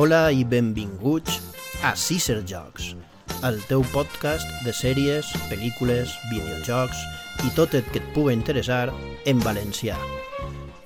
Hola 0.00 0.30
i 0.32 0.46
benvinguts 0.48 1.34
a 1.84 1.90
Caesar 1.92 2.38
Jocs, 2.48 2.86
el 3.44 3.58
teu 3.68 3.82
podcast 3.92 4.48
de 4.64 4.72
sèries, 4.72 5.28
pel·lícules, 5.50 6.14
videojocs 6.30 7.02
i 7.44 7.52
tot 7.52 7.76
el 7.76 7.84
que 7.90 8.00
et 8.00 8.08
pugui 8.14 8.32
interessar 8.32 8.94
en 9.28 9.44
valencià. 9.44 9.98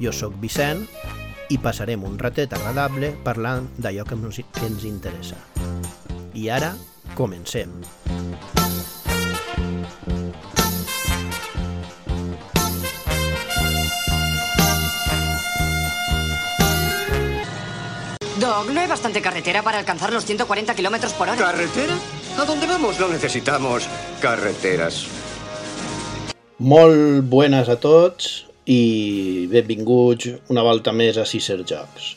Jo 0.02 0.10
sóc 0.10 0.34
Vicent 0.42 0.82
i 1.46 1.62
passarem 1.62 2.02
un 2.02 2.18
ratet 2.18 2.58
agradable 2.58 3.14
parlant 3.22 3.70
d'allò 3.78 4.02
que 4.02 4.18
que 4.18 4.66
ens 4.66 4.82
interessa. 4.82 5.38
I 6.34 6.50
ara, 6.50 6.74
comencem. 7.14 7.70
Doc, 18.54 18.70
no 18.70 18.78
hay 18.80 18.86
bastante 18.86 19.20
carretera 19.20 19.64
para 19.64 19.80
alcanzar 19.80 20.12
los 20.12 20.24
140 20.24 20.76
kilómetros 20.76 21.12
por 21.14 21.28
hora. 21.28 21.36
¿Carretera? 21.36 21.98
¿A 22.38 22.44
dónde 22.44 22.68
vamos? 22.68 23.00
No 23.00 23.08
necesitamos 23.08 23.88
carreteras. 24.20 25.08
Molt 26.58 27.26
buenas 27.28 27.66
a 27.68 27.74
tots 27.82 28.44
i 28.70 29.48
benvinguts 29.50 30.28
una 30.54 30.62
volta 30.62 30.94
més 30.94 31.18
a 31.18 31.24
Caesar 31.26 31.64
Jocs. 31.66 32.12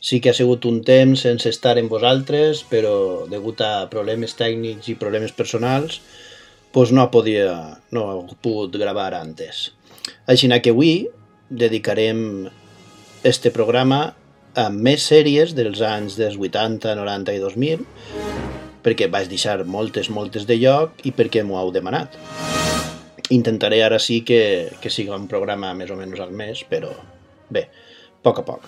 Sí 0.00 0.22
que 0.24 0.32
ha 0.32 0.38
sigut 0.38 0.64
un 0.64 0.80
temps 0.88 1.26
sense 1.28 1.52
estar 1.52 1.76
en 1.76 1.90
vosaltres, 1.92 2.62
però 2.64 3.26
degut 3.28 3.60
a 3.60 3.90
problemes 3.92 4.38
tècnics 4.40 4.88
i 4.88 4.96
problemes 4.96 5.36
personals, 5.36 6.00
doncs 6.72 6.94
no 6.96 7.10
podia, 7.12 7.58
no 7.92 8.06
he 8.14 8.38
pogut 8.40 8.80
gravar 8.80 9.12
antes. 9.20 9.66
Així 10.24 10.48
que 10.48 10.72
avui 10.72 11.10
dedicarem 11.50 12.48
este 13.20 13.52
programa 13.52 14.14
a 14.58 14.66
més 14.74 15.04
sèries 15.06 15.52
dels 15.54 15.80
anys 15.86 16.16
dels 16.18 16.34
80, 16.38 16.96
90 16.98 17.34
i 17.36 17.42
2000, 17.42 17.84
perquè 18.82 19.06
vaig 19.12 19.28
deixar 19.30 19.60
moltes, 19.68 20.10
moltes 20.10 20.48
de 20.48 20.56
lloc 20.58 21.04
i 21.06 21.12
perquè 21.14 21.44
m'ho 21.46 21.60
heu 21.60 21.70
demanat. 21.74 22.16
Intentaré 23.34 23.82
ara 23.84 24.00
sí 24.02 24.22
que, 24.26 24.40
que 24.82 24.90
sigui 24.90 25.12
un 25.14 25.28
programa 25.30 25.74
més 25.78 25.92
o 25.94 25.98
menys 25.98 26.22
al 26.24 26.32
mes, 26.34 26.64
però 26.66 26.90
bé, 27.54 27.68
a 27.68 28.24
poc 28.24 28.42
a 28.42 28.46
poc. 28.48 28.66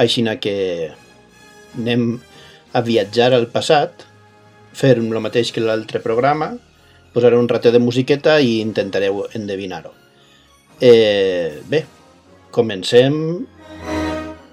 Així 0.00 0.24
que 0.40 0.56
anem 1.78 2.18
a 2.72 2.82
viatjar 2.82 3.30
al 3.34 3.46
passat, 3.52 4.06
fer 4.74 4.96
el 4.96 5.20
mateix 5.22 5.52
que 5.52 5.62
l'altre 5.62 6.00
programa, 6.02 6.54
posaré 7.14 7.36
un 7.36 7.48
ratet 7.50 7.74
de 7.74 7.82
musiqueta 7.82 8.38
i 8.40 8.60
intentareu 8.62 9.26
endevinar-ho. 9.34 9.92
Eh, 10.80 11.60
bé, 11.68 11.84
comencem 12.50 13.46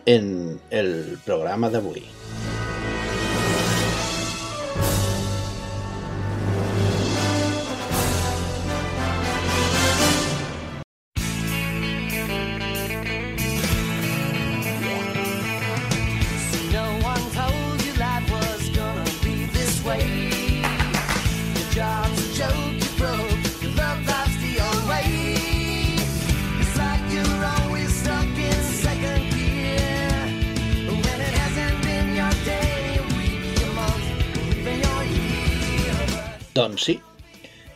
en 0.08 0.60
el 0.72 1.20
programa 1.26 1.70
d'avui. 1.70 2.17
Doncs 36.78 36.86
sí, 36.86 37.00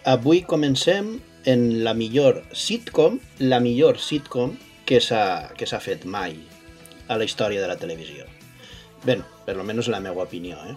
avui 0.05 0.43
comencem 0.45 1.15
en 1.49 1.61
la 1.81 1.95
millor 1.97 2.43
sitcom, 2.53 3.15
la 3.41 3.57
millor 3.57 3.97
sitcom 3.97 4.51
que 4.85 4.99
s'ha 5.01 5.79
fet 5.81 6.05
mai 6.05 6.35
a 7.09 7.17
la 7.17 7.25
història 7.25 7.63
de 7.63 7.69
la 7.71 7.79
televisió. 7.81 8.27
Bé, 9.01 9.15
per 9.47 9.55
almenys 9.55 9.89
la 9.89 10.03
meva 10.05 10.27
opinió, 10.27 10.59
eh? 10.69 10.75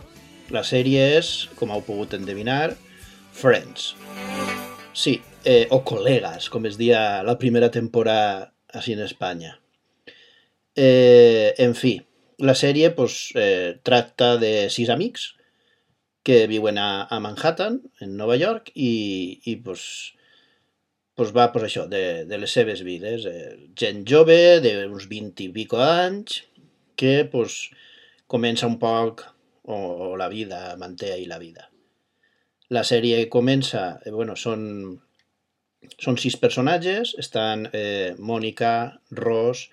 La 0.57 0.65
sèrie 0.65 1.05
és, 1.19 1.35
com 1.61 1.69
heu 1.69 1.85
pogut 1.85 2.17
endevinar, 2.17 2.73
Friends. 3.37 3.93
Sí, 4.97 5.19
eh, 5.45 5.67
o 5.69 5.83
Col·legas, 5.85 6.49
com 6.49 6.65
es 6.65 6.81
dia 6.81 7.21
la 7.29 7.37
primera 7.37 7.69
temporada 7.69 8.55
així 8.73 8.97
en 8.97 9.05
Espanya. 9.05 9.59
Eh, 10.81 11.53
en 11.61 11.77
fi, 11.77 11.99
la 12.41 12.57
sèrie 12.57 12.95
pues, 12.97 13.35
eh, 13.37 13.77
tracta 13.85 14.39
de 14.41 14.71
sis 14.73 14.89
amics 14.89 15.34
que 16.25 16.47
viuen 16.49 16.81
a, 16.81 17.05
a 17.05 17.21
Manhattan, 17.21 17.83
en 18.01 18.17
Nova 18.17 18.37
York, 18.41 18.71
i, 18.75 19.41
i 19.45 19.57
pues, 19.61 19.85
pues 21.15 21.35
va 21.37 21.51
pues 21.53 21.69
això, 21.69 21.85
de, 21.91 22.25
de 22.27 22.41
les 22.41 22.57
seves 22.57 22.83
vides. 22.87 23.29
Eh, 23.29 23.69
gent 23.79 24.03
jove, 24.09 24.39
d'uns 24.65 25.07
20 25.11 25.45
i 25.45 25.51
pico 25.53 25.83
anys, 25.85 26.41
que 26.97 27.23
pues, 27.31 27.69
comença 28.27 28.67
un 28.71 28.81
poc 28.81 29.27
o, 29.69 29.77
o 29.77 30.11
la 30.17 30.31
vida, 30.33 30.65
manté 30.81 31.13
ahí 31.13 31.29
la 31.29 31.39
vida. 31.39 31.69
La 32.73 32.83
sèrie 32.89 33.27
comença, 33.29 34.01
eh, 34.03 34.11
bueno, 34.11 34.35
són, 34.41 34.65
són 36.01 36.17
sis 36.17 36.41
personatges, 36.41 37.13
estan 37.21 37.69
eh, 37.73 38.15
Mònica, 38.17 38.75
Ross, 39.21 39.69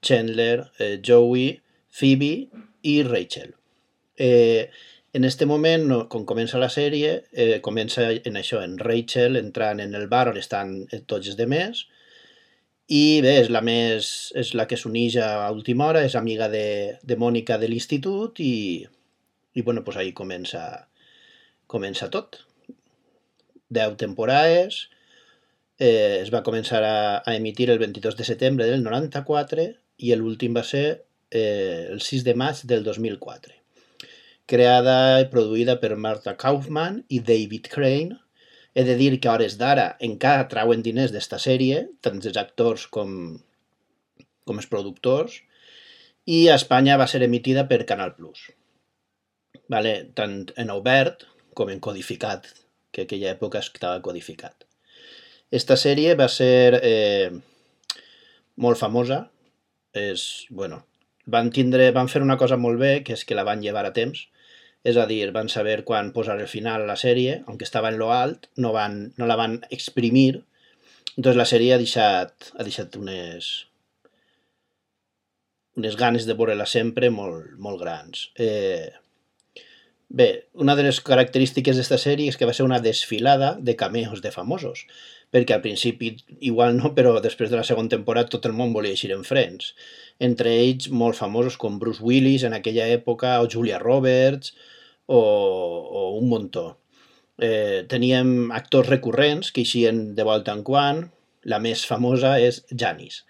Chandler, 0.00 0.64
eh, 0.78 0.96
Joey, 1.04 1.58
Phoebe 1.92 2.48
i 2.88 3.02
Rachel. 3.04 3.52
Eh, 4.16 4.70
en 5.12 5.24
este 5.24 5.46
moment, 5.46 5.88
quan 6.08 6.24
comença 6.24 6.58
la 6.58 6.68
sèrie, 6.70 7.24
eh, 7.32 7.60
comença 7.60 8.10
en 8.12 8.36
això, 8.38 8.60
en 8.62 8.76
Rachel 8.78 9.36
entrant 9.36 9.80
en 9.82 9.94
el 9.98 10.06
bar 10.08 10.28
on 10.30 10.38
estan 10.38 10.76
eh, 10.92 11.00
tots 11.06 11.32
els 11.32 11.38
demés, 11.40 11.86
i 12.90 13.20
bé, 13.22 13.36
és 13.42 13.50
la 13.50 13.62
més, 13.62 14.06
és 14.38 14.54
la 14.58 14.66
que 14.70 14.78
s'uneix 14.78 15.16
a 15.22 15.50
última 15.54 15.86
hora, 15.86 16.04
és 16.06 16.16
amiga 16.18 16.48
de, 16.50 16.98
de 17.02 17.16
Mònica 17.18 17.58
de 17.58 17.68
l'institut 17.70 18.40
i, 18.42 18.86
i 19.54 19.62
bueno, 19.62 19.84
pues 19.86 19.98
ahí 19.98 20.12
comença, 20.12 20.88
comença 21.66 22.10
tot. 22.10 22.40
Deu 23.70 23.94
temporades, 23.98 24.88
eh, 25.78 26.18
es 26.22 26.34
va 26.34 26.42
començar 26.46 26.82
a, 26.86 26.98
a 27.22 27.36
emitir 27.38 27.70
el 27.70 27.78
22 27.82 28.18
de 28.18 28.26
setembre 28.26 28.66
del 28.66 28.82
94 28.86 29.70
i 30.02 30.14
l'últim 30.18 30.54
va 30.58 30.66
ser 30.66 30.84
eh, 31.30 31.86
el 31.90 32.02
6 32.02 32.26
de 32.26 32.34
maig 32.34 32.62
del 32.66 32.82
2004. 32.86 33.59
Creada 34.50 35.20
i 35.22 35.28
produïda 35.30 35.76
per 35.82 35.94
Martha 35.96 36.34
Kaufman 36.38 37.00
i 37.08 37.20
David 37.26 37.68
Crane, 37.72 38.16
he 38.74 38.84
de 38.86 38.96
dir 38.98 39.12
que 39.18 39.28
a 39.30 39.34
hores 39.36 39.56
d'ara 39.60 39.86
encara 40.06 40.48
trauen 40.50 40.82
diners 40.82 41.14
d'esta 41.14 41.38
sèrie, 41.42 41.84
tant 42.02 42.18
els 42.22 42.38
actors 42.40 42.86
com, 42.96 43.12
com 44.46 44.62
els 44.62 44.70
productors, 44.70 45.40
i 46.26 46.46
a 46.48 46.56
Espanya 46.60 46.98
va 47.00 47.08
ser 47.10 47.22
emitida 47.26 47.66
per 47.70 47.84
Canal 47.86 48.14
Plus. 48.16 48.48
Vale? 49.70 49.94
Tant 50.18 50.42
en 50.58 50.74
obert 50.74 51.26
com 51.54 51.70
en 51.70 51.80
codificat, 51.82 52.46
que 52.90 53.06
aquella 53.06 53.32
època 53.34 53.62
estava 53.62 54.02
codificat. 54.02 54.66
Esta 55.50 55.76
sèrie 55.78 56.14
va 56.18 56.28
ser 56.30 56.78
eh, 56.82 57.30
molt 58.56 58.78
famosa, 58.78 59.24
és, 59.94 60.46
bueno, 60.50 60.84
van, 61.26 61.50
tindre, 61.54 61.90
van 61.94 62.10
fer 62.10 62.22
una 62.22 62.38
cosa 62.38 62.58
molt 62.58 62.78
bé, 62.78 62.92
que 63.06 63.16
és 63.18 63.24
que 63.26 63.38
la 63.38 63.46
van 63.46 63.62
llevar 63.64 63.86
a 63.88 63.94
temps, 63.96 64.28
és 64.84 64.96
a 64.96 65.06
dir, 65.06 65.26
van 65.36 65.50
saber 65.52 65.82
quan 65.84 66.12
posar 66.16 66.38
el 66.40 66.48
final 66.48 66.84
a 66.84 66.92
la 66.92 66.96
sèrie, 66.96 67.42
aunque 67.46 67.66
estava 67.68 67.90
en 67.92 67.98
lo 68.00 68.12
alt, 68.14 68.48
no, 68.56 68.72
van, 68.72 69.12
no 69.20 69.28
la 69.28 69.36
van 69.36 69.60
exprimir, 69.70 70.44
entonces 71.16 71.36
la 71.36 71.48
sèrie 71.48 71.74
ha 71.74 71.80
deixat, 71.80 72.52
ha 72.56 72.64
deixat 72.64 72.96
unes, 72.96 73.50
unes 75.76 75.98
ganes 76.00 76.26
de 76.26 76.36
veure-la 76.38 76.68
sempre 76.70 77.10
molt, 77.12 77.52
molt 77.60 77.80
grans. 77.82 78.30
Eh, 78.40 78.88
bé, 80.08 80.30
una 80.54 80.76
de 80.78 80.86
les 80.88 81.00
característiques 81.04 81.76
d'esta 81.76 82.00
sèrie 82.00 82.32
és 82.32 82.40
que 82.40 82.48
va 82.48 82.56
ser 82.56 82.64
una 82.64 82.80
desfilada 82.80 83.56
de 83.60 83.76
cameos 83.76 84.24
de 84.24 84.32
famosos, 84.32 84.86
perquè 85.30 85.54
al 85.56 85.62
principi 85.64 86.12
igual 86.40 86.76
no, 86.76 86.92
però 86.96 87.18
després 87.22 87.50
de 87.50 87.58
la 87.58 87.66
segona 87.66 87.92
temporada 87.92 88.32
tot 88.32 88.48
el 88.48 88.56
món 88.56 88.74
volia 88.74 88.96
eixir 88.96 89.12
en 89.14 89.22
Friends. 89.26 89.74
Entre 90.18 90.52
ells 90.64 90.90
molt 90.90 91.18
famosos 91.18 91.56
com 91.60 91.78
Bruce 91.78 92.02
Willis 92.02 92.44
en 92.46 92.56
aquella 92.56 92.88
època, 92.90 93.38
o 93.40 93.48
Julia 93.50 93.78
Roberts, 93.78 94.54
o, 95.06 95.20
o 95.20 96.02
un 96.18 96.28
muntó. 96.28 96.66
Eh, 97.40 97.86
teníem 97.88 98.50
actors 98.52 98.90
recurrents 98.90 99.50
que 99.54 99.64
eixien 99.64 100.10
de 100.14 100.26
volta 100.28 100.52
en 100.52 100.62
quan. 100.66 101.06
La 101.48 101.58
més 101.62 101.86
famosa 101.88 102.34
és 102.42 102.60
Janis. 102.68 103.22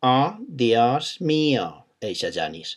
Oh, 0.00 0.36
Dios 0.46 1.16
mío, 1.20 1.66
eixa 2.00 2.30
Janis. 2.30 2.76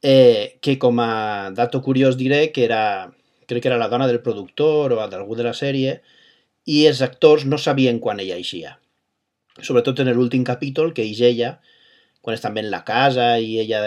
Eh, 0.00 0.56
que 0.62 0.78
com 0.80 1.00
a 1.04 1.50
dato 1.52 1.82
curiós 1.84 2.16
diré 2.16 2.48
que 2.52 2.64
era, 2.64 3.12
crec 3.44 3.64
que 3.64 3.68
era 3.68 3.80
la 3.80 3.90
dona 3.92 4.06
del 4.08 4.22
productor 4.24 4.94
o 4.96 5.08
d'algú 5.10 5.36
de 5.36 5.44
la 5.44 5.52
sèrie, 5.52 6.00
i 6.66 6.82
els 6.90 7.00
actors 7.06 7.46
no 7.46 7.58
sabien 7.62 8.00
quan 8.02 8.20
ella 8.20 8.36
eixia. 8.36 8.76
Sobretot 9.62 10.02
en 10.02 10.10
l'últim 10.12 10.44
capítol, 10.44 10.92
que 10.92 11.06
eix 11.06 11.22
ella, 11.24 11.56
quan 12.20 12.34
estan 12.34 12.58
en 12.58 12.70
la 12.72 12.82
casa 12.84 13.36
i 13.38 13.60
ella 13.62 13.80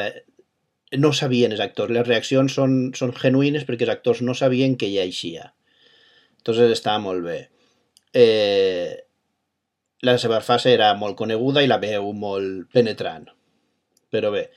no 0.98 1.12
sabien 1.14 1.52
els 1.52 1.62
actors. 1.62 1.92
Les 1.94 2.08
reaccions 2.08 2.56
són, 2.56 2.80
són 2.98 3.14
genuïnes 3.20 3.68
perquè 3.68 3.86
els 3.86 3.98
actors 3.98 4.24
no 4.26 4.34
sabien 4.34 4.78
que 4.80 4.88
hi 4.90 4.98
eixia. 5.04 5.52
Entonces 6.40 6.72
estava 6.72 7.04
molt 7.04 7.26
bé. 7.28 7.40
Eh, 8.16 8.96
la 10.02 10.16
seva 10.18 10.40
fase 10.42 10.72
era 10.74 10.94
molt 10.96 11.18
coneguda 11.20 11.62
i 11.62 11.70
la 11.70 11.82
veu 11.84 12.14
molt 12.16 12.70
penetrant. 12.74 13.28
Però 14.10 14.32
bé, 14.34 14.48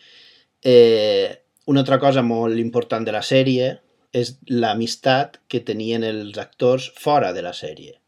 eh, 0.62 1.42
una 1.66 1.82
altra 1.82 1.98
cosa 2.00 2.22
molt 2.22 2.58
important 2.62 3.04
de 3.04 3.12
la 3.12 3.24
sèrie 3.26 3.74
és 4.12 4.36
l'amistat 4.48 5.40
que 5.48 5.60
tenien 5.66 6.04
els 6.04 6.38
actors 6.38 6.92
fora 7.00 7.32
de 7.32 7.42
la 7.42 7.52
sèrie. 7.56 8.01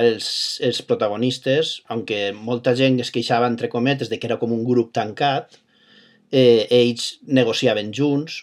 Els, 0.00 0.26
els 0.64 0.82
protagonistes, 0.86 1.80
aunque 1.92 2.32
molta 2.32 2.74
gent 2.78 2.98
es 3.02 3.12
queixava 3.14 3.48
entre 3.50 3.70
cometes 3.72 4.10
de 4.10 4.18
que 4.18 4.28
era 4.28 4.38
com 4.40 4.52
un 4.52 4.64
grup 4.66 4.92
tancat, 4.96 5.58
eh, 6.30 6.66
ells 6.70 7.16
negociaven 7.26 7.92
junts 7.94 8.42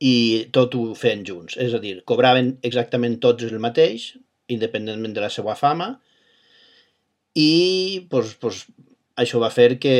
i 0.00 0.46
tot 0.52 0.74
ho 0.76 0.94
feien 0.98 1.24
junts. 1.26 1.56
És 1.60 1.74
a 1.74 1.80
dir, 1.82 2.00
cobraven 2.08 2.56
exactament 2.66 3.18
tots 3.20 3.46
el 3.46 3.58
mateix, 3.62 4.14
independentment 4.52 5.14
de 5.16 5.24
la 5.24 5.30
seva 5.32 5.56
fama, 5.58 5.96
i 7.36 8.06
pues, 8.10 8.34
pues, 8.40 8.64
això 9.20 9.40
va 9.42 9.52
fer 9.52 9.76
que, 9.80 9.96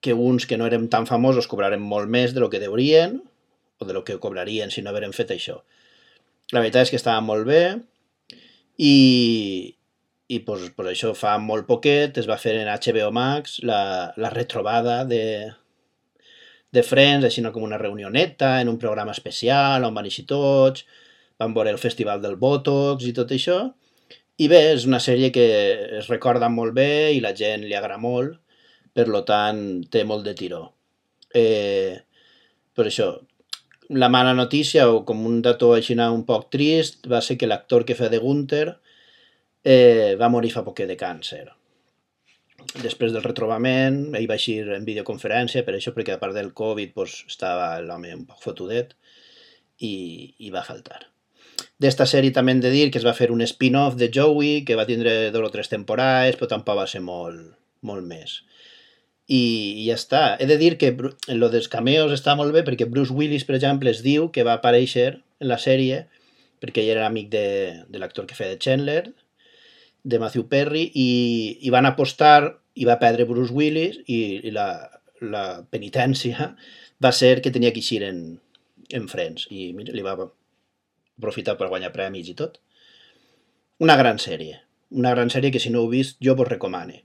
que 0.00 0.14
uns 0.14 0.46
que 0.46 0.58
no 0.58 0.66
eren 0.66 0.88
tan 0.90 1.06
famosos 1.06 1.46
cobraren 1.50 1.82
molt 1.82 2.10
més 2.10 2.34
de 2.34 2.42
lo 2.42 2.50
que 2.50 2.62
deurien 2.62 3.20
o 3.78 3.84
de 3.84 3.94
lo 3.94 4.02
que 4.04 4.18
cobrarien 4.22 4.70
si 4.70 4.82
no 4.82 4.90
hagueren 4.90 5.14
fet 5.14 5.30
això. 5.34 5.60
La 6.54 6.62
veritat 6.62 6.86
és 6.86 6.94
que 6.94 6.98
estava 6.98 7.22
molt 7.22 7.46
bé 7.46 7.62
i, 8.78 9.76
i 10.28 10.40
pues, 10.46 10.68
pues 10.76 10.90
això 10.92 11.12
fa 11.16 11.36
molt 11.42 11.66
poquet 11.68 12.18
es 12.20 12.28
va 12.28 12.38
fer 12.40 12.56
en 12.60 12.70
HBO 12.72 13.10
Max 13.14 13.60
la, 13.62 14.12
la 14.16 14.30
retrobada 14.34 15.04
de, 15.08 15.22
de 16.72 16.82
Friends, 16.82 17.24
així 17.24 17.44
com 17.52 17.64
una 17.64 17.80
reunioneta 17.80 18.60
en 18.60 18.68
un 18.68 18.78
programa 18.78 19.16
especial 19.16 19.84
on 19.84 19.96
van 19.96 20.08
eixir 20.08 20.26
tots, 20.28 20.86
van 21.40 21.54
veure 21.56 21.72
el 21.72 21.82
festival 21.82 22.22
del 22.22 22.36
Botox 22.40 23.06
i 23.06 23.14
tot 23.16 23.32
això, 23.32 23.60
i 24.36 24.48
bé, 24.52 24.60
és 24.74 24.84
una 24.88 25.00
sèrie 25.00 25.30
que 25.32 25.44
es 26.00 26.08
recorda 26.12 26.48
molt 26.52 26.74
bé 26.76 27.12
i 27.16 27.22
la 27.24 27.32
gent 27.36 27.64
li 27.64 27.76
agrada 27.76 28.00
molt, 28.00 28.36
per 28.92 29.06
lo 29.08 29.22
tant 29.28 29.62
té 29.92 30.04
molt 30.04 30.26
de 30.26 30.34
tiró. 30.36 30.60
Eh, 31.36 31.96
per 32.76 32.86
això, 32.88 33.08
la 33.88 34.08
mala 34.08 34.34
notícia, 34.34 34.88
o 34.90 35.04
com 35.04 35.24
un 35.26 35.40
dato 35.42 35.72
així 35.74 35.94
un 35.94 36.24
poc 36.24 36.50
trist, 36.50 37.06
va 37.06 37.20
ser 37.20 37.36
que 37.36 37.46
l'actor 37.46 37.84
que 37.84 37.94
fa 37.94 38.08
de 38.08 38.18
Gunther 38.18 38.76
eh, 39.64 40.16
va 40.18 40.28
morir 40.28 40.50
fa 40.50 40.64
poquet 40.64 40.88
de 40.88 40.96
càncer. 40.96 41.46
Després 42.82 43.12
del 43.12 43.22
retrobament, 43.22 44.14
ell 44.14 44.26
va 44.28 44.34
eixir 44.34 44.66
en 44.74 44.84
videoconferència, 44.84 45.62
per 45.64 45.76
això, 45.76 45.92
perquè 45.94 46.16
a 46.16 46.18
part 46.18 46.34
del 46.34 46.52
Covid 46.52 46.92
pues, 46.94 47.24
estava 47.28 47.78
l'home 47.80 48.14
un 48.14 48.24
poc 48.26 48.42
fotudet 48.42 48.96
i, 49.78 50.34
i 50.38 50.50
va 50.50 50.64
faltar. 50.66 51.06
D'esta 51.78 52.06
sèrie 52.08 52.32
també 52.32 52.52
hem 52.52 52.60
de 52.64 52.72
dir 52.72 52.90
que 52.90 52.98
es 52.98 53.06
va 53.06 53.14
fer 53.16 53.30
un 53.32 53.44
spin-off 53.46 53.96
de 54.00 54.10
Joey, 54.12 54.64
que 54.64 54.76
va 54.76 54.86
tindre 54.88 55.30
dos 55.30 55.46
o 55.46 55.52
tres 55.52 55.68
temporades, 55.72 56.36
però 56.36 56.48
tampoc 56.50 56.80
va 56.82 56.86
ser 56.90 57.02
molt, 57.04 57.54
molt 57.82 58.04
més. 58.04 58.40
I, 59.26 59.42
ja 59.88 59.96
està. 59.98 60.22
He 60.38 60.46
de 60.46 60.58
dir 60.60 60.76
que 60.78 60.92
en 60.94 61.40
lo 61.40 61.50
dels 61.50 61.66
cameos 61.68 62.12
està 62.14 62.36
molt 62.38 62.54
bé 62.54 62.62
perquè 62.66 62.86
Bruce 62.86 63.14
Willis, 63.14 63.46
per 63.46 63.56
exemple, 63.58 63.90
es 63.90 64.04
diu 64.04 64.30
que 64.30 64.44
va 64.46 64.58
aparèixer 64.60 65.08
en 65.16 65.50
la 65.50 65.58
sèrie 65.58 66.04
perquè 66.62 66.82
ell 66.82 66.94
era 66.94 67.06
amic 67.06 67.28
de, 67.32 67.46
de 67.88 68.00
l'actor 68.00 68.26
que 68.26 68.36
feia 68.36 68.54
de 68.54 68.60
Chandler, 68.62 69.02
de 70.06 70.20
Matthew 70.22 70.46
Perry, 70.48 70.86
i, 70.94 71.08
i 71.66 71.72
van 71.74 71.88
apostar 71.88 72.56
i 72.76 72.86
va 72.88 72.98
perdre 73.00 73.26
Bruce 73.28 73.54
Willis 73.54 73.98
i, 74.06 74.20
i 74.46 74.52
la, 74.54 74.68
la 75.20 75.44
penitència 75.72 76.52
va 77.04 77.12
ser 77.12 77.40
que 77.44 77.52
tenia 77.52 77.72
que 77.74 77.82
eixir 77.82 78.02
en, 78.06 78.22
en 78.92 79.08
Friends 79.10 79.48
i 79.50 79.72
mira, 79.76 79.94
li 79.96 80.04
va 80.06 80.16
aprofitar 80.16 81.56
per 81.58 81.70
guanyar 81.72 81.92
premis 81.94 82.30
i 82.30 82.36
tot. 82.38 82.60
Una 83.82 83.96
gran 84.00 84.20
sèrie. 84.22 84.62
Una 84.96 85.12
gran 85.12 85.28
sèrie 85.32 85.52
que 85.52 85.60
si 85.60 85.72
no 85.72 85.82
heu 85.82 85.90
vist 85.92 86.20
jo 86.24 86.36
vos 86.38 86.48
recomane. 86.48 87.02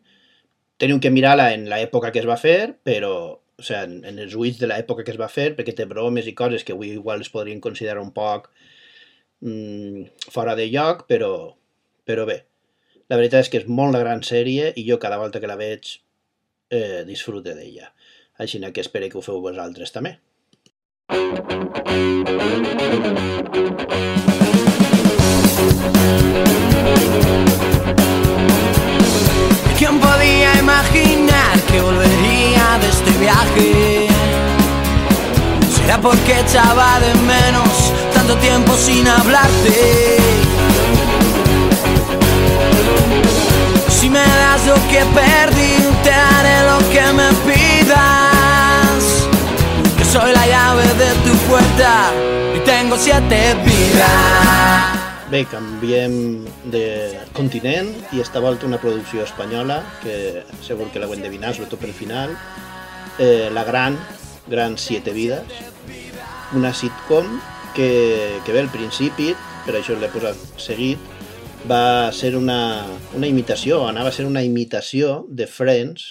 Teniu 0.82 0.98
que 0.98 1.12
mirar-la 1.14 1.52
en 1.54 1.68
l'època 1.70 2.10
que 2.10 2.24
es 2.24 2.26
va 2.26 2.40
fer, 2.42 2.74
però 2.82 3.14
o 3.62 3.64
sigui, 3.64 3.80
en, 3.80 3.92
en 4.10 4.20
els 4.24 4.34
ulls 4.34 4.58
de 4.58 4.70
l'època 4.72 5.04
que 5.06 5.14
es 5.14 5.20
va 5.22 5.30
fer, 5.30 5.52
perquè 5.58 5.76
té 5.78 5.86
bromes 5.86 6.26
i 6.26 6.34
coses 6.38 6.66
que 6.66 6.74
avui 6.74 6.96
igual 6.96 7.22
es 7.22 7.30
podrien 7.30 7.62
considerar 7.62 8.02
un 8.02 8.10
poc 8.16 8.50
mm, 9.46 10.32
fora 10.34 10.56
de 10.58 10.66
lloc, 10.74 11.06
però, 11.12 11.34
però 12.10 12.26
bé. 12.26 12.40
La 13.14 13.20
veritat 13.22 13.46
és 13.46 13.52
que 13.54 13.62
és 13.62 13.70
molt 13.70 13.94
la 13.94 14.02
gran 14.02 14.26
sèrie 14.26 14.72
i 14.74 14.88
jo 14.90 14.98
cada 14.98 15.22
volta 15.22 15.44
que 15.44 15.52
la 15.52 15.60
veig 15.60 15.94
eh, 16.74 17.04
disfrute 17.06 17.54
d'ella. 17.54 17.94
Així 18.42 18.58
que 18.74 18.82
espero 18.82 19.10
que 19.12 19.22
ho 19.22 19.26
feu 19.30 19.38
vosaltres 19.46 19.94
també. 19.94 20.18
¿Quién 29.82 30.00
podía 30.00 30.54
imaginar 30.60 31.60
que 31.62 31.82
volvería 31.82 32.78
de 32.80 32.88
este 32.88 33.10
viaje? 33.18 34.08
¿Será 35.76 36.00
porque 36.00 36.40
echaba 36.40 37.00
de 37.00 37.16
menos 37.16 37.92
tanto 38.14 38.38
tiempo 38.38 38.76
sin 38.76 39.08
hablarte? 39.08 40.18
Si 43.90 44.08
me 44.08 44.20
das 44.20 44.68
lo 44.68 44.76
que 44.88 45.04
perdí, 45.16 45.74
te 46.04 46.12
daré 46.12 46.58
lo 46.70 46.78
que 46.92 47.14
me 47.14 47.34
pidas. 47.52 49.02
Yo 49.98 50.06
soy 50.06 50.32
la 50.32 50.46
llave 50.46 50.84
de 50.84 51.12
tu 51.26 51.36
puerta 51.50 52.12
y 52.56 52.60
tengo 52.60 52.96
siete 53.00 53.56
vidas. 53.66 55.11
Bé, 55.32 55.46
canviem 55.48 56.44
de 56.74 56.88
continent 57.32 57.88
i 58.12 58.20
esta 58.20 58.42
volta 58.44 58.66
una 58.68 58.82
producció 58.82 59.24
espanyola 59.24 59.78
que 60.02 60.42
segur 60.60 60.90
que 60.92 61.00
l'heu 61.00 61.14
endevinat, 61.16 61.56
sobretot 61.56 61.80
pel 61.80 61.94
final. 61.96 62.34
Eh, 63.16 63.48
la 63.56 63.64
gran, 63.64 63.96
gran 64.52 64.76
Siete 64.76 65.14
Vides, 65.16 65.62
una 66.60 66.74
sitcom 66.76 67.32
que, 67.78 67.88
que 68.44 68.52
bé 68.52 68.66
al 68.66 68.74
principi, 68.76 69.30
per 69.64 69.78
això 69.80 69.96
l'he 69.96 70.12
posat 70.12 70.44
seguit, 70.60 71.00
va 71.64 72.12
ser 72.12 72.34
una, 72.36 72.60
una 73.16 73.32
imitació, 73.32 73.86
anava 73.88 74.12
a 74.12 74.18
ser 74.20 74.28
una 74.28 74.44
imitació 74.44 75.22
de 75.32 75.48
Friends 75.48 76.10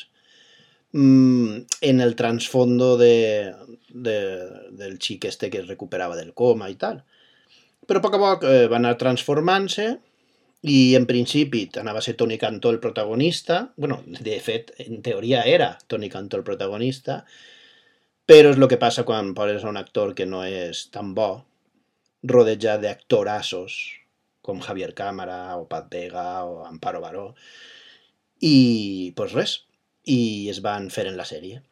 mm, 0.97 1.69
en 1.93 2.01
el 2.01 2.17
transfondo 2.17 2.95
de, 2.97 3.53
de, 3.93 4.19
del 4.81 4.97
xic 4.97 5.29
este 5.29 5.53
que 5.53 5.61
es 5.61 5.69
recuperava 5.69 6.17
del 6.17 6.33
coma 6.33 6.73
i 6.73 6.81
tal 6.81 7.05
però 7.91 7.99
a 7.99 8.05
poc 8.05 8.15
a 8.15 8.23
poc 8.23 8.45
eh, 8.47 8.67
va 8.71 8.79
anar 8.79 8.95
transformant-se 8.99 9.85
i 10.71 10.95
en 10.95 11.07
principi 11.11 11.65
anava 11.81 11.99
a 11.99 12.05
ser 12.07 12.13
Toni 12.21 12.37
Cantó 12.39 12.71
el 12.71 12.79
protagonista, 12.79 13.73
bueno, 13.77 14.03
de 14.07 14.37
fet, 14.45 14.71
en 14.85 15.01
teoria 15.03 15.41
era 15.43 15.73
Toni 15.89 16.11
Cantó 16.13 16.39
el 16.39 16.45
protagonista, 16.47 17.25
però 18.31 18.53
és 18.55 18.61
el 18.61 18.69
que 18.71 18.79
passa 18.79 19.03
quan 19.09 19.33
poses 19.35 19.65
un 19.67 19.81
actor 19.81 20.15
que 20.15 20.29
no 20.29 20.45
és 20.47 20.85
tan 20.95 21.17
bo, 21.17 21.31
rodejat 22.23 22.85
d'actorassos 22.85 23.81
com 24.47 24.63
Javier 24.63 24.93
Cámara 24.95 25.41
o 25.59 25.67
Pat 25.67 25.91
Vega 25.91 26.45
o 26.45 26.61
Amparo 26.69 27.03
Baró, 27.03 27.27
i 28.39 29.11
pues 29.17 29.35
res, 29.35 29.57
i 30.07 30.47
es 30.55 30.63
van 30.63 30.93
fer 30.95 31.09
en 31.11 31.19
la 31.19 31.27
sèrie. 31.27 31.65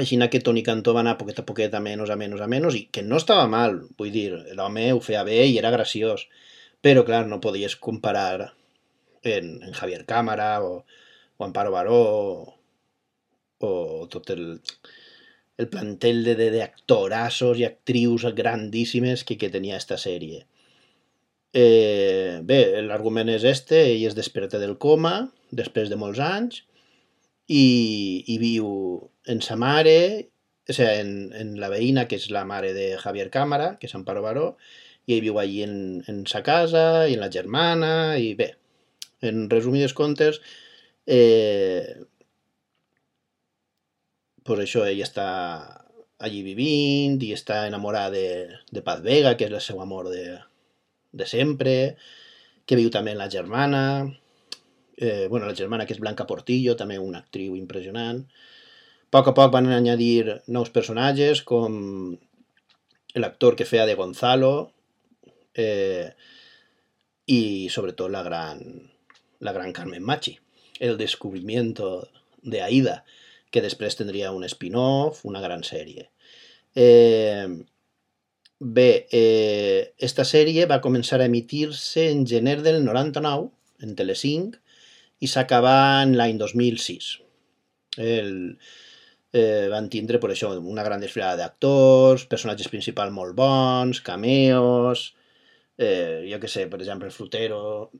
Així 0.00 0.18
que 0.30 0.40
Toni 0.42 0.62
Cantó 0.66 0.92
va 0.96 1.02
anar 1.04 1.18
poquet 1.18 1.38
a 1.38 1.44
poquet 1.46 1.74
a 1.74 1.80
menys, 1.80 2.10
a 2.10 2.16
menys, 2.18 2.40
a 2.40 2.48
menys, 2.50 2.74
i 2.74 2.82
que 2.90 3.02
no 3.06 3.20
estava 3.20 3.46
mal, 3.50 3.78
vull 3.98 4.10
dir, 4.10 4.30
l'home 4.58 4.88
ho 4.92 5.00
feia 5.00 5.22
bé 5.28 5.44
i 5.46 5.58
era 5.60 5.70
graciós, 5.70 6.26
però 6.82 7.04
clar, 7.06 7.24
no 7.30 7.40
podies 7.44 7.76
comparar 7.76 8.50
en, 9.22 9.62
en 9.62 9.72
Javier 9.72 10.04
Cámara 10.04 10.62
o, 10.62 10.84
o 11.36 11.44
Amparo 11.46 11.70
Baró 11.70 12.00
o, 12.00 12.54
o 13.60 13.70
tot 14.10 14.34
el, 14.34 14.60
el 15.56 15.68
plantel 15.68 16.24
de, 16.24 16.34
de, 16.34 16.50
de 16.50 16.62
actorassos 16.66 17.62
i 17.62 17.68
actrius 17.68 18.26
grandíssimes 18.34 19.24
que, 19.24 19.38
que 19.38 19.52
tenia 19.54 19.78
esta 19.78 19.98
sèrie. 20.00 20.44
Eh, 21.54 22.40
bé, 22.42 22.60
l'argument 22.82 23.30
és 23.30 23.46
este, 23.46 23.78
ell 23.94 24.08
es 24.10 24.18
desperta 24.18 24.58
del 24.58 24.74
coma 24.82 25.30
després 25.54 25.90
de 25.90 25.98
molts 26.00 26.18
anys 26.18 26.64
i, 27.48 28.24
i 28.28 28.38
viu 28.40 28.68
en 29.28 29.42
sa 29.44 29.56
mare, 29.60 29.98
o 30.68 30.72
sigui, 30.72 31.00
en, 31.02 31.12
en 31.36 31.54
la 31.60 31.70
veïna, 31.72 32.06
que 32.08 32.16
és 32.20 32.30
la 32.32 32.44
mare 32.48 32.72
de 32.76 32.94
Javier 33.00 33.28
Cámara, 33.30 33.74
que 33.80 33.88
és 33.88 33.94
Amparo 33.96 34.24
Baró, 34.24 34.46
i 35.06 35.16
ell 35.16 35.24
viu 35.24 35.38
allí 35.40 35.62
en, 35.64 35.76
en 36.08 36.24
sa 36.30 36.42
casa, 36.46 37.06
i 37.08 37.16
en 37.16 37.24
la 37.24 37.30
germana, 37.32 38.16
i 38.16 38.32
bé, 38.38 38.54
en 39.28 39.48
resumides 39.52 39.92
comptes, 39.96 40.40
eh, 41.06 42.00
pues 44.44 44.64
això, 44.64 44.84
ell 44.88 45.02
està 45.04 45.28
allí 46.24 46.42
vivint 46.46 47.20
i 47.24 47.32
està 47.36 47.64
enamorada 47.68 48.12
de, 48.14 48.26
de 48.72 48.82
Paz 48.84 49.02
Vega, 49.04 49.34
que 49.36 49.48
és 49.48 49.52
el 49.52 49.64
seu 49.64 49.80
amor 49.84 50.08
de, 50.12 50.38
de 51.12 51.26
sempre, 51.28 51.96
que 52.64 52.78
viu 52.80 52.90
també 52.92 53.12
en 53.12 53.20
la 53.20 53.30
germana, 53.32 53.84
eh, 54.96 55.26
bueno, 55.30 55.46
la 55.46 55.56
germana 55.56 55.86
que 55.86 55.94
és 55.94 56.00
Blanca 56.02 56.26
Portillo, 56.26 56.76
també 56.76 56.98
una 56.98 57.22
actriu 57.24 57.56
impressionant, 57.58 58.22
poc 59.14 59.30
a 59.30 59.34
poc 59.34 59.52
van 59.54 59.70
añadir 59.70 60.40
nous 60.50 60.70
personatges 60.74 61.42
com 61.46 62.16
l'actor 63.14 63.54
que 63.54 63.66
feia 63.68 63.86
de 63.86 63.94
Gonzalo 63.94 64.72
eh, 65.54 66.14
y 67.26 67.68
sobre 67.70 67.92
todo 67.92 68.08
la 68.08 68.22
gran, 68.22 68.90
la 69.38 69.52
gran 69.52 69.72
Carmen 69.72 70.02
Machi, 70.02 70.38
el 70.80 70.98
descubrimiento 70.98 72.08
de 72.42 72.62
Aida, 72.62 73.04
que 73.54 73.62
després 73.62 73.94
tindria 73.94 74.32
un 74.34 74.42
spin-off, 74.50 75.22
una 75.22 75.40
gran 75.40 75.62
sèrie. 75.62 76.08
Eh, 76.74 77.46
eh, 78.74 79.94
esta 79.98 80.24
sèrie 80.26 80.66
va 80.66 80.82
començar 80.82 81.20
a 81.20 81.28
emitir-se 81.30 82.08
en 82.10 82.26
gener 82.26 82.60
del 82.66 82.82
99 82.84 83.52
en 83.86 83.94
Telecinc 83.94 84.58
i 85.24 85.30
s'acabà 85.30 85.76
en 86.04 86.14
l'any 86.18 86.38
2006. 86.40 87.10
El, 88.04 88.32
eh, 89.34 89.66
van 89.72 89.88
tindre 89.90 90.20
per 90.22 90.30
això 90.30 90.52
una 90.60 90.84
gran 90.86 91.02
desfilada 91.02 91.40
d'actors, 91.40 92.26
personatges 92.30 92.70
principals 92.72 93.14
molt 93.14 93.34
bons, 93.38 94.00
cameos, 94.06 95.08
eh, 95.78 96.26
jo 96.30 96.40
que 96.40 96.50
sé, 96.50 96.68
per 96.70 96.80
exemple, 96.80 97.08
el 97.10 97.16
Frutero, 97.16 97.90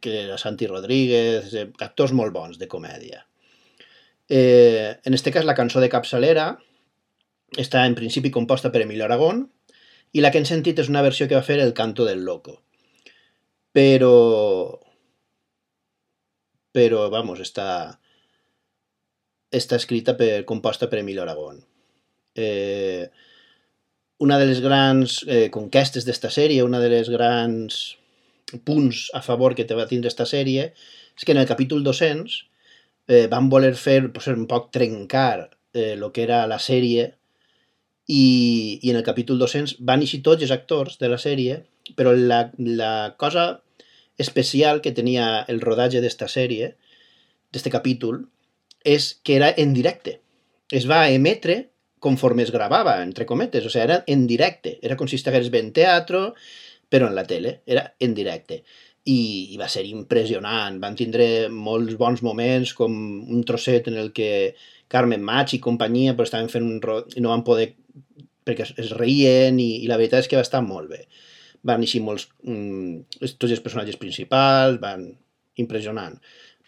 que 0.00 0.22
era 0.24 0.38
Santi 0.38 0.66
Rodríguez, 0.66 1.52
eh, 1.54 1.70
actors 1.80 2.12
molt 2.12 2.32
bons 2.32 2.58
de 2.58 2.68
comèdia. 2.68 3.24
Eh, 4.28 4.98
en 5.04 5.14
este 5.14 5.32
cas, 5.32 5.44
la 5.44 5.54
cançó 5.54 5.80
de 5.80 5.88
capçalera 5.88 6.56
està 7.56 7.86
en 7.86 7.94
principi 7.94 8.32
composta 8.34 8.72
per 8.72 8.82
Emilio 8.82 9.06
Aragón 9.06 9.46
i 10.12 10.20
la 10.20 10.32
que 10.32 10.40
hem 10.42 10.48
sentit 10.48 10.80
és 10.82 10.90
una 10.90 11.02
versió 11.02 11.28
que 11.28 11.38
va 11.38 11.46
fer 11.46 11.60
el 11.60 11.74
Canto 11.74 12.04
del 12.04 12.24
Loco. 12.24 12.60
Però... 13.72 14.82
Però, 16.76 17.06
vamos, 17.12 17.40
està... 17.44 17.68
Està 19.56 19.78
escrita 19.78 20.16
per, 20.18 20.42
composta 20.44 20.88
per 20.90 20.98
Emilio 21.00 21.22
Aragón. 21.22 21.60
Eh, 22.34 23.06
una 24.18 24.38
de 24.40 24.46
les 24.50 24.60
grans 24.60 25.20
eh, 25.28 25.46
conquestes 25.54 26.04
d'esta 26.04 26.32
sèrie, 26.34 26.64
una 26.66 26.80
de 26.82 26.90
les 26.92 27.08
grans 27.12 27.78
punts 28.66 29.06
a 29.14 29.22
favor 29.22 29.54
que 29.54 29.64
te 29.64 29.76
va 29.78 29.86
tindre 29.88 30.10
esta 30.12 30.26
sèrie, 30.28 30.72
és 31.16 31.24
que 31.24 31.32
en 31.32 31.40
el 31.40 31.48
capítol 31.48 31.84
200 31.84 32.36
eh, 33.08 33.26
van 33.32 33.48
voler 33.48 33.74
fer 33.78 34.00
pues, 34.12 34.28
un 34.32 34.46
poc 34.50 34.70
trencar 34.74 35.50
eh, 35.72 35.94
lo 35.96 36.12
que 36.12 36.24
era 36.26 36.46
la 36.50 36.58
sèrie 36.58 37.06
i, 38.06 38.24
i 38.82 38.90
en 38.90 38.96
el 38.96 39.06
capítol 39.06 39.38
200 39.38 39.78
van 39.80 40.02
eixir 40.04 40.22
tots 40.26 40.42
els 40.42 40.54
actors 40.54 40.98
de 41.00 41.10
la 41.10 41.18
sèrie, 41.18 41.62
però 41.98 42.12
la, 42.14 42.50
la 42.56 43.14
cosa 43.18 43.48
especial 44.18 44.80
que 44.82 44.94
tenia 44.96 45.44
el 45.52 45.60
rodatge 45.60 46.02
d'esta 46.04 46.28
sèrie, 46.32 46.74
d'este 47.52 47.72
capítol, 47.72 48.24
és 48.84 49.14
que 49.22 49.36
era 49.36 49.52
en 49.56 49.74
directe. 49.76 50.20
Es 50.70 50.86
va 50.90 51.08
emetre 51.10 51.66
conforme 52.06 52.44
es 52.44 52.52
gravava, 52.54 53.00
entre 53.02 53.26
cometes, 53.26 53.64
o 53.66 53.70
sigui, 53.72 53.84
era 53.84 54.02
en 54.06 54.26
directe. 54.30 54.76
Era 54.82 54.96
com 54.98 55.08
si 55.10 55.18
estigués 55.18 55.50
ben 55.50 55.72
teatre, 55.74 56.28
però 56.92 57.08
en 57.08 57.16
la 57.16 57.24
tele, 57.26 57.60
era 57.66 57.88
en 57.98 58.14
directe. 58.14 58.62
I, 59.06 59.18
i 59.54 59.56
va 59.58 59.68
ser 59.70 59.84
impressionant, 59.88 60.78
van 60.82 60.96
tindre 60.98 61.48
molts 61.50 61.96
bons 61.98 62.22
moments, 62.26 62.74
com 62.78 62.94
un 62.94 63.44
trosset 63.46 63.90
en 63.90 63.98
el 64.02 64.12
que 64.14 64.30
Carmen 64.92 65.22
Mach 65.26 65.54
i 65.54 65.62
companyia 65.62 66.14
però 66.14 66.26
estaven 66.28 66.50
fent 66.52 66.66
un 66.66 66.80
ro... 66.82 67.00
i 67.14 67.22
no 67.22 67.32
van 67.32 67.44
poder 67.46 67.72
perquè 68.46 68.66
es, 68.66 68.92
reien 68.94 69.58
i, 69.58 69.70
i 69.82 69.88
la 69.90 69.98
veritat 69.98 70.24
és 70.24 70.30
que 70.30 70.38
va 70.38 70.46
estar 70.46 70.62
molt 70.62 70.90
bé. 70.92 71.06
Van 71.66 71.84
eixir 71.84 72.02
molts... 72.04 72.28
Mm, 72.46 73.06
tots 73.26 73.52
els 73.52 73.62
personatges 73.64 73.98
principals, 74.00 74.80
van... 74.82 75.08
impressionant. 75.62 76.18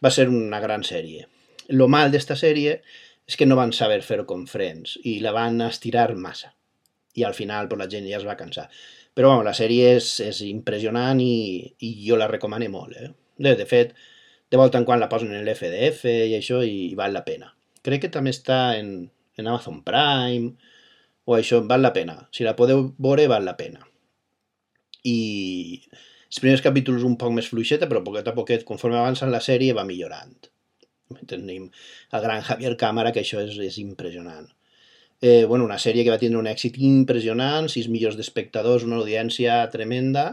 Va 0.05 0.11
ser 0.15 0.29
una 0.33 0.61
gran 0.63 0.85
sèrie. 0.87 1.27
Lo 1.69 1.89
mal 1.93 2.13
d'esta 2.13 2.37
sèrie 2.39 2.79
és 3.29 3.37
que 3.37 3.47
no 3.47 3.59
van 3.59 3.75
saber 3.77 4.01
fer-ho 4.07 4.25
com 4.29 4.47
Friends 4.49 4.97
i 5.05 5.19
la 5.21 5.35
van 5.37 5.61
estirar 5.67 6.15
massa. 6.17 6.55
I 7.19 7.27
al 7.29 7.35
final 7.37 7.69
pues, 7.69 7.83
la 7.83 7.89
gent 7.93 8.07
ja 8.09 8.17
es 8.21 8.25
va 8.27 8.39
cansar. 8.39 8.69
Però 9.13 9.33
bueno, 9.33 9.45
la 9.45 9.55
sèrie 9.57 9.97
és, 9.99 10.09
és 10.25 10.41
impressionant 10.47 11.21
i, 11.21 11.75
i 11.85 11.91
jo 12.07 12.17
la 12.17 12.31
recomano 12.31 12.69
molt. 12.73 12.97
Eh? 12.97 13.11
De, 13.37 13.55
de 13.59 13.67
fet, 13.69 13.93
de 14.49 14.61
volta 14.61 14.81
en 14.81 14.87
quan 14.89 15.03
la 15.03 15.11
posen 15.13 15.35
en 15.35 15.45
l'FDF 15.45 16.07
i 16.09 16.37
això 16.39 16.63
i, 16.65 16.93
i 16.93 16.97
val 16.99 17.13
la 17.13 17.25
pena. 17.27 17.51
Crec 17.85 18.07
que 18.07 18.13
també 18.15 18.33
està 18.33 18.79
en, 18.79 19.11
en 19.37 19.51
Amazon 19.51 19.83
Prime 19.85 20.55
o 21.29 21.37
això, 21.37 21.61
val 21.69 21.85
la 21.85 21.93
pena. 21.93 22.17
Si 22.33 22.47
la 22.47 22.57
podeu 22.57 22.87
veure, 22.97 23.29
val 23.29 23.45
la 23.45 23.59
pena. 23.59 23.85
I 25.05 25.19
els 26.29 26.41
primers 26.43 26.63
capítols 26.65 27.07
un 27.09 27.17
poc 27.21 27.33
més 27.37 27.49
fluixeta, 27.51 27.89
però 27.91 28.03
poquet 28.05 28.29
a 28.29 28.35
poquet, 28.37 28.65
conforme 28.69 28.99
avança 28.99 29.29
la 29.31 29.43
sèrie, 29.45 29.77
va 29.77 29.87
millorant. 29.89 30.35
Tenim 31.27 31.69
el 32.13 32.25
gran 32.25 32.43
Javier 32.45 32.75
Cámara, 32.81 33.13
que 33.13 33.23
això 33.25 33.41
és, 33.45 33.57
és 33.65 33.79
impressionant. 33.81 34.49
Eh, 35.21 35.45
bueno, 35.51 35.65
una 35.65 35.79
sèrie 35.83 36.05
que 36.05 36.13
va 36.15 36.21
tindre 36.21 36.39
un 36.39 36.47
èxit 36.51 36.77
impressionant, 36.85 37.67
6 37.73 37.89
milions 37.91 38.19
d'espectadors, 38.19 38.85
una 38.87 39.01
audiència 39.01 39.57
tremenda 39.73 40.27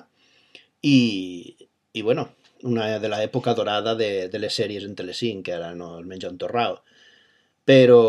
i, 0.85 1.55
i 1.93 2.03
bueno, 2.05 2.27
una 2.69 2.99
de 3.01 3.09
l'època 3.09 3.55
dorada 3.57 3.95
de, 3.97 4.27
de 4.29 4.41
les 4.41 4.53
sèries 4.61 4.85
en 4.85 4.93
Telecinc, 4.99 5.47
que 5.47 5.55
ara 5.57 5.73
no 5.79 5.95
el 5.97 6.05
menja 6.09 6.29
un 6.29 6.37
torrao, 6.41 6.79
però, 7.65 8.01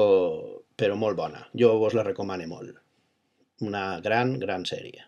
però 0.77 0.99
molt 1.01 1.17
bona. 1.17 1.47
Jo 1.57 1.77
vos 1.81 1.97
la 1.97 2.05
recomano 2.05 2.47
molt. 2.51 2.77
Una 3.65 4.01
gran, 4.05 4.37
gran 4.43 4.67
sèrie. 4.69 5.07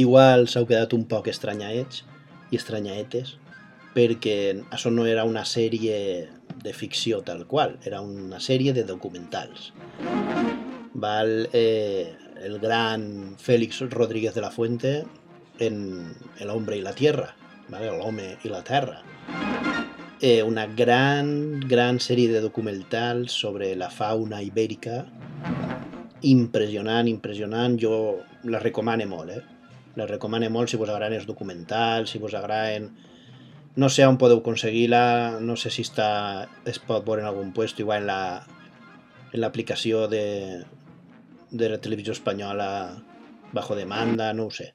Igual 0.00 0.48
s'heu 0.48 0.66
quedat 0.68 0.94
un 0.96 1.06
poc 1.10 1.28
estranyaets 1.32 2.04
i 2.50 2.58
estranyaetes 2.58 3.36
perquè 3.94 4.36
això 4.70 4.90
no 4.94 5.06
era 5.06 5.24
una 5.26 5.44
sèrie 5.44 6.28
de 6.62 6.72
ficció 6.74 7.22
tal 7.26 7.46
qual, 7.50 7.76
era 7.84 8.00
una 8.00 8.38
sèrie 8.40 8.72
de 8.76 8.84
documentals. 8.86 9.72
Val, 10.94 11.48
eh, 11.52 12.14
el 12.42 12.58
gran 12.60 13.36
Félix 13.38 13.80
Rodríguez 13.90 14.34
de 14.34 14.40
la 14.40 14.50
Fuente 14.50 15.04
en 15.58 16.14
El 16.38 16.50
hombre 16.50 16.76
y 16.76 16.82
la 16.82 16.94
tierra, 16.94 17.36
¿vale? 17.68 17.88
el 17.88 18.00
home 18.00 18.36
i 18.44 18.48
la 18.48 18.62
terra. 18.64 19.02
Eh, 20.20 20.42
una 20.42 20.66
gran, 20.66 21.60
gran 21.60 21.98
sèrie 22.00 22.28
de 22.28 22.40
documentals 22.40 23.32
sobre 23.32 23.74
la 23.76 23.88
fauna 23.90 24.42
ibèrica 24.42 25.06
impressionant, 26.22 27.08
impressionant. 27.08 27.78
Jo 27.80 28.20
la 28.44 28.60
recomano 28.60 29.06
molt, 29.08 29.32
eh? 29.32 29.59
La 29.98 30.06
recomano 30.06 30.48
molt 30.50 30.70
si 30.70 30.78
vos 30.78 30.90
agraden 30.90 31.18
els 31.18 31.28
documentals, 31.30 32.10
si 32.10 32.22
vos 32.22 32.34
agraden... 32.34 32.90
No 33.80 33.86
sé 33.88 34.02
on 34.02 34.16
podeu 34.18 34.40
aconseguir-la, 34.40 35.38
no 35.40 35.54
sé 35.56 35.70
si 35.70 35.84
està, 35.86 36.48
es 36.66 36.80
pot 36.82 37.04
veure 37.06 37.22
en 37.22 37.28
algun 37.28 37.52
puesto, 37.54 37.84
igual 37.84 38.02
en 38.02 38.08
la 38.08 38.22
en 39.32 39.40
l'aplicació 39.40 40.08
de, 40.08 40.64
de 41.50 41.68
la 41.68 41.80
televisió 41.80 42.12
espanyola 42.12 43.02
bajo 43.52 43.76
demanda, 43.76 44.32
no 44.34 44.46
ho 44.46 44.54
sé. 44.54 44.72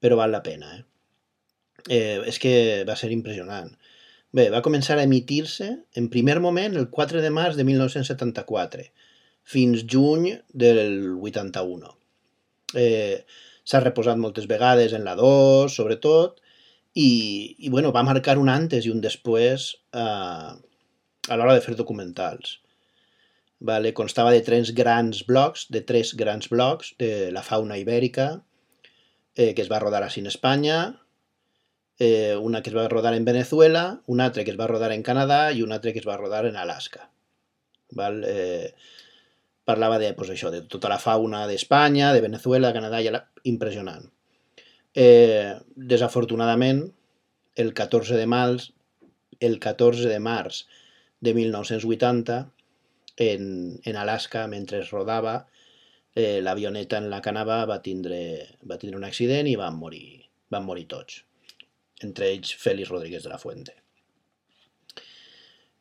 Però 0.00 0.18
val 0.18 0.32
la 0.34 0.42
pena, 0.42 0.72
eh? 0.76 0.84
eh 1.88 2.18
és 2.28 2.38
que 2.42 2.52
va 2.88 2.96
ser 2.96 3.12
impressionant. 3.14 3.70
Bé, 4.32 4.48
va 4.52 4.62
començar 4.64 4.96
a 4.98 5.04
emitir-se 5.04 5.68
en 5.98 6.08
primer 6.08 6.38
moment 6.40 6.76
el 6.76 6.88
4 6.90 7.20
de 7.20 7.30
març 7.30 7.58
de 7.58 7.66
1974 7.68 8.86
fins 9.42 9.84
juny 9.88 10.30
del 10.48 11.18
81. 11.20 11.90
Eh, 12.74 13.24
S'ha 13.64 13.82
reposat 13.82 14.18
moltes 14.18 14.48
vegades 14.50 14.94
en 14.96 15.04
la 15.06 15.14
2, 15.18 15.72
sobretot, 15.74 16.40
i, 16.94 17.10
i 17.58 17.70
bueno, 17.72 17.92
va 17.92 18.04
marcar 18.04 18.36
un 18.38 18.50
antes 18.52 18.86
i 18.86 18.92
un 18.92 19.00
després 19.00 19.68
eh, 19.96 20.50
a 21.28 21.38
l'hora 21.38 21.54
de 21.56 21.64
fer 21.64 21.76
documentals. 21.78 22.58
Vale, 23.62 23.92
constava 23.94 24.32
de 24.34 24.42
tres 24.42 24.72
grans 24.74 25.22
blocs, 25.28 25.68
de 25.70 25.84
tres 25.86 26.16
grans 26.18 26.50
blocs 26.50 26.96
de 26.98 27.30
la 27.30 27.44
fauna 27.46 27.78
ibèrica, 27.78 28.42
eh, 29.36 29.52
que 29.54 29.62
es 29.62 29.70
va 29.70 29.78
rodar 29.78 30.02
a 30.02 30.10
Cine 30.10 30.32
Espanya, 30.32 30.80
eh, 31.98 32.36
una 32.36 32.62
que 32.62 32.70
es 32.70 32.76
va 32.76 32.88
rodar 32.88 33.14
en 33.14 33.24
Venezuela, 33.24 34.02
un 34.06 34.20
altre 34.20 34.44
que 34.44 34.50
es 34.50 34.58
va 34.58 34.66
rodar 34.66 34.90
en 34.92 35.04
Canadà 35.06 35.52
i 35.54 35.62
un 35.62 35.72
altre 35.72 35.92
que 35.92 36.02
es 36.02 36.08
va 36.08 36.18
rodar 36.18 36.44
en 36.48 36.56
Alaska. 36.56 37.08
Val? 37.92 38.24
Eh, 38.26 38.74
parlava 39.68 39.98
de, 40.02 40.12
pues, 40.18 40.30
això, 40.34 40.50
de 40.54 40.62
tota 40.70 40.90
la 40.92 41.00
fauna 41.02 41.44
d'Espanya, 41.50 42.12
de 42.14 42.22
Venezuela, 42.24 42.72
Canadà, 42.74 43.02
i 43.02 43.10
la... 43.14 43.22
impressionant. 43.48 44.08
Eh, 44.94 45.54
desafortunadament, 45.76 46.84
el 47.56 47.72
14 47.74 48.18
de 48.18 48.26
març, 48.26 48.70
el 49.40 49.58
14 49.60 50.08
de 50.08 50.18
març 50.22 50.66
de 51.20 51.34
1980, 51.34 52.40
en, 53.16 53.80
en 53.84 53.96
Alaska 53.96 54.46
mentre 54.48 54.80
es 54.80 54.90
rodava 54.90 55.46
eh, 56.14 56.40
l'avioneta 56.40 56.98
en 56.98 57.10
la 57.12 57.20
que 57.20 57.30
anava 57.32 57.60
va 57.68 57.82
tindre, 57.84 58.22
va 58.68 58.78
tindre 58.80 58.98
un 58.98 59.04
accident 59.04 59.48
i 59.48 59.58
van 59.60 59.76
morir, 59.76 60.24
van 60.50 60.64
morir 60.64 60.88
tots 60.88 61.22
entre 62.02 62.32
ells 62.32 62.54
Félix 62.58 62.90
Rodríguez 62.90 63.22
de 63.22 63.30
la 63.30 63.38
Fuente 63.38 63.76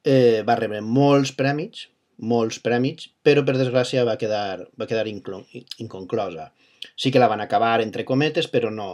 eh, 0.04 0.42
va 0.48 0.58
rebre 0.60 0.82
molts 0.82 1.34
prèmits 1.38 1.88
molts 2.18 2.60
prèmits, 2.62 3.10
però 3.24 3.44
per 3.46 3.58
desgràcia 3.58 4.06
va 4.06 4.18
quedar, 4.22 4.68
va 4.78 4.88
quedar 4.88 5.08
inconclosa. 5.10 6.52
Sí 6.96 7.12
que 7.12 7.22
la 7.22 7.30
van 7.32 7.42
acabar 7.42 7.80
entre 7.82 8.06
cometes, 8.06 8.48
però 8.48 8.70
no, 8.74 8.90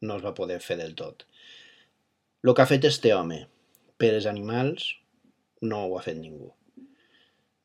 no 0.00 0.16
es 0.16 0.24
va 0.24 0.34
poder 0.34 0.60
fer 0.60 0.78
del 0.78 0.94
tot. 0.98 1.26
El 2.44 2.54
que 2.54 2.62
ha 2.62 2.70
fet 2.70 2.86
este 2.86 3.12
home 3.14 3.40
per 3.98 4.12
als 4.14 4.28
animals 4.30 4.92
no 5.62 5.84
ho 5.86 5.98
ha 5.98 6.04
fet 6.04 6.18
ningú. 6.18 6.52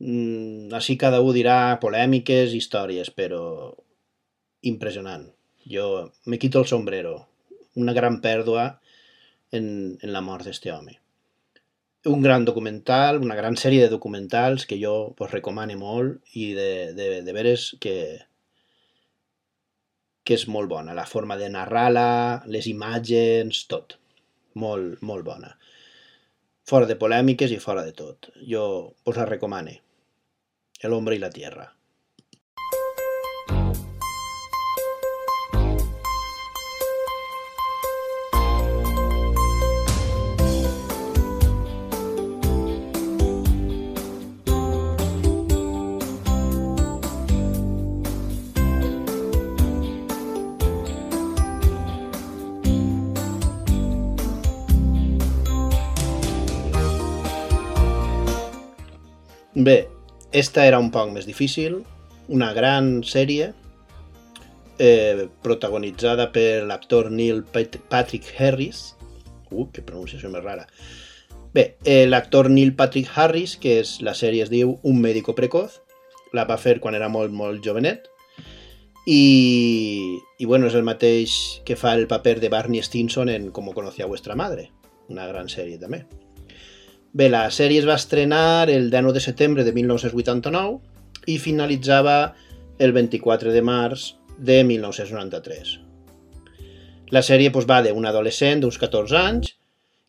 Mm, 0.02 0.74
així 0.74 0.98
cada 0.98 1.22
un 1.22 1.36
dirà 1.38 1.78
polèmiques, 1.82 2.56
històries, 2.58 3.14
però 3.14 3.44
impressionant. 4.62 5.30
Jo 5.70 6.10
me 6.26 6.42
quito 6.42 6.60
el 6.60 6.68
sombrero. 6.68 7.16
Una 7.76 7.94
gran 7.94 8.20
pèrdua 8.22 8.66
en, 9.52 9.66
en 10.02 10.12
la 10.12 10.22
mort 10.26 10.50
d'este 10.50 10.74
home 10.74 11.03
un 12.06 12.22
gran 12.22 12.46
documental, 12.46 13.22
una 13.22 13.36
gran 13.36 13.56
sèrie 13.56 13.82
de 13.84 13.90
documentals 13.90 14.66
que 14.68 14.80
jo 14.82 15.14
pues, 15.18 15.32
recomano 15.32 15.78
molt 15.80 16.36
i 16.36 16.52
de, 16.58 16.94
de, 16.98 17.10
de 17.24 17.36
veres 17.36 17.70
que, 17.84 17.96
que 20.24 20.38
és 20.38 20.48
molt 20.48 20.70
bona. 20.72 20.96
La 20.98 21.08
forma 21.08 21.38
de 21.40 21.50
narrar-la, 21.52 22.44
les 22.48 22.68
imatges, 22.68 23.64
tot. 23.72 23.98
Molt, 24.60 25.00
molt 25.02 25.26
bona. 25.26 25.54
Fora 26.68 26.88
de 26.88 27.00
polèmiques 27.00 27.52
i 27.52 27.62
fora 27.64 27.84
de 27.88 27.96
tot. 27.96 28.32
Jo 28.48 28.66
us 29.06 29.20
la 29.20 29.28
recomano. 29.30 29.74
El 30.84 30.94
hombre 30.94 31.16
i 31.16 31.24
la 31.24 31.32
tierra. 31.32 31.72
Bé, 59.64 59.88
esta 60.34 60.66
era 60.68 60.80
un 60.82 60.90
poc 60.92 61.14
més 61.16 61.24
difícil, 61.24 61.78
una 62.28 62.50
gran 62.52 62.98
sèrie 63.08 63.54
eh, 64.76 65.28
protagonitzada 65.46 66.26
per 66.36 66.66
l'actor 66.68 67.08
Neil 67.12 67.46
Pat 67.48 67.78
Patrick 67.88 68.28
Harris. 68.36 68.82
Uh, 69.54 69.70
que 69.72 69.86
pronunciació 69.86 70.32
més 70.34 70.44
rara. 70.44 70.66
Bé, 71.56 71.78
eh, 71.86 72.04
l'actor 72.10 72.50
Neil 72.52 72.74
Patrick 72.76 73.08
Harris, 73.16 73.54
que 73.56 73.78
és, 73.86 73.94
la 74.04 74.16
sèrie 74.18 74.44
es 74.44 74.52
diu 74.52 74.74
Un 74.84 75.00
médico 75.00 75.38
precoz, 75.38 75.80
la 76.36 76.44
va 76.50 76.60
fer 76.60 76.82
quan 76.84 77.00
era 77.00 77.08
molt, 77.14 77.32
molt 77.32 77.64
jovenet, 77.64 78.10
i, 79.08 80.20
i 80.40 80.50
bueno, 80.50 80.68
és 80.68 80.76
el 80.76 80.84
mateix 80.84 81.38
que 81.64 81.80
fa 81.80 81.96
el 81.96 82.10
paper 82.12 82.42
de 82.44 82.52
Barney 82.52 82.84
Stinson 82.84 83.30
en 83.30 83.52
Como 83.52 83.72
conocía 83.72 84.12
vuestra 84.12 84.36
madre, 84.36 84.72
una 85.08 85.30
gran 85.30 85.48
sèrie 85.48 85.80
també. 85.80 86.04
Bé, 87.14 87.28
la 87.30 87.46
sèrie 87.54 87.78
es 87.78 87.86
va 87.86 87.94
estrenar 88.00 88.72
el 88.74 88.88
19 88.90 89.14
de 89.14 89.22
setembre 89.22 89.64
de 89.64 89.72
1989 89.72 91.30
i 91.30 91.36
finalitzava 91.38 92.34
el 92.82 92.94
24 92.96 93.52
de 93.54 93.62
març 93.62 94.06
de 94.42 94.64
1993. 94.66 95.76
La 97.14 97.22
sèrie 97.22 97.52
doncs, 97.54 97.68
va 97.70 97.84
d'un 97.86 98.08
adolescent 98.10 98.64
d'uns 98.64 98.80
14 98.82 99.20
anys 99.20 99.52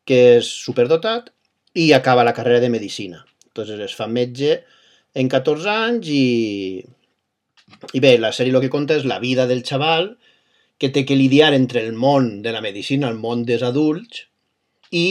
que 0.09 0.21
és 0.38 0.49
superdotat 0.49 1.29
i 1.77 1.90
acaba 1.93 2.25
la 2.25 2.33
carrera 2.33 2.64
de 2.64 2.73
Medicina. 2.73 3.21
Entonces 3.51 3.85
es 3.85 3.93
fa 3.93 4.09
metge 4.09 4.62
en 5.12 5.29
14 5.29 5.69
anys 5.75 6.09
i, 6.09 6.81
i 7.93 8.01
bé, 8.01 8.17
la 8.17 8.33
sèrie 8.33 8.57
el 8.57 8.64
que 8.64 8.73
conta 8.73 8.97
és 8.97 9.05
la 9.05 9.21
vida 9.21 9.45
del 9.51 9.61
xaval 9.61 10.14
que 10.81 10.88
té 10.88 11.05
que 11.05 11.21
lidiar 11.21 11.53
entre 11.53 11.85
el 11.85 11.93
món 11.93 12.40
de 12.40 12.57
la 12.57 12.64
medicina, 12.64 13.12
el 13.12 13.21
món 13.21 13.45
dels 13.45 13.69
adults 13.69 14.25
i 14.88 15.07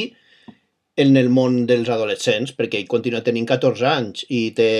en 0.95 1.17
el 1.17 1.29
món 1.33 1.63
dels 1.69 1.89
adolescents, 1.89 2.53
perquè 2.57 2.81
ell 2.81 2.89
continua 2.89 3.23
tenint 3.25 3.47
14 3.49 3.87
anys 3.89 4.25
i 4.29 4.45
té 4.57 4.71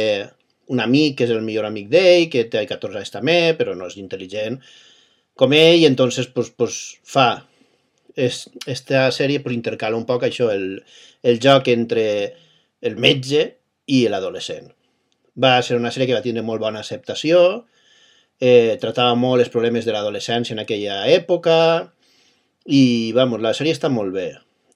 un 0.73 0.79
amic 0.79 1.17
que 1.17 1.25
és 1.27 1.33
el 1.33 1.41
millor 1.45 1.65
amic 1.67 1.89
d'ell, 1.91 2.29
que 2.31 2.45
té 2.51 2.65
14 2.69 3.01
anys 3.01 3.13
també, 3.13 3.39
però 3.57 3.73
no 3.75 3.89
és 3.89 3.97
intel·ligent 4.01 4.59
com 5.35 5.53
ell, 5.57 5.81
i 5.81 5.87
entonces 5.89 6.27
pues, 6.27 6.51
pues, 6.51 6.77
fa 7.03 7.45
es, 8.15 8.49
esta 8.67 9.07
sèrie 9.11 9.41
pues, 9.41 9.55
intercala 9.55 9.97
un 9.97 10.05
poc 10.05 10.27
això, 10.27 10.51
el, 10.53 10.83
el 11.23 11.41
joc 11.41 11.69
entre 11.73 12.05
el 12.81 12.97
metge 13.01 13.47
i 13.89 14.05
l'adolescent. 14.09 14.69
Va 15.33 15.57
ser 15.65 15.79
una 15.79 15.91
sèrie 15.91 16.11
que 16.11 16.17
va 16.17 16.25
tindre 16.25 16.45
molt 16.45 16.61
bona 16.61 16.83
acceptació, 16.83 17.65
eh, 18.39 18.77
tractava 18.81 19.15
molt 19.17 19.41
els 19.41 19.51
problemes 19.53 19.85
de 19.87 19.95
l'adolescència 19.95 20.53
en 20.53 20.61
aquella 20.61 21.03
època, 21.09 21.57
i, 22.69 23.11
vamos, 23.17 23.41
la 23.41 23.55
sèrie 23.57 23.73
està 23.73 23.89
molt 23.89 24.13
bé. 24.13 24.29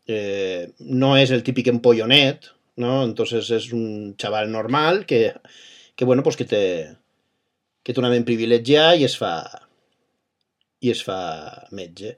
Eh, 0.07 0.71
no 0.79 1.15
és 1.19 1.33
el 1.35 1.43
típic 1.43 1.67
empollonet, 1.67 2.47
¿no? 2.79 3.03
Entonces 3.03 3.49
és 3.51 3.71
un 3.75 4.15
xaval 4.19 4.51
normal 4.51 5.05
que, 5.05 5.33
que 5.95 6.05
bueno, 6.05 6.23
pues 6.23 6.37
que 6.39 6.47
té, 6.47 6.63
que 7.83 7.93
té 7.93 7.99
una 7.99 8.11
ment 8.13 8.25
privilegiada 8.27 8.95
i 8.95 9.03
es 9.07 9.17
fa 9.19 9.33
i 10.79 10.93
es 10.93 11.03
fa 11.03 11.67
metge. 11.75 12.15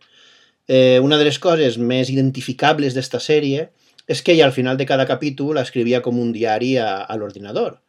Eh, 0.68 1.00
una 1.02 1.18
de 1.18 1.26
les 1.26 1.40
coses 1.42 1.80
més 1.82 2.12
identificables 2.14 2.94
d'esta 2.94 3.22
sèrie 3.24 3.70
és 4.10 4.22
que 4.22 4.36
ell 4.36 4.44
al 4.46 4.54
final 4.54 4.78
de 4.78 4.86
cada 4.90 5.08
capítol 5.10 5.58
escrivia 5.62 6.04
com 6.06 6.20
un 6.22 6.34
diari 6.36 6.76
a, 6.78 6.90
a 7.02 7.18
l'ordinador. 7.18 7.80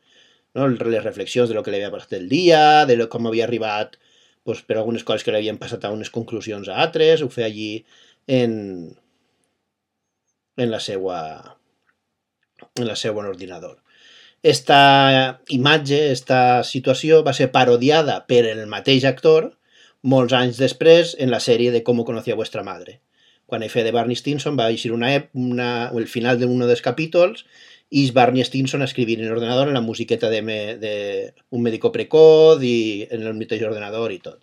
No? 0.54 0.68
Les 0.68 1.04
reflexions 1.04 1.50
de 1.50 1.56
lo 1.56 1.64
que 1.64 1.74
li 1.74 1.80
havia 1.80 1.92
passat 1.92 2.16
el 2.18 2.28
dia, 2.30 2.86
de 2.86 2.96
lo, 2.96 3.08
com 3.12 3.28
havia 3.28 3.46
arribat 3.48 3.98
pues, 4.44 4.62
per 4.62 4.78
algunes 4.78 5.04
coses 5.04 5.26
que 5.26 5.34
li 5.34 5.42
havien 5.42 5.60
passat 5.60 5.84
a 5.84 5.92
unes 5.94 6.12
conclusions 6.14 6.68
a 6.68 6.78
altres, 6.84 7.22
ho 7.22 7.28
feia 7.32 7.50
allí 7.50 7.70
en, 8.26 8.54
en 10.56 10.70
la 10.70 10.80
seva 10.80 11.20
en 12.76 12.86
la 12.86 12.96
seva 12.96 13.26
ordinador. 13.26 13.78
Esta 14.42 15.40
imatge, 15.48 16.10
esta 16.12 16.62
situació 16.64 17.22
va 17.24 17.34
ser 17.36 17.50
parodiada 17.52 18.22
per 18.28 18.46
el 18.48 18.66
mateix 18.72 19.04
actor 19.04 19.50
molts 20.02 20.32
anys 20.32 20.60
després 20.60 21.14
en 21.18 21.30
la 21.30 21.40
sèrie 21.44 21.72
de 21.72 21.82
Com 21.84 22.04
conocía 22.04 22.38
vuestra 22.38 22.64
madre. 22.64 23.00
Quan 23.46 23.62
ell 23.62 23.72
feia 23.72 23.84
de 23.84 23.92
Barney 23.92 24.16
Stinson 24.16 24.56
va 24.56 24.70
eixir 24.70 24.92
una, 24.94 25.10
una, 25.34 25.90
el 25.90 26.06
final 26.06 26.38
d'un 26.40 26.62
dels 26.64 26.80
capítols 26.80 27.44
i 27.90 28.06
Barney 28.14 28.44
Stinson 28.46 28.82
escrivint 28.86 29.20
en 29.20 29.28
l'ordenador 29.28 29.68
en 29.68 29.74
la 29.74 29.82
musiqueta 29.82 30.30
de, 30.30 30.40
me, 30.42 30.76
de 30.78 30.94
un 31.50 31.62
médico 31.62 31.90
precoz 31.92 32.62
i 32.62 33.08
en 33.10 33.26
el 33.26 33.34
mateix 33.34 33.66
ordenador 33.66 34.14
i 34.14 34.20
tot. 34.22 34.38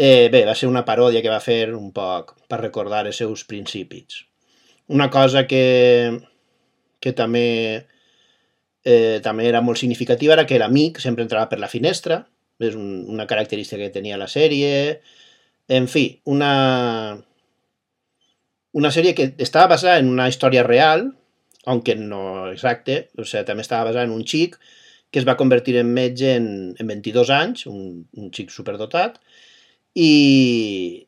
Eh, 0.00 0.30
bé, 0.32 0.46
va 0.48 0.56
ser 0.56 0.66
una 0.66 0.86
paròdia 0.88 1.20
que 1.20 1.30
va 1.30 1.42
fer 1.44 1.74
un 1.76 1.92
poc 1.92 2.32
per 2.48 2.62
recordar 2.62 3.04
els 3.06 3.20
seus 3.20 3.44
principis. 3.44 4.24
Una 4.90 5.06
cosa 5.10 5.46
que, 5.46 5.62
que 6.98 7.12
també, 7.14 7.46
eh, 8.82 9.18
també 9.22 9.46
era 9.46 9.62
molt 9.62 9.78
significativa 9.78 10.34
era 10.34 10.46
que 10.50 10.58
l'amic 10.58 10.98
sempre 10.98 11.22
entrava 11.22 11.46
per 11.50 11.60
la 11.62 11.70
finestra, 11.70 12.24
és 12.60 12.74
un, 12.76 13.04
una 13.08 13.26
característica 13.30 13.80
que 13.84 13.94
tenia 13.94 14.18
la 14.20 14.28
sèrie, 14.28 14.72
en 15.70 15.86
fi, 15.88 16.04
una, 16.34 16.50
una 18.72 18.90
sèrie 18.90 19.14
que 19.14 19.30
estava 19.38 19.76
basada 19.76 20.02
en 20.02 20.10
una 20.10 20.28
història 20.28 20.66
real, 20.66 21.06
aunque 21.70 21.94
no 21.94 22.50
exacte, 22.50 23.04
o 23.16 23.24
sigui, 23.24 23.44
també 23.46 23.62
estava 23.62 23.92
basada 23.92 24.08
en 24.08 24.16
un 24.16 24.26
xic 24.26 24.58
que 25.10 25.18
es 25.22 25.26
va 25.26 25.36
convertir 25.38 25.76
en 25.78 25.94
metge 25.94 26.34
en, 26.38 26.50
en 26.78 26.90
22 26.90 27.30
anys, 27.34 27.66
un, 27.70 28.02
un 28.18 28.34
xic 28.34 28.50
superdotat, 28.54 29.18
i, 29.94 31.06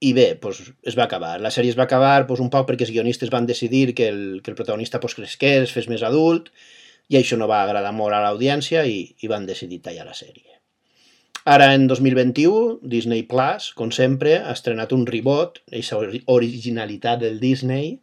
i 0.00 0.12
bé, 0.16 0.34
pues, 0.40 0.62
es 0.82 0.96
va 0.96 1.04
acabar. 1.04 1.34
La 1.44 1.52
sèrie 1.52 1.72
es 1.72 1.78
va 1.78 1.84
acabar 1.84 2.26
pues, 2.26 2.40
un 2.40 2.48
poc 2.52 2.66
perquè 2.68 2.86
els 2.86 2.92
guionistes 2.94 3.30
van 3.32 3.46
decidir 3.46 3.92
que 3.94 4.08
el, 4.08 4.22
que 4.42 4.50
el 4.52 4.56
protagonista 4.56 5.00
pues, 5.00 5.14
cresqués, 5.14 5.68
es 5.68 5.74
fes 5.76 5.90
més 5.92 6.04
adult, 6.06 6.48
i 7.10 7.18
això 7.18 7.36
no 7.36 7.50
va 7.50 7.64
agradar 7.64 7.92
molt 7.92 8.16
a 8.16 8.22
l'audiència 8.24 8.86
i, 8.88 9.02
i 9.20 9.28
van 9.28 9.44
decidir 9.46 9.82
tallar 9.84 10.06
la 10.08 10.16
sèrie. 10.16 10.56
Ara, 11.44 11.72
en 11.74 11.86
2021, 11.88 12.80
Disney 12.82 13.24
Plus, 13.28 13.70
com 13.76 13.92
sempre, 13.92 14.38
ha 14.38 14.52
estrenat 14.56 14.92
un 14.92 15.06
reboot, 15.08 15.60
aquesta 15.68 15.98
originalitat 16.32 17.20
del 17.24 17.40
Disney, 17.40 17.94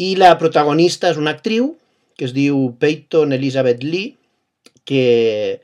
i 0.00 0.14
la 0.20 0.32
protagonista 0.40 1.10
és 1.12 1.20
una 1.20 1.32
actriu 1.36 1.74
que 2.16 2.28
es 2.28 2.34
diu 2.36 2.58
Peyton 2.80 3.32
Elizabeth 3.32 3.84
Lee, 3.84 4.14
que, 4.84 5.60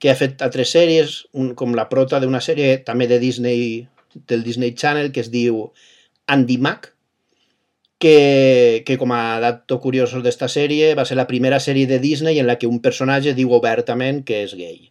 que 0.00 0.10
ha 0.10 0.16
fet 0.16 0.42
altres 0.44 0.72
sèries, 0.72 1.16
un, 1.36 1.52
com 1.56 1.76
la 1.76 1.88
prota 1.92 2.20
d'una 2.20 2.40
sèrie 2.44 2.78
també 2.86 3.08
de 3.10 3.20
Disney, 3.22 3.86
del 4.14 4.42
Disney 4.42 4.74
Channel, 4.74 5.12
que 5.12 5.22
es 5.24 5.30
diu 5.30 5.70
Andy 6.26 6.58
Mac, 6.58 6.92
que, 8.00 8.82
que 8.86 8.96
com 8.96 9.12
a 9.12 9.38
dato 9.44 9.76
curioso 9.78 10.22
d'esta 10.24 10.48
sèrie 10.48 10.94
va 10.96 11.04
ser 11.04 11.18
la 11.18 11.28
primera 11.28 11.60
sèrie 11.60 11.86
de 11.86 11.98
Disney 12.00 12.38
en 12.40 12.48
la 12.48 12.56
que 12.56 12.70
un 12.70 12.80
personatge 12.80 13.36
diu 13.36 13.52
obertament 13.52 14.22
que 14.24 14.40
és 14.46 14.54
gay. 14.56 14.88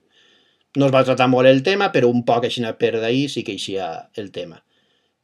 No 0.78 0.86
es 0.86 0.94
va 0.94 1.02
tratar 1.04 1.28
molt 1.28 1.50
el 1.50 1.64
tema, 1.66 1.90
però 1.92 2.12
un 2.14 2.22
poc 2.28 2.46
així 2.46 2.62
per 2.78 2.94
d'ahir 3.02 3.26
sí 3.34 3.44
que 3.44 3.56
eixia 3.58 3.90
el 4.16 4.30
tema. 4.32 4.62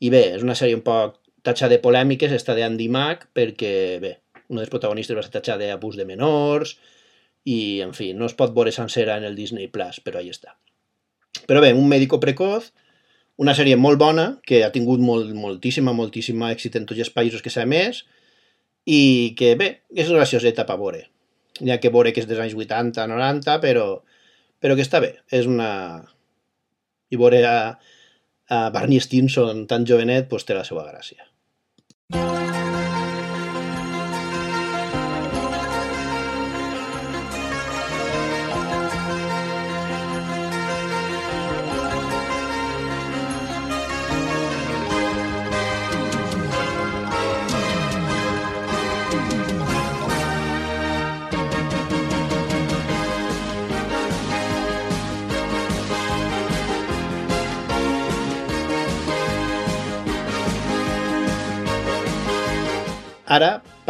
I 0.01 0.10
bé, 0.10 0.23
és 0.36 0.43
una 0.43 0.58
sèrie 0.58 0.75
un 0.75 0.81
poc 0.81 1.19
tatxa 1.45 1.69
de 1.69 1.77
polèmiques, 1.79 2.34
esta 2.34 2.55
d'Andy 2.58 2.89
Mack, 2.89 3.29
perquè, 3.38 3.73
bé, 4.01 4.15
un 4.49 4.58
dels 4.58 4.71
protagonistes 4.73 5.15
va 5.15 5.23
ser 5.23 5.36
tatxat 5.38 5.62
d'abús 5.62 5.95
de 5.99 6.08
menors, 6.10 6.73
i, 7.45 7.81
en 7.86 7.93
fi, 7.93 8.13
no 8.17 8.25
es 8.25 8.34
pot 8.34 8.53
veure 8.55 8.73
sencera 8.73 9.19
en 9.21 9.29
el 9.29 9.38
Disney 9.38 9.69
Plus, 9.69 10.01
però 10.01 10.19
ahí 10.19 10.34
està. 10.34 10.58
Però 11.45 11.62
bé, 11.62 11.71
un 11.77 11.86
mèdico 11.91 12.17
precoz, 12.23 12.71
una 13.41 13.55
sèrie 13.57 13.75
molt 13.75 13.99
bona, 13.99 14.27
que 14.47 14.61
ha 14.63 14.71
tingut 14.71 15.01
molt, 15.03 15.31
moltíssima, 15.35 15.93
moltíssima 15.95 16.51
èxit 16.55 16.77
en 16.79 16.85
tots 16.87 17.01
els 17.03 17.11
països 17.11 17.43
que 17.43 17.51
s'ha 17.51 17.65
emès, 17.67 18.03
i 18.85 19.33
que, 19.37 19.55
bé, 19.59 19.69
és 19.97 20.11
gracioseta 20.11 20.65
per 20.69 20.77
veure. 20.79 21.03
N'hi 21.59 21.73
ha 21.73 21.79
que 21.81 21.91
veure 21.91 22.13
que 22.13 22.23
és 22.23 22.29
dels 22.29 22.41
anys 22.43 22.55
80, 22.55 23.07
90, 23.11 23.59
però, 23.63 23.85
però 24.61 24.75
que 24.77 24.85
està 24.85 25.01
bé. 25.03 25.15
És 25.31 25.49
una... 25.49 25.69
I 27.11 27.19
veure 27.21 27.41
a, 27.47 27.57
a 28.51 28.59
Barney 28.73 29.03
Stinson 29.03 29.65
tan 29.69 29.85
jovenet, 29.87 30.29
pues, 30.31 30.47
té 30.47 30.57
la 30.57 30.65
seva 30.67 30.87
gràcia. 30.87 31.27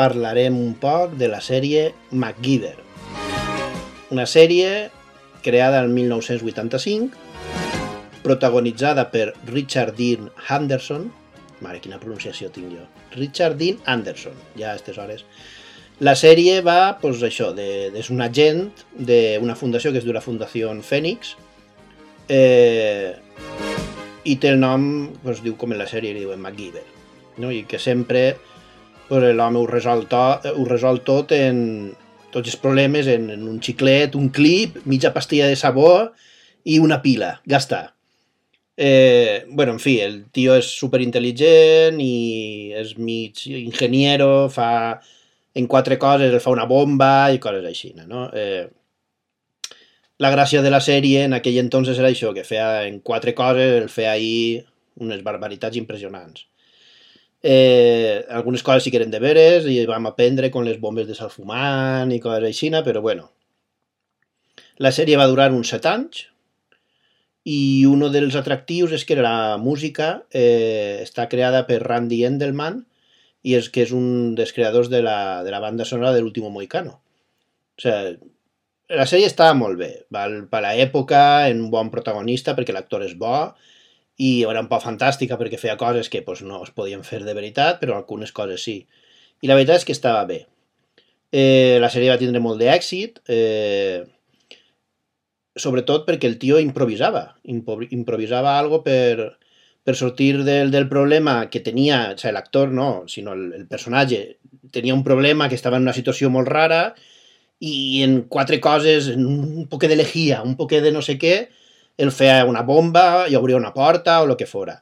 Parlarem 0.05 0.57
un 0.61 0.75
poc 0.77 1.15
de 1.17 1.25
la 1.31 1.39
sèrie 1.41 1.87
MacGyver. 2.13 2.75
Una 4.13 4.27
sèrie 4.29 4.91
creada 5.41 5.79
el 5.81 5.89
1985, 5.89 7.17
protagonitzada 8.21 9.07
per 9.09 9.31
Richard 9.49 9.97
Dean 9.97 10.29
Anderson, 10.53 11.09
mare, 11.65 11.81
quina 11.81 11.97
pronunciació 12.01 12.51
tinc 12.53 12.69
jo, 12.75 12.85
Richard 13.17 13.57
Dean 13.57 13.81
Anderson, 13.89 14.37
ja 14.59 14.69
a 14.69 14.75
aquestes 14.75 15.01
hores. 15.01 15.25
La 16.05 16.13
sèrie 16.19 16.59
va, 16.61 16.79
doncs 17.01 17.25
això, 17.25 17.49
de, 17.57 17.89
és 17.97 18.13
un 18.13 18.21
agent 18.21 18.65
d'una 19.09 19.57
fundació 19.57 19.93
que 19.93 20.03
es 20.03 20.05
diu 20.05 20.13
la 20.13 20.21
Fundació 20.21 20.73
Fènix, 20.85 21.33
eh, 22.29 23.15
i 24.25 24.37
té 24.37 24.53
el 24.53 24.61
nom, 24.61 25.07
doncs 25.23 25.41
diu 25.45 25.57
com 25.57 25.73
en 25.73 25.81
la 25.81 25.89
sèrie, 25.89 26.13
li 26.13 26.27
diuen 26.27 26.41
MacGyver, 26.43 26.85
no? 27.41 27.49
i 27.49 27.63
que 27.65 27.81
sempre 27.81 28.35
pues, 29.09 29.25
l'home 29.35 29.61
ho, 29.61 29.65
resol 29.69 30.05
tot, 30.11 30.45
ho 30.49 30.65
resol 30.69 31.01
tot 31.07 31.33
en 31.35 31.59
tots 32.33 32.51
els 32.51 32.59
problemes 32.59 33.07
en, 33.07 33.29
en 33.31 33.43
un 33.47 33.59
xiclet, 33.63 34.15
un 34.19 34.29
clip, 34.35 34.81
mitja 34.85 35.13
pastilla 35.15 35.47
de 35.47 35.55
sabó 35.59 35.91
i 36.67 36.79
una 36.83 37.01
pila, 37.03 37.37
ja 37.47 37.61
està. 37.61 37.81
Eh, 38.77 39.45
bueno, 39.47 39.71
en 39.71 39.79
fi, 39.79 39.99
el 40.03 40.25
tio 40.35 40.57
és 40.59 40.67
super 40.67 40.99
intel·ligent 40.99 42.01
i 42.03 42.73
és 42.75 42.97
mig 42.99 43.45
ingeniero, 43.47 44.49
fa 44.51 44.99
en 45.55 45.69
quatre 45.71 45.95
coses, 45.97 46.33
el 46.33 46.43
fa 46.43 46.51
una 46.51 46.67
bomba 46.67 47.29
i 47.31 47.39
coses 47.39 47.63
així, 47.63 47.93
no? 47.95 48.25
Eh, 48.35 48.65
la 50.19 50.31
gràcia 50.31 50.61
de 50.63 50.71
la 50.71 50.81
sèrie 50.83 51.23
en 51.27 51.35
aquell 51.35 51.61
entonces 51.61 51.99
era 51.99 52.11
això, 52.11 52.33
que 52.35 52.43
feia 52.47 52.83
en 52.87 52.99
quatre 52.99 53.33
coses, 53.35 53.77
el 53.81 53.87
feia 53.91 54.11
ahir 54.15 54.65
unes 54.99 55.23
barbaritats 55.23 55.79
impressionants. 55.79 56.45
Eh, 57.47 58.25
algunes 58.33 58.63
coses 58.65 58.81
sí 58.81 58.89
que 58.89 58.97
eren 58.97 59.11
de 59.13 59.19
veres 59.21 59.67
i 59.69 59.77
vam 59.85 60.07
aprendre 60.09 60.49
con 60.49 60.65
les 60.65 60.79
bombes 60.81 61.05
de 61.05 61.13
salfumant 61.13 62.09
i 62.09 62.17
coses 62.23 62.47
així, 62.47 62.71
però 62.87 63.03
bueno. 63.05 63.29
La 64.81 64.91
sèrie 64.91 65.19
va 65.19 65.29
durar 65.29 65.51
uns 65.53 65.69
set 65.69 65.85
anys 65.85 66.25
i 67.45 67.85
un 67.85 68.01
dels 68.09 68.35
atractius 68.35 68.95
és 68.97 69.05
que 69.05 69.15
la 69.21 69.57
música 69.61 70.25
eh, 70.33 71.03
està 71.03 71.27
creada 71.29 71.61
per 71.67 71.83
Randy 71.83 72.23
Endelman 72.25 72.81
i 73.45 73.53
és 73.53 73.69
que 73.69 73.85
és 73.85 73.93
un 73.93 74.33
dels 74.33 74.51
creadors 74.51 74.89
de 74.89 75.03
la, 75.05 75.43
de 75.45 75.53
la 75.53 75.61
banda 75.61 75.85
sonora 75.85 76.15
de 76.15 76.25
l'último 76.25 76.49
Moicano. 76.49 76.97
O 77.77 77.81
sea, 77.85 78.09
la 78.89 79.05
sèrie 79.05 79.29
estava 79.29 79.53
molt 79.53 79.77
bé, 79.77 79.91
val? 80.09 80.47
per 80.49 80.63
l'època, 80.65 81.21
en 81.51 81.61
un 81.67 81.69
bon 81.69 81.93
protagonista 81.93 82.57
perquè 82.57 82.73
l'actor 82.73 83.05
és 83.05 83.13
bo 83.13 83.53
i 84.17 84.31
era 84.47 84.61
un 84.63 84.69
poc 84.71 84.83
fantàstica 84.83 85.37
perquè 85.39 85.59
feia 85.59 85.77
coses 85.79 86.09
que 86.09 86.21
pues, 86.23 86.41
no 86.41 86.63
es 86.63 86.71
podien 86.71 87.03
fer 87.03 87.23
de 87.25 87.33
veritat, 87.35 87.79
però 87.81 87.97
algunes 87.97 88.31
coses 88.31 88.63
sí. 88.63 88.79
I 89.43 89.49
la 89.51 89.57
veritat 89.57 89.81
és 89.81 89.87
que 89.87 89.95
estava 89.95 90.23
bé. 90.29 90.45
Eh, 91.35 91.77
la 91.83 91.89
sèrie 91.91 92.13
va 92.13 92.19
tindre 92.21 92.39
molt 92.39 92.61
d'èxit, 92.61 93.19
eh, 93.27 94.05
sobretot 95.55 96.05
perquè 96.07 96.29
el 96.29 96.37
tio 96.39 96.59
improvisava, 96.63 97.25
improvisava 97.43 98.55
algo 98.59 98.81
per, 98.85 99.35
per 99.83 99.95
sortir 99.95 100.43
del, 100.47 100.71
del 100.71 100.87
problema 100.87 101.49
que 101.51 101.63
tenia, 101.63 101.99
o 102.13 102.19
sigui, 102.19 102.33
l'actor 102.35 102.71
no, 102.71 102.89
sinó 103.11 103.35
el, 103.35 103.51
el 103.59 103.67
personatge, 103.67 104.37
tenia 104.71 104.95
un 104.95 105.03
problema 105.03 105.49
que 105.49 105.59
estava 105.59 105.77
en 105.77 105.87
una 105.87 105.95
situació 105.95 106.31
molt 106.31 106.51
rara 106.51 106.81
i 107.59 108.01
en 108.03 108.21
quatre 108.31 108.59
coses, 108.63 109.11
un 109.15 109.67
poquet 109.71 109.91
de 109.91 109.99
lejía, 109.99 110.41
un 110.43 110.55
poquet 110.59 110.83
de 110.83 110.91
no 110.95 111.03
sé 111.03 111.19
què, 111.19 111.35
el 111.97 112.11
feia 112.11 112.43
una 112.45 112.63
bomba 112.63 113.25
i 113.29 113.35
obria 113.35 113.57
una 113.57 113.73
porta 113.73 114.21
o 114.21 114.27
el 114.29 114.35
que 114.35 114.45
fora. 114.45 114.79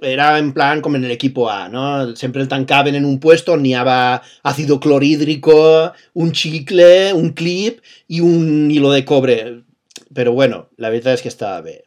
Era 0.00 0.38
en 0.38 0.52
plan 0.54 0.80
com 0.80 0.94
en 0.94 1.04
el 1.04 1.18
A, 1.50 1.68
¿no? 1.68 2.14
Sempre 2.14 2.42
el 2.42 2.48
tancaven 2.48 2.94
en 2.94 3.04
un 3.04 3.18
puesto 3.18 3.52
on 3.52 3.62
n'hi 3.62 3.74
havia 3.74 4.22
ácido 4.44 4.78
clorhídrico, 4.78 5.92
un 6.14 6.32
chicle, 6.32 7.12
un 7.12 7.32
clip 7.32 7.80
i 8.06 8.20
un 8.20 8.70
hilo 8.70 8.92
de 8.92 9.04
cobre. 9.04 9.64
Però 10.14 10.32
bueno, 10.32 10.68
la 10.76 10.90
veritat 10.90 11.18
és 11.18 11.22
que 11.22 11.28
estava 11.28 11.60
bé. 11.60 11.82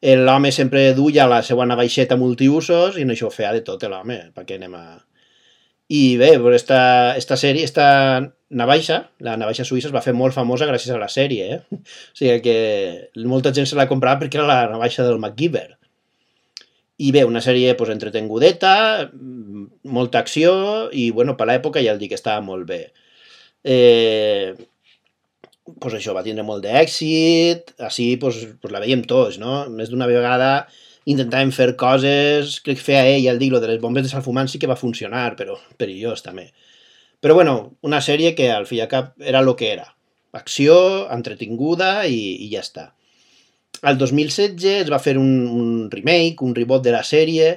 L'home 0.00 0.52
sempre 0.52 0.94
duia 0.94 1.26
la 1.26 1.42
seva 1.42 1.66
navaixeta 1.66 2.16
multiusos 2.16 2.96
i 2.96 3.02
en 3.02 3.10
això 3.10 3.30
feia 3.34 3.52
de 3.52 3.64
tot 3.66 3.82
l'home, 3.82 4.30
perquè 4.34 4.54
anem 4.54 4.74
a... 4.78 5.07
I 5.88 6.18
bé, 6.20 6.34
però 6.36 6.52
esta, 6.52 7.16
esta 7.16 7.36
sèrie, 7.40 7.64
esta 7.64 7.86
navaixa, 8.60 8.98
la 9.24 9.38
navaixa 9.40 9.64
suïssa 9.64 9.88
es 9.88 9.94
va 9.94 10.02
fer 10.04 10.12
molt 10.16 10.36
famosa 10.36 10.68
gràcies 10.68 10.92
a 10.92 11.00
la 11.00 11.08
sèrie, 11.08 11.48
eh? 11.56 11.80
O 11.80 12.18
sigui 12.18 12.42
que 12.44 12.56
molta 13.24 13.54
gent 13.56 13.68
se 13.70 13.76
la 13.78 13.88
comprava 13.88 14.20
perquè 14.20 14.40
era 14.40 14.48
la 14.48 14.72
navaixa 14.72 15.06
del 15.06 15.20
MacGyver. 15.22 15.68
I 16.98 17.12
bé, 17.14 17.22
una 17.24 17.40
sèrie 17.40 17.76
pues, 17.78 17.92
entretengudeta, 17.94 18.72
molta 19.98 20.20
acció 20.20 20.52
i, 20.92 21.10
bueno, 21.14 21.36
per 21.38 21.46
l'època 21.48 21.80
ja 21.84 21.94
el 21.94 22.00
dic 22.02 22.12
que 22.12 22.18
estava 22.18 22.42
molt 22.44 22.66
bé. 22.68 22.80
Eh, 23.64 24.52
pues 25.80 25.94
això, 25.94 26.12
va 26.16 26.24
tindre 26.26 26.44
molt 26.44 26.64
d'èxit, 26.66 27.74
així 27.88 28.10
pues, 28.20 28.42
pues 28.60 28.74
la 28.74 28.82
veiem 28.84 29.06
tots, 29.08 29.38
no? 29.40 29.62
Més 29.72 29.92
d'una 29.92 30.08
vegada 30.10 30.52
intentàvem 31.08 31.50
fer 31.54 31.72
coses, 31.80 32.58
crec 32.64 32.80
que 32.80 32.86
feia 32.90 33.06
ell, 33.08 33.28
el 33.32 33.40
dic, 33.40 33.52
lo 33.54 33.60
de 33.62 33.70
les 33.70 33.80
bombes 33.80 34.04
de 34.04 34.10
salfumant 34.12 34.50
sí 34.50 34.60
que 34.60 34.68
va 34.70 34.76
funcionar, 34.76 35.30
però 35.38 35.56
perillós 35.80 36.24
també. 36.24 36.50
Però 37.24 37.34
bueno, 37.34 37.54
una 37.82 38.02
sèrie 38.04 38.34
que 38.38 38.50
al 38.52 38.68
fi 38.68 38.78
i 38.78 38.84
al 38.84 38.92
cap 38.92 39.14
era 39.18 39.40
el 39.40 39.54
que 39.58 39.72
era. 39.72 39.88
Acció, 40.36 40.76
entretinguda 41.14 42.06
i, 42.06 42.20
i 42.44 42.50
ja 42.52 42.62
està. 42.62 42.92
Al 43.82 43.98
2016 43.98 44.84
es 44.84 44.92
va 44.92 45.00
fer 45.02 45.16
un, 45.18 45.32
un 45.48 45.90
remake, 45.90 46.44
un 46.44 46.54
reboot 46.54 46.84
de 46.84 46.94
la 46.94 47.02
sèrie, 47.06 47.50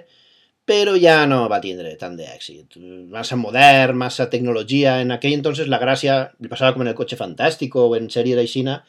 però 0.66 0.94
ja 1.02 1.26
no 1.28 1.44
va 1.52 1.60
tindre 1.62 1.92
tant 2.00 2.16
d'èxit. 2.18 2.78
Massa 3.12 3.38
modern, 3.38 3.98
massa 3.98 4.30
tecnologia. 4.32 5.00
En 5.02 5.12
aquell 5.12 5.36
entonces 5.36 5.70
la 5.70 5.82
gràcia, 5.82 6.22
li 6.40 6.50
passava 6.52 6.76
com 6.76 6.86
en 6.86 6.94
el 6.94 6.98
cotxe 6.98 7.20
fantàstic 7.20 7.76
o 7.76 7.90
en 7.98 8.10
sèries 8.14 8.40
d'aixina, 8.40 8.80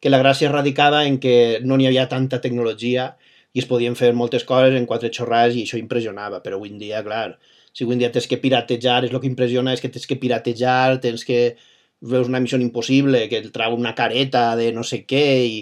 que 0.00 0.12
la 0.12 0.20
gràcia 0.20 0.50
radicava 0.52 1.04
en 1.08 1.16
que 1.22 1.62
no 1.64 1.78
n'hi 1.78 1.88
havia 1.88 2.10
tanta 2.10 2.42
tecnologia 2.44 3.14
i 3.54 3.62
es 3.62 3.68
podien 3.70 3.94
fer 3.98 4.12
moltes 4.18 4.44
coses 4.48 4.74
en 4.74 4.86
quatre 4.90 5.10
xorrades 5.14 5.56
i 5.56 5.64
això 5.64 5.78
impressionava, 5.78 6.40
però 6.42 6.58
avui 6.58 6.72
en 6.72 6.80
dia, 6.80 7.02
clar, 7.06 7.36
si 7.72 7.84
avui 7.84 7.96
en 7.96 8.02
dia 8.02 8.10
tens 8.14 8.26
que 8.30 8.40
piratejar, 8.42 9.04
és 9.06 9.14
el 9.14 9.20
que 9.22 9.30
impressiona 9.30 9.74
és 9.74 9.82
que 9.82 9.90
tens 9.94 10.08
que 10.10 10.18
piratejar, 10.18 10.98
tens 11.04 11.26
que 11.26 11.38
veus 12.14 12.28
una 12.28 12.40
missió 12.42 12.58
impossible, 12.60 13.28
que 13.30 13.40
et 13.42 13.52
trau 13.54 13.76
una 13.78 13.94
careta 13.98 14.50
de 14.58 14.72
no 14.74 14.82
sé 14.86 15.04
què 15.08 15.26
i 15.46 15.60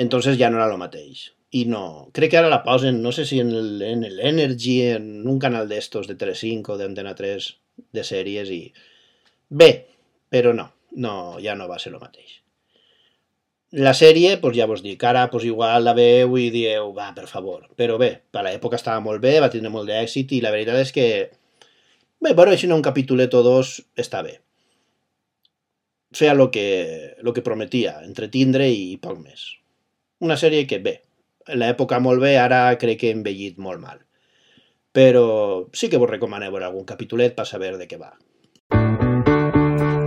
entonces 0.00 0.38
ja 0.40 0.50
no 0.50 0.58
era 0.60 0.70
el 0.70 0.82
mateix. 0.82 1.30
I 1.60 1.64
no, 1.70 2.10
crec 2.14 2.34
que 2.34 2.38
ara 2.38 2.50
la 2.50 2.62
posen, 2.66 3.00
no 3.02 3.10
sé 3.14 3.24
si 3.26 3.40
en 3.42 3.50
el, 3.50 3.82
en 3.82 4.04
el 4.06 4.20
Energy, 4.20 4.76
en 4.94 5.26
un 5.28 5.40
canal 5.42 5.70
d'estos 5.70 6.06
de 6.10 6.14
Telecinco, 6.18 6.78
d'Antena 6.78 7.14
3, 7.18 7.48
de 7.96 8.06
sèries 8.06 8.52
i... 8.54 8.62
Bé, 9.62 9.70
però 10.30 10.54
no, 10.54 10.70
no, 11.06 11.14
ja 11.42 11.56
no 11.58 11.66
va 11.70 11.80
ser 11.82 11.94
el 11.94 12.02
mateix. 12.02 12.39
La 13.70 13.92
sèrie, 13.94 14.36
pues 14.42 14.56
ja 14.56 14.66
vos 14.66 14.80
dic, 14.82 15.02
ara 15.06 15.28
pues 15.30 15.44
igual 15.46 15.84
la 15.86 15.94
veu 15.94 16.34
i 16.38 16.48
dieu, 16.50 16.90
va, 16.94 17.12
per 17.14 17.28
favor. 17.30 17.68
Però 17.78 17.98
bé, 17.98 18.16
per 18.30 18.42
l'època 18.42 18.80
estava 18.80 19.02
molt 19.04 19.22
bé, 19.22 19.36
va 19.38 19.50
tindre 19.52 19.70
molt 19.70 19.86
d'èxit 19.86 20.32
i 20.34 20.40
la 20.42 20.50
veritat 20.50 20.80
és 20.80 20.90
que 20.96 21.06
Bé, 22.20 22.34
veure 22.36 22.52
així 22.52 22.68
un 22.68 22.82
capítolet 22.84 23.32
o 23.32 23.40
dos 23.40 23.78
està 23.96 24.20
bé. 24.20 24.34
Feia 26.12 26.34
el 26.34 26.42
que, 26.52 26.64
lo 27.24 27.32
que 27.32 27.44
prometia, 27.46 27.94
entretindre 28.04 28.66
i 28.68 28.98
poc 29.00 29.16
més. 29.22 29.46
Una 30.20 30.36
sèrie 30.36 30.66
que, 30.68 30.82
bé, 30.84 30.98
l'època 31.56 32.00
molt 32.04 32.20
bé, 32.20 32.34
ara 32.36 32.76
crec 32.82 33.00
que 33.00 33.08
he 33.08 33.16
envellit 33.16 33.56
molt 33.56 33.80
mal. 33.80 34.02
Però 34.92 35.24
sí 35.72 35.88
que 35.88 36.02
vos 36.02 36.10
recomano 36.10 36.50
veure 36.52 36.68
algun 36.68 36.84
capítolet 36.84 37.32
per 37.38 37.46
saber 37.48 37.78
de 37.78 37.88
què 37.88 37.96
va. 37.96 38.12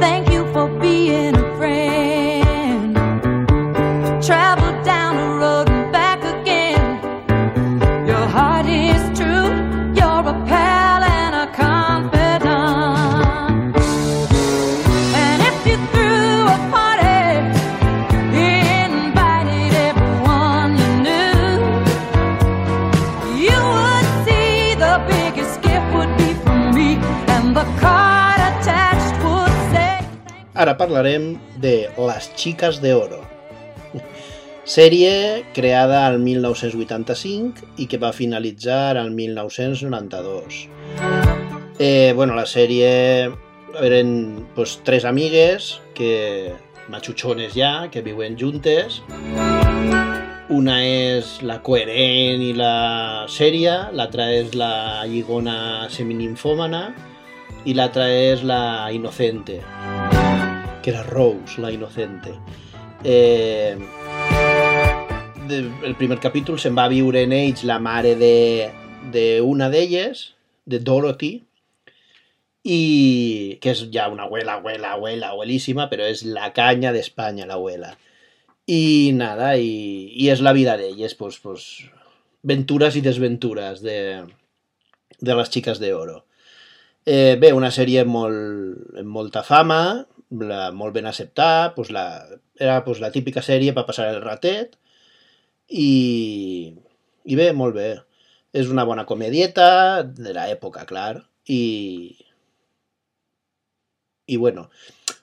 Thank 0.04 0.30
you 0.30 0.45
for 0.54 0.69
being 0.84 1.42
Ara 30.63 30.78
parlarem 30.78 31.39
de 31.60 31.89
Las 31.97 32.34
Chicas 32.36 32.80
de 32.80 32.93
Oro. 32.93 33.19
Sèrie 34.63 35.43
creada 35.52 36.06
al 36.08 36.19
1985 36.23 37.73
i 37.84 37.88
que 37.91 37.99
va 37.99 38.13
finalitzar 38.15 38.95
al 38.95 39.12
1992. 39.12 40.69
Eh, 41.80 42.13
bueno, 42.15 42.39
la 42.39 42.45
sèrie 42.47 43.28
eren 43.76 44.47
pues, 44.56 44.80
tres 44.88 45.04
amigues 45.04 45.82
que 45.99 46.56
machuchones 46.88 47.52
ja, 47.60 47.89
que 47.91 47.99
viuen 47.99 48.39
juntes. 48.39 49.02
Una 50.47 50.80
és 50.88 51.41
la 51.43 51.60
coherent 51.60 52.39
i 52.39 52.54
la 52.56 53.28
sèria, 53.28 53.89
l'altra 53.91 54.32
és 54.32 54.56
la 54.56 55.04
lligona 55.12 55.89
semininfòmana 55.91 56.86
i 57.67 57.76
l'altra 57.76 58.08
és 58.08 58.47
la 58.47 58.91
inocente, 58.95 59.60
que 60.84 60.91
era 60.91 61.02
Rose, 61.02 61.60
la 61.60 61.72
inocente. 61.72 62.36
Eh, 63.04 63.76
de, 65.48 65.58
el 65.84 65.96
primer 65.96 66.19
capítol 66.19 66.60
se'n 66.60 66.76
va 66.78 66.89
viure 66.91 67.24
en 67.24 67.34
la 67.63 67.80
mare 67.80 68.15
de, 68.15 68.69
de 69.12 69.41
una 69.41 69.69
d'elles, 69.72 70.36
de 70.65 70.80
Dorothy, 70.80 71.34
i 72.63 73.58
que 73.62 73.74
és 73.74 73.88
ja 73.91 74.08
una 74.12 74.28
abuela, 74.28 74.60
abuela, 74.60 74.93
abuela, 74.93 75.32
abuelíssima, 75.32 75.89
però 75.89 76.06
és 76.08 76.24
la 76.24 76.52
canya 76.54 76.93
d'Espanya, 76.93 77.48
l'abuela. 77.48 77.96
I 78.67 79.12
nada, 79.15 79.56
i, 79.58 80.12
i 80.15 80.30
és 80.32 80.43
la 80.43 80.54
vida 80.56 80.78
d'elles, 80.80 81.15
pues, 81.19 81.39
pues, 81.43 81.65
ventures 82.43 82.96
i 82.96 83.02
desventures 83.04 83.82
de, 83.84 83.98
de 85.19 85.36
les 85.36 85.52
xiques 85.52 85.80
d'oro. 85.80 86.24
Eh, 87.04 87.36
bé, 87.39 87.52
una 87.52 87.72
sèrie 87.72 88.06
molt, 88.08 88.96
amb 89.00 89.12
molta 89.12 89.43
fama, 89.43 90.06
la, 90.39 90.72
molt 90.72 90.96
ben 90.96 91.06
acceptada, 91.10 91.74
pues 91.76 91.91
la, 91.91 92.06
era 92.60 92.84
pues, 92.86 93.02
la 93.04 93.12
típica 93.12 93.43
sèrie 93.46 93.74
per 93.76 93.86
passar 93.88 94.10
el 94.13 94.22
ratet, 94.24 94.78
i, 95.69 96.74
i 97.26 97.38
bé, 97.39 97.52
molt 97.58 97.78
bé. 97.78 97.91
És 98.54 98.69
una 98.69 98.86
bona 98.86 99.08
comedieta 99.10 100.04
de 100.04 100.34
l'època, 100.36 100.86
clar, 100.89 101.24
i, 101.50 101.62
i 104.28 104.38
bueno, 104.38 104.69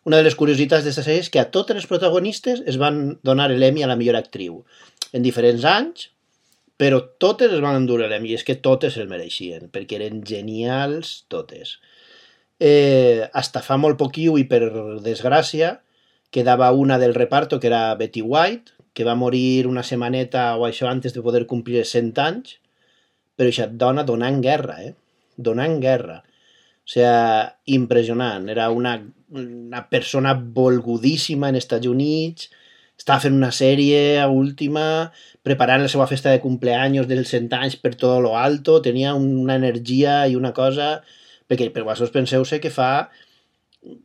una 0.05 0.18
de 0.18 0.27
les 0.27 0.35
curiositats 0.35 0.83
d'aquesta 0.83 1.05
sèrie 1.07 1.25
és 1.27 1.31
que 1.33 1.42
a 1.42 1.51
totes 1.55 1.77
les 1.79 1.87
protagonistes 1.87 2.64
es 2.66 2.81
van 2.81 3.20
donar 3.27 3.51
l'Emmy 3.53 3.85
a 3.85 3.90
la 3.90 3.99
millor 4.01 4.18
actriu 4.18 4.64
en 5.12 5.23
diferents 5.23 5.64
anys, 5.68 6.09
però 6.81 7.03
totes 7.20 7.53
es 7.53 7.61
van 7.61 7.77
endur 7.77 8.01
l'Emmy, 8.01 8.33
és 8.35 8.44
que 8.46 8.57
totes 8.64 8.96
el 8.96 9.09
mereixien, 9.11 9.68
perquè 9.73 9.99
eren 9.99 10.23
genials 10.27 11.27
totes. 11.29 11.77
Eh, 12.61 13.25
hasta 13.33 13.62
fa 13.64 13.79
molt 13.81 13.96
poquiu 13.96 14.37
i 14.37 14.44
per 14.44 14.66
desgràcia 15.01 15.79
quedava 16.31 16.70
una 16.77 16.99
del 17.01 17.14
reparto 17.16 17.59
que 17.59 17.70
era 17.70 17.94
Betty 17.96 18.20
White, 18.20 18.77
que 18.92 19.07
va 19.07 19.16
morir 19.16 19.66
una 19.66 19.83
setmaneta 19.87 20.57
o 20.59 20.66
això 20.66 20.90
antes 20.90 21.14
de 21.14 21.23
poder 21.25 21.46
complir 21.49 21.81
els 21.81 21.92
100 21.94 22.18
anys, 22.23 22.59
però 23.35 23.49
aquesta 23.49 23.73
dona 23.81 24.05
donant 24.05 24.42
guerra, 24.44 24.77
eh? 24.85 24.92
Donant 25.37 25.79
guerra. 25.81 26.20
O 26.85 26.90
sea, 26.92 27.57
impressionant. 27.64 28.49
Era 28.53 28.68
una, 28.70 28.96
una 29.31 29.87
persona 29.88 30.35
volgudíssima 30.35 31.49
en 31.49 31.57
Estats 31.57 31.87
Units, 31.87 32.51
estava 33.01 33.23
fent 33.25 33.38
una 33.38 33.53
sèrie 33.55 34.20
última, 34.29 34.85
preparant 35.46 35.81
la 35.81 35.88
seva 35.88 36.07
festa 36.11 36.35
de 36.35 36.42
cumpleaños 36.42 37.09
dels 37.09 37.33
100 37.33 37.57
anys 37.57 37.79
per 37.81 37.94
tot 37.96 38.20
lo 38.20 38.37
alto, 38.37 38.81
tenia 38.85 39.14
una 39.14 39.57
energia 39.57 40.27
i 40.29 40.37
una 40.37 40.53
cosa... 40.53 41.01
Perquè 41.50 41.68
per 41.74 41.82
vosaltres 41.86 42.14
penseu-se 42.14 42.60
que 42.62 42.70
fa 42.70 43.10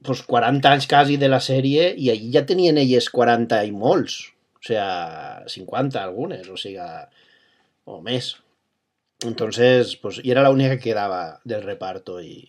pues, 0.02 0.24
40 0.26 0.72
anys 0.72 0.88
quasi 0.90 1.20
de 1.22 1.30
la 1.30 1.42
sèrie 1.44 1.92
i 1.94 2.10
allí 2.14 2.32
ja 2.34 2.46
tenien 2.50 2.80
elles 2.82 3.12
40 3.14 3.62
i 3.68 3.76
molts. 3.76 4.18
O 4.58 4.66
sea, 4.66 5.46
50 5.52 6.02
algunes, 6.02 6.50
o 6.50 6.58
sigui, 6.58 6.82
o 7.86 8.02
més. 8.02 8.34
Entonces, 9.24 9.96
pues, 10.02 10.20
i 10.24 10.34
era 10.34 10.44
l'única 10.48 10.76
que 10.76 10.90
quedava 10.90 11.40
del 11.46 11.62
reparto 11.64 12.18
i, 12.20 12.40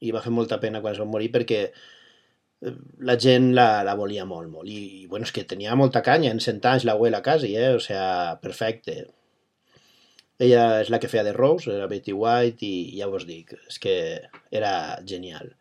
i 0.00 0.12
va 0.14 0.22
fer 0.24 0.32
molta 0.32 0.58
pena 0.62 0.80
quan 0.80 0.96
es 0.96 1.00
va 1.02 1.08
morir 1.08 1.28
perquè 1.34 1.60
eh, 1.68 2.74
la 3.06 3.16
gent 3.20 3.50
la, 3.56 3.68
la 3.86 3.94
volia 3.98 4.24
molt, 4.24 4.48
molt. 4.50 4.68
I 4.68 5.06
bueno, 5.10 5.28
és 5.28 5.34
que 5.36 5.44
tenia 5.44 5.76
molta 5.78 6.02
canya, 6.06 6.32
en 6.32 6.40
100 6.40 6.66
anys 6.72 6.88
l'abuela 6.88 7.22
quasi, 7.22 7.54
eh? 7.56 7.74
O 7.76 7.80
sea, 7.84 8.38
perfecte. 8.42 9.04
Ella 10.40 10.80
és 10.80 10.88
la 10.88 10.98
que 11.00 11.08
feia 11.12 11.24
de 11.26 11.34
Rose, 11.36 11.68
era 11.74 11.88
Betty 11.90 12.14
White, 12.16 12.64
i 12.64 12.98
ja 12.98 13.08
vos 13.12 13.26
dic, 13.28 13.52
és 13.68 13.76
que 13.82 13.96
era 14.50 14.72
genial. 15.06 15.52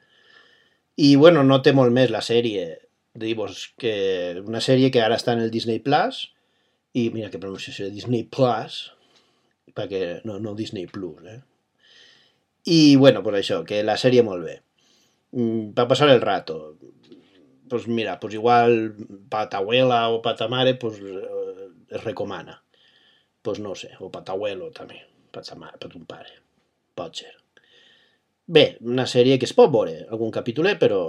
I 0.99 1.15
bueno, 1.19 1.43
no 1.43 1.59
té 1.63 1.73
molt 1.75 1.91
més 1.95 2.13
la 2.13 2.21
sèrie. 2.23 2.69
Dir-vos 3.19 3.65
que 3.79 3.95
una 4.45 4.61
sèrie 4.63 4.91
que 4.93 5.01
ara 5.03 5.17
està 5.19 5.35
en 5.35 5.43
el 5.43 5.51
Disney 5.51 5.81
Plus, 5.83 6.29
i 6.95 7.09
mira 7.13 7.29
que 7.33 7.41
pronunciació, 7.41 7.89
Disney 7.91 8.23
Plus, 8.23 8.79
perquè 9.75 10.21
no, 10.23 10.39
no 10.39 10.55
Disney 10.55 10.87
Plus, 10.87 11.27
eh? 11.27 11.41
I 12.69 12.95
bueno, 12.95 13.23
pues 13.23 13.39
això, 13.39 13.61
que 13.67 13.83
la 13.83 13.97
sèrie 13.99 14.23
molt 14.23 14.45
bé. 14.45 14.57
Mm, 15.35 15.73
Per 15.75 15.87
passar 15.91 16.09
el 16.09 16.21
rato. 16.21 16.77
Pues 17.69 17.87
mira, 17.87 18.19
pues 18.19 18.33
igual 18.33 18.95
pa 19.29 19.47
ta 19.49 19.59
abuela 19.59 20.07
o 20.09 20.21
pa 20.21 20.35
ta 20.35 20.47
mare, 20.47 20.73
pues 20.75 20.99
eh, 20.99 21.69
es 21.89 22.03
recomana. 22.03 22.63
Pues 23.41 23.59
no 23.63 23.75
sé, 23.75 23.93
o 23.99 24.09
pa 24.11 24.23
també, 24.23 25.01
pa 25.31 25.41
ta 25.41 25.55
mare, 25.55 25.77
pa 25.79 25.87
ton 25.87 26.05
pare. 26.05 26.33
Pot 26.95 27.21
ser. 27.21 27.33
Bé, 28.47 28.77
una 28.81 29.05
sèrie 29.07 29.37
que 29.39 29.45
es 29.45 29.53
pot 29.53 29.71
veure, 29.71 30.05
algun 30.09 30.31
capítol, 30.31 30.71
però 30.81 31.01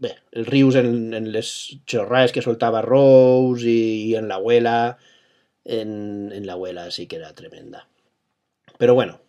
bé, 0.00 0.14
els 0.32 0.48
rius 0.48 0.78
en, 0.80 1.12
en 1.14 1.28
les 1.32 1.50
xorrades 1.86 2.32
que 2.32 2.44
soltava 2.44 2.82
Rose 2.84 3.68
i, 3.68 4.08
i 4.08 4.14
en 4.16 4.28
l'abuela, 4.30 4.96
en, 5.64 5.92
en 6.32 6.46
l'abuela 6.48 6.88
sí 6.90 7.06
que 7.06 7.20
era 7.20 7.34
tremenda. 7.34 7.84
Però 8.80 8.94
bueno, 8.94 9.20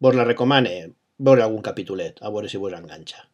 vos 0.00 0.14
la 0.14 0.26
recomane 0.28 0.74
veure 1.18 1.42
algun 1.42 1.62
capítolet, 1.62 2.22
a 2.22 2.30
veure 2.30 2.48
si 2.48 2.60
vos 2.62 2.74
enganxa. 2.74 3.26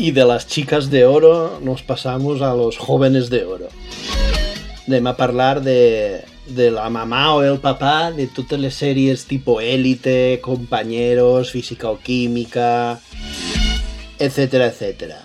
Y 0.00 0.12
de 0.12 0.24
las 0.24 0.46
chicas 0.46 0.88
de 0.88 1.04
oro 1.04 1.60
nos 1.62 1.82
pasamos 1.82 2.40
a 2.40 2.54
los 2.54 2.78
jóvenes 2.78 3.28
de 3.28 3.44
oro. 3.44 3.68
Anem 4.88 5.06
a 5.06 5.12
parlar 5.12 5.60
de, 5.60 6.24
de 6.48 6.70
la 6.72 6.86
mamà 6.88 7.34
o 7.36 7.42
el 7.44 7.60
papà 7.60 8.08
de 8.08 8.24
totes 8.24 8.56
les 8.56 8.78
sèries 8.80 9.26
tipo 9.28 9.58
Élite, 9.60 10.40
Compañeros, 10.40 11.52
Física 11.52 11.90
o 11.92 11.98
Química, 12.00 12.96
etcétera, 14.18 14.72
etcétera. 14.72 15.20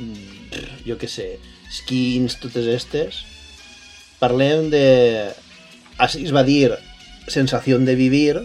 Mm, 0.00 0.64
Jo 0.88 0.96
què 0.96 1.04
sé, 1.04 1.28
Skins, 1.68 2.40
totes 2.40 2.64
estes. 2.64 3.20
Parlem 4.24 4.72
de... 4.72 4.86
Així 6.00 6.24
es 6.24 6.32
va 6.32 6.48
dir 6.48 6.72
Sensació 7.28 7.76
de 7.76 7.92
vivir 7.92 8.40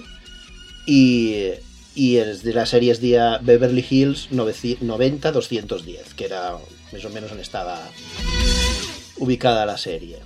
i, 0.91 1.55
i 1.95 2.17
els 2.21 2.43
de 2.45 2.53
la 2.53 2.65
sèrie 2.69 2.91
es 2.93 2.99
dia 3.01 3.39
Beverly 3.41 3.85
Hills 3.85 4.27
90-210, 4.31 6.13
que 6.15 6.25
era 6.29 6.57
més 6.93 7.05
o 7.05 7.09
menys 7.13 7.31
on 7.33 7.39
estava 7.41 7.77
ubicada 9.19 9.65
la 9.65 9.77
sèrie? 9.77 10.21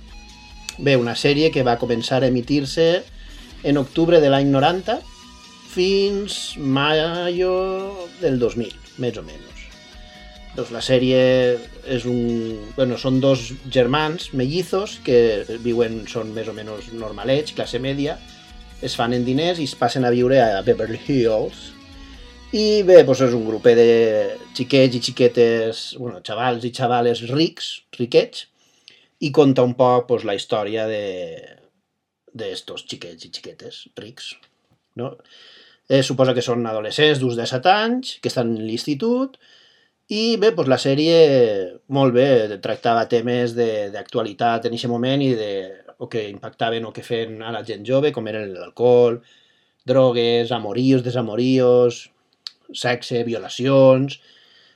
Bé, 0.78 0.96
una 0.98 1.14
sèrie 1.14 1.50
que 1.54 1.62
va 1.66 1.78
començar 1.78 2.22
a 2.22 2.28
emitir-se 2.28 3.04
en 3.64 3.78
octubre 3.80 4.20
de 4.20 4.30
l'any 4.30 4.50
90 4.50 4.98
fins 5.74 6.54
maio 6.58 7.54
del 8.20 8.38
2000, 8.38 8.74
més 9.02 9.18
o 9.18 9.22
menys. 9.26 9.64
Doncs 10.54 10.70
la 10.70 10.82
sèrie 10.86 11.20
és 11.90 12.04
un... 12.06 12.18
Bueno, 12.76 12.98
són 13.00 13.18
dos 13.22 13.48
germans 13.74 14.30
mellizos 14.38 15.00
que 15.06 15.42
viuen, 15.64 16.04
són 16.10 16.30
més 16.36 16.46
o 16.50 16.54
menys 16.54 16.92
normalets, 16.94 17.54
classe 17.56 17.80
media, 17.82 18.18
es 18.84 18.96
fan 18.98 19.14
en 19.16 19.24
diners 19.24 19.60
i 19.60 19.64
es 19.68 19.74
passen 19.80 20.04
a 20.04 20.12
viure 20.12 20.40
a 20.42 20.60
Beverly 20.66 21.00
Hills. 21.08 21.70
I 22.54 22.82
bé, 22.86 23.00
doncs 23.02 23.24
és 23.26 23.32
un 23.34 23.46
grupet 23.48 23.78
de 23.78 23.88
xiquets 24.54 24.98
i 24.98 25.00
xiquetes, 25.02 25.84
bueno, 25.98 26.20
xavals 26.26 26.66
i 26.68 26.70
xavales 26.76 27.24
rics, 27.32 27.70
riquets, 27.98 28.44
i 29.24 29.32
conta 29.34 29.64
un 29.66 29.74
poc 29.78 30.06
doncs, 30.10 30.26
la 30.28 30.36
història 30.36 30.84
de 30.86 32.52
xiquets 32.60 33.26
i 33.26 33.32
xiquetes 33.32 33.80
rics, 33.98 34.34
no? 35.00 35.14
Eh, 35.88 36.02
suposa 36.02 36.34
que 36.36 36.44
són 36.44 36.64
adolescents 36.66 37.20
d'uns 37.20 37.36
17 37.40 37.72
anys, 37.72 38.16
que 38.20 38.30
estan 38.30 38.54
a 38.54 38.62
l'institut, 38.68 39.36
i 40.12 40.36
bé, 40.36 40.52
doncs 40.52 40.68
la 40.68 40.78
sèrie, 40.80 41.18
molt 41.88 42.14
bé, 42.14 42.28
tractava 42.62 43.06
temes 43.08 43.56
d'actualitat 43.56 44.68
en 44.68 44.76
aquest 44.76 44.92
moment 44.92 45.22
i 45.24 45.32
de, 45.38 45.52
o 46.04 46.08
que 46.12 46.28
impactaven 46.28 46.84
o 46.84 46.92
que 46.92 47.04
feien 47.06 47.42
a 47.42 47.52
la 47.54 47.64
gent 47.66 47.86
jove, 47.88 48.12
com 48.12 48.28
eren 48.30 48.52
l'alcohol, 48.54 49.22
drogues, 49.88 50.52
amoríos, 50.52 51.04
desamoríos, 51.04 52.10
sexe, 52.72 53.24
violacions, 53.24 54.20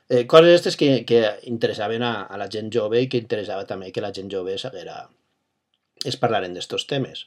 eh, 0.08 0.26
coses 0.26 0.50
aquestes 0.50 0.76
que, 0.76 1.04
que 1.08 1.22
interessaven 1.52 2.02
a, 2.02 2.14
a 2.24 2.36
la 2.40 2.48
gent 2.52 2.72
jove 2.74 3.02
i 3.02 3.08
que 3.08 3.20
interessava 3.20 3.66
també 3.68 3.92
que 3.92 4.04
la 4.04 4.12
gent 4.14 4.30
jove 4.32 4.56
s'haguera 4.58 5.06
es 6.04 6.16
parlaren 6.16 6.54
d'estos 6.54 6.86
temes. 6.86 7.26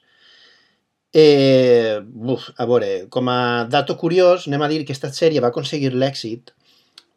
Eh, 1.14 2.00
buf, 2.02 2.50
a 2.56 2.66
veure, 2.66 3.08
com 3.12 3.28
a 3.28 3.68
dato 3.70 3.98
curiós, 4.00 4.48
anem 4.48 4.64
a 4.64 4.70
dir 4.72 4.80
que 4.82 4.88
aquesta 4.88 5.12
sèrie 5.12 5.44
va 5.44 5.52
aconseguir 5.52 5.92
l'èxit 5.92 6.54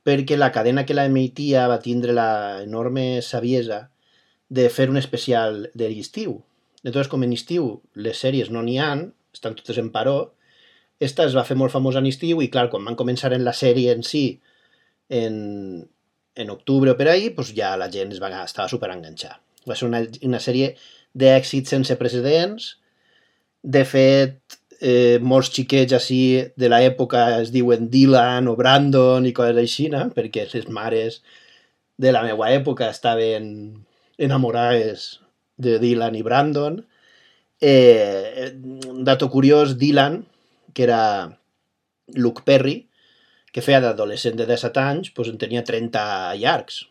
perquè 0.05 0.37
la 0.37 0.51
cadena 0.53 0.85
que 0.85 0.97
la 0.97 1.07
emetia 1.09 1.69
va 1.71 1.81
tindre 1.81 2.13
la 2.13 2.63
enorme 2.63 3.23
saviesa 3.23 3.89
de 4.49 4.69
fer 4.69 4.91
un 4.91 4.99
especial 5.01 5.71
de 5.75 5.89
l'estiu. 5.89 6.43
Entonces, 6.85 7.09
com 7.11 7.25
en 7.25 7.33
estiu 7.33 7.69
les 7.97 8.21
sèries 8.21 8.51
no 8.53 8.63
n'hi 8.63 8.79
han, 8.79 9.09
estan 9.35 9.57
totes 9.59 9.81
en 9.81 9.91
paró, 9.91 10.35
esta 11.01 11.25
es 11.27 11.35
va 11.37 11.47
fer 11.49 11.57
molt 11.59 11.73
famosa 11.73 12.01
en 12.01 12.09
estiu 12.11 12.43
i, 12.45 12.51
clar, 12.53 12.69
quan 12.71 12.85
van 12.87 12.99
començar 12.99 13.33
en 13.35 13.45
la 13.45 13.55
sèrie 13.57 13.95
en 13.97 14.05
si, 14.07 14.25
en, 15.09 15.37
en 16.37 16.53
octubre 16.53 16.93
o 16.93 16.99
per 16.99 17.09
ahí, 17.11 17.31
pues 17.35 17.55
ja 17.57 17.75
la 17.81 17.91
gent 17.91 18.13
es 18.15 18.21
va, 18.23 18.31
estava 18.45 18.69
super 18.71 18.93
enganxada. 18.93 19.41
Va 19.69 19.77
ser 19.79 19.89
una, 19.89 20.03
una 20.29 20.41
sèrie 20.45 20.75
d'èxit 21.17 21.71
sense 21.71 21.97
precedents. 22.01 22.75
De 23.65 23.85
fet, 23.89 24.59
eh, 24.81 25.19
molts 25.25 25.51
xiquets 25.57 25.97
així 25.97 26.21
de 26.61 26.69
l'època 26.69 27.27
es 27.41 27.53
diuen 27.55 27.89
Dylan 27.91 28.51
o 28.53 28.57
Brandon 28.61 29.25
i 29.27 29.33
coses 29.33 29.61
així, 29.63 29.89
no? 29.93 30.07
perquè 30.15 30.47
les 30.53 30.69
mares 30.69 31.23
de 31.97 32.13
la 32.13 32.25
meva 32.27 32.51
època 32.53 32.91
estaven 32.91 33.47
enamorades 34.19 35.24
de 35.57 35.79
Dylan 35.79 36.15
i 36.19 36.23
Brandon. 36.23 36.81
Eh, 37.61 38.53
un 38.91 39.05
dato 39.05 39.31
curiós, 39.31 39.79
Dylan, 39.79 40.25
que 40.75 40.85
era 40.85 41.39
Luke 42.15 42.43
Perry, 42.45 42.89
que 43.53 43.63
feia 43.63 43.81
d'adolescent 43.81 44.37
de 44.37 44.47
17 44.51 44.83
anys, 44.83 45.13
pues 45.15 45.31
en 45.31 45.39
tenia 45.39 45.63
30 45.65 46.35
llargs. 46.37 46.85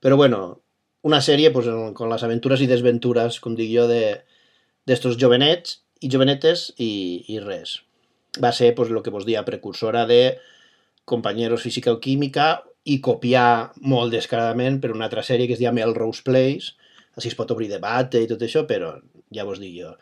Però 0.00 0.16
bueno, 0.16 0.60
una 1.02 1.20
sèrie 1.22 1.50
pues, 1.54 1.66
en- 1.66 1.94
con 1.94 2.10
les 2.10 2.22
aventures 2.26 2.60
i 2.60 2.66
desventures, 2.70 3.40
com 3.40 3.54
dic 3.58 3.70
jo, 3.74 3.86
de 3.90 4.02
d'estos 4.88 5.18
jovenets 5.20 5.82
i 6.00 6.08
jovenetes 6.10 6.72
i, 6.80 7.24
i 7.28 7.38
res. 7.44 7.78
Va 8.42 8.52
ser 8.56 8.74
pues, 8.74 8.90
el 8.90 9.02
que 9.02 9.10
vos 9.14 9.26
dia 9.26 9.44
precursora 9.44 10.06
de 10.06 10.38
Compañeros 11.04 11.62
Física 11.62 11.92
o 11.92 12.00
Química 12.00 12.64
i 12.84 12.98
copiar 13.04 13.72
molt 13.82 14.12
descaradament 14.14 14.78
per 14.80 14.92
una 14.94 15.06
altra 15.08 15.22
sèrie 15.26 15.46
que 15.46 15.56
es 15.56 15.60
deia 15.62 15.72
Melrose 15.76 16.22
Place, 16.24 16.74
així 17.18 17.32
es 17.32 17.36
pot 17.38 17.50
obrir 17.54 17.68
debat 17.70 18.14
i 18.18 18.26
tot 18.30 18.42
això, 18.46 18.64
però 18.68 18.94
ja 19.34 19.44
vos 19.48 19.60
dic 19.62 19.74
jo. 19.80 19.92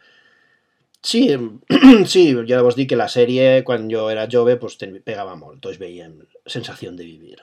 Sí, 1.07 1.23
sí, 2.13 2.25
ja 2.49 2.63
vos 2.67 2.77
dic 2.79 2.91
que 2.93 2.99
la 2.99 3.09
sèrie, 3.13 3.63
quan 3.67 3.91
jo 3.91 4.09
era 4.13 4.27
jove, 4.31 4.57
pues, 4.61 4.79
pegava 5.05 5.37
molt. 5.39 5.61
Tots 5.63 5.79
veiem 5.83 6.19
Sensació 6.47 6.93
de 6.95 7.05
vivir. 7.05 7.41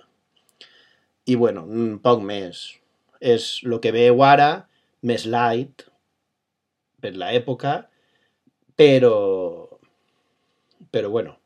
I 1.27 1.35
bueno, 1.39 1.63
un 1.63 1.97
poc 2.03 2.23
més. 2.23 2.65
És 3.23 3.61
el 3.63 3.77
que 3.83 3.93
veu 3.95 4.23
ara, 4.23 4.67
més 5.03 5.25
light, 5.27 5.87
per 7.03 7.13
l'època, 7.19 7.77
però... 8.79 9.15
Però 10.93 11.09
bueno, 11.09 11.37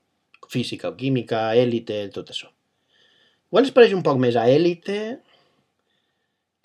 física 0.52 0.90
o 0.90 0.98
química, 0.98 1.54
élite, 1.56 2.02
tot 2.12 2.34
això. 2.34 2.50
Igual 3.48 3.70
es 3.70 3.74
pareix 3.76 3.94
un 3.96 4.04
poc 4.04 4.18
més 4.20 4.36
a 4.36 4.48
élite 4.52 4.98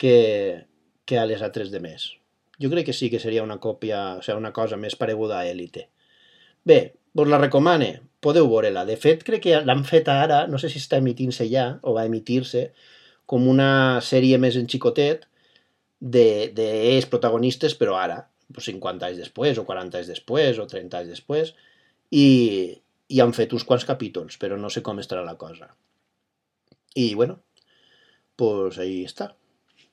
que, 0.01 0.17
que 1.05 1.19
a 1.19 1.25
les 1.29 1.43
altres 1.45 1.71
de 1.73 1.81
més. 1.83 2.09
Jo 2.61 2.69
crec 2.71 2.87
que 2.87 2.95
sí 2.95 3.09
que 3.11 3.19
seria 3.19 3.43
una 3.43 3.59
còpia, 3.59 3.99
o 4.19 4.23
sigui, 4.23 4.39
una 4.39 4.53
cosa 4.55 4.77
més 4.79 4.95
pareguda 4.99 5.39
a 5.39 5.47
élite. 5.49 5.87
Bé, 6.63 6.79
vos 7.13 7.27
la 7.27 7.41
recomane, 7.41 7.91
podeu 8.23 8.47
veure-la. 8.49 8.85
De 8.87 8.95
fet, 8.99 9.23
crec 9.27 9.43
que 9.45 9.61
l'han 9.65 9.83
fet 9.87 10.09
ara, 10.11 10.45
no 10.47 10.59
sé 10.61 10.69
si 10.71 10.79
està 10.81 10.99
emitint-se 11.01 11.47
ja, 11.51 11.67
o 11.83 11.95
va 11.97 12.05
emitir-se, 12.07 12.69
com 13.29 13.47
una 13.49 13.99
sèrie 14.03 14.37
més 14.39 14.55
en 14.59 14.69
xicotet 14.69 15.25
de, 15.99 16.51
de 16.55 16.67
ells 16.93 17.09
protagonistes, 17.11 17.75
però 17.79 17.97
ara, 17.99 18.21
pues 18.53 18.69
50 18.69 19.09
anys 19.09 19.21
després, 19.23 19.59
o 19.59 19.65
40 19.67 19.99
anys 19.99 20.11
després, 20.11 20.59
o 20.59 20.67
30 20.69 20.99
anys 20.99 21.13
després, 21.15 21.53
i, 22.11 22.27
i 23.09 23.23
han 23.23 23.33
fet 23.35 23.55
uns 23.55 23.65
quants 23.67 23.87
capítols, 23.87 24.37
però 24.41 24.59
no 24.59 24.71
sé 24.73 24.83
com 24.85 24.99
estarà 25.01 25.23
la 25.25 25.37
cosa. 25.39 25.71
I, 26.93 27.13
bueno, 27.15 27.39
pues 28.37 28.77
ahí 28.79 29.01
està. 29.07 29.31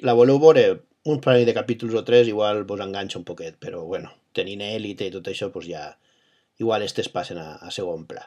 La 0.04 0.14
voleu 0.16 0.40
veure 0.42 0.66
un 1.12 1.18
parell 1.24 1.46
de 1.48 1.54
capítols 1.58 1.94
o 2.00 2.04
tres, 2.08 2.28
igual 2.32 2.64
vos 2.70 2.80
enganxa 2.86 3.18
un 3.20 3.26
poquet, 3.30 3.58
però, 3.64 3.82
bueno, 3.92 4.12
tenint 4.38 4.64
élite 4.68 5.08
i 5.10 5.14
tot 5.16 5.28
això, 5.32 5.50
pues 5.56 5.68
ja, 5.74 5.84
igual 6.64 6.88
estes 6.88 7.12
passen 7.18 7.38
a, 7.44 7.48
a 7.68 7.70
segon 7.78 8.06
pla. 8.12 8.24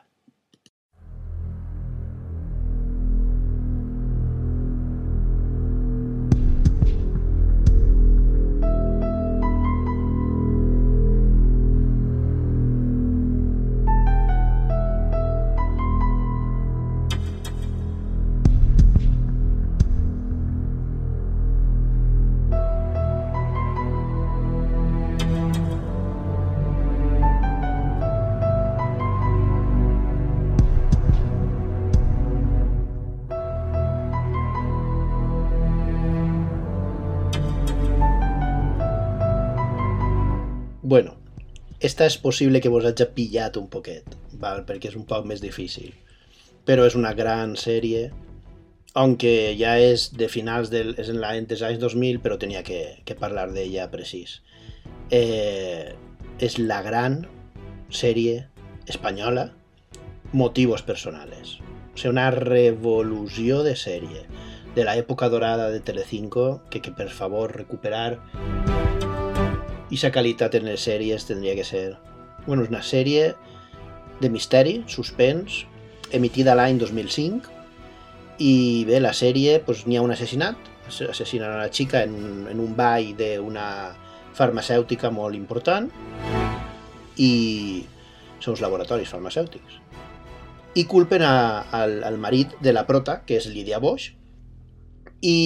Esta 41.94 42.08
és 42.10 42.18
possible 42.18 42.58
que 42.58 42.72
vos 42.74 42.86
hagi 42.90 43.06
pillat 43.14 43.58
un 43.60 43.68
poquet, 43.70 44.16
val? 44.42 44.64
perquè 44.66 44.90
és 44.90 44.98
un 44.98 45.06
poc 45.06 45.28
més 45.30 45.44
difícil. 45.44 45.92
Però 46.66 46.88
és 46.90 46.96
una 46.98 47.12
gran 47.14 47.54
sèrie, 47.60 48.08
aunque 48.98 49.54
ja 49.60 49.76
és 49.78 50.08
de 50.18 50.30
finals 50.32 50.72
del, 50.74 50.96
és 50.98 51.12
en 51.14 51.20
la, 51.22 51.36
dels 51.38 51.62
anys 51.68 51.82
2000, 51.84 52.18
però 52.24 52.40
tenia 52.42 52.64
que, 52.66 52.80
que 53.06 53.18
parlar 53.20 53.52
d'ella 53.54 53.92
precís. 53.94 54.40
Eh, 55.14 55.94
és 56.42 56.58
la 56.58 56.82
gran 56.82 57.22
sèrie 57.94 58.48
espanyola 58.90 59.52
Motivos 60.34 60.82
Personales. 60.82 61.60
O 61.94 62.00
sigui, 62.00 62.16
una 62.16 62.32
revolució 62.34 63.62
de 63.62 63.76
sèrie 63.78 64.26
de 64.74 64.88
l'època 64.88 65.30
dorada 65.30 65.70
de 65.70 65.84
Telecinco 65.86 66.64
que, 66.74 66.82
que 66.82 66.90
per 66.90 67.12
favor 67.14 67.54
recuperar 67.54 68.18
i 69.94 70.00
sa 70.02 70.10
qualitat 70.14 70.58
en 70.58 70.66
les 70.72 70.82
sèries 70.90 71.28
tindria 71.30 71.54
que 71.58 71.66
ser... 71.68 71.94
Bueno, 72.48 72.66
és 72.66 72.72
una 72.72 72.82
sèrie 72.84 73.34
de 74.20 74.30
misteri, 74.34 74.80
suspens, 74.90 75.64
emitida 76.14 76.56
l'any 76.58 76.80
2005 76.82 77.52
i 78.44 78.54
bé, 78.90 79.00
la 79.00 79.14
sèrie, 79.14 79.60
doncs, 79.66 79.86
n'hi 79.86 80.00
ha 80.00 80.06
un 80.06 80.14
assassinat, 80.14 80.58
assassinen 80.90 81.48
una 81.48 81.70
xica 81.72 82.02
en, 82.04 82.16
en 82.50 82.60
un 82.60 82.74
ball 82.76 83.14
d'una 83.20 83.68
farmacèutica 84.34 85.12
molt 85.14 85.38
important 85.38 85.88
i 87.22 87.32
són 88.42 88.56
uns 88.56 88.64
laboratoris 88.66 89.14
farmacèutics. 89.14 89.80
I 90.74 90.88
culpen 90.90 91.22
a, 91.22 91.36
al, 91.84 92.00
al 92.04 92.18
marit 92.18 92.58
de 92.66 92.74
la 92.74 92.88
prota, 92.90 93.22
que 93.28 93.38
és 93.38 93.46
Lídia 93.54 93.78
Bosch, 93.80 94.18
i 95.22 95.38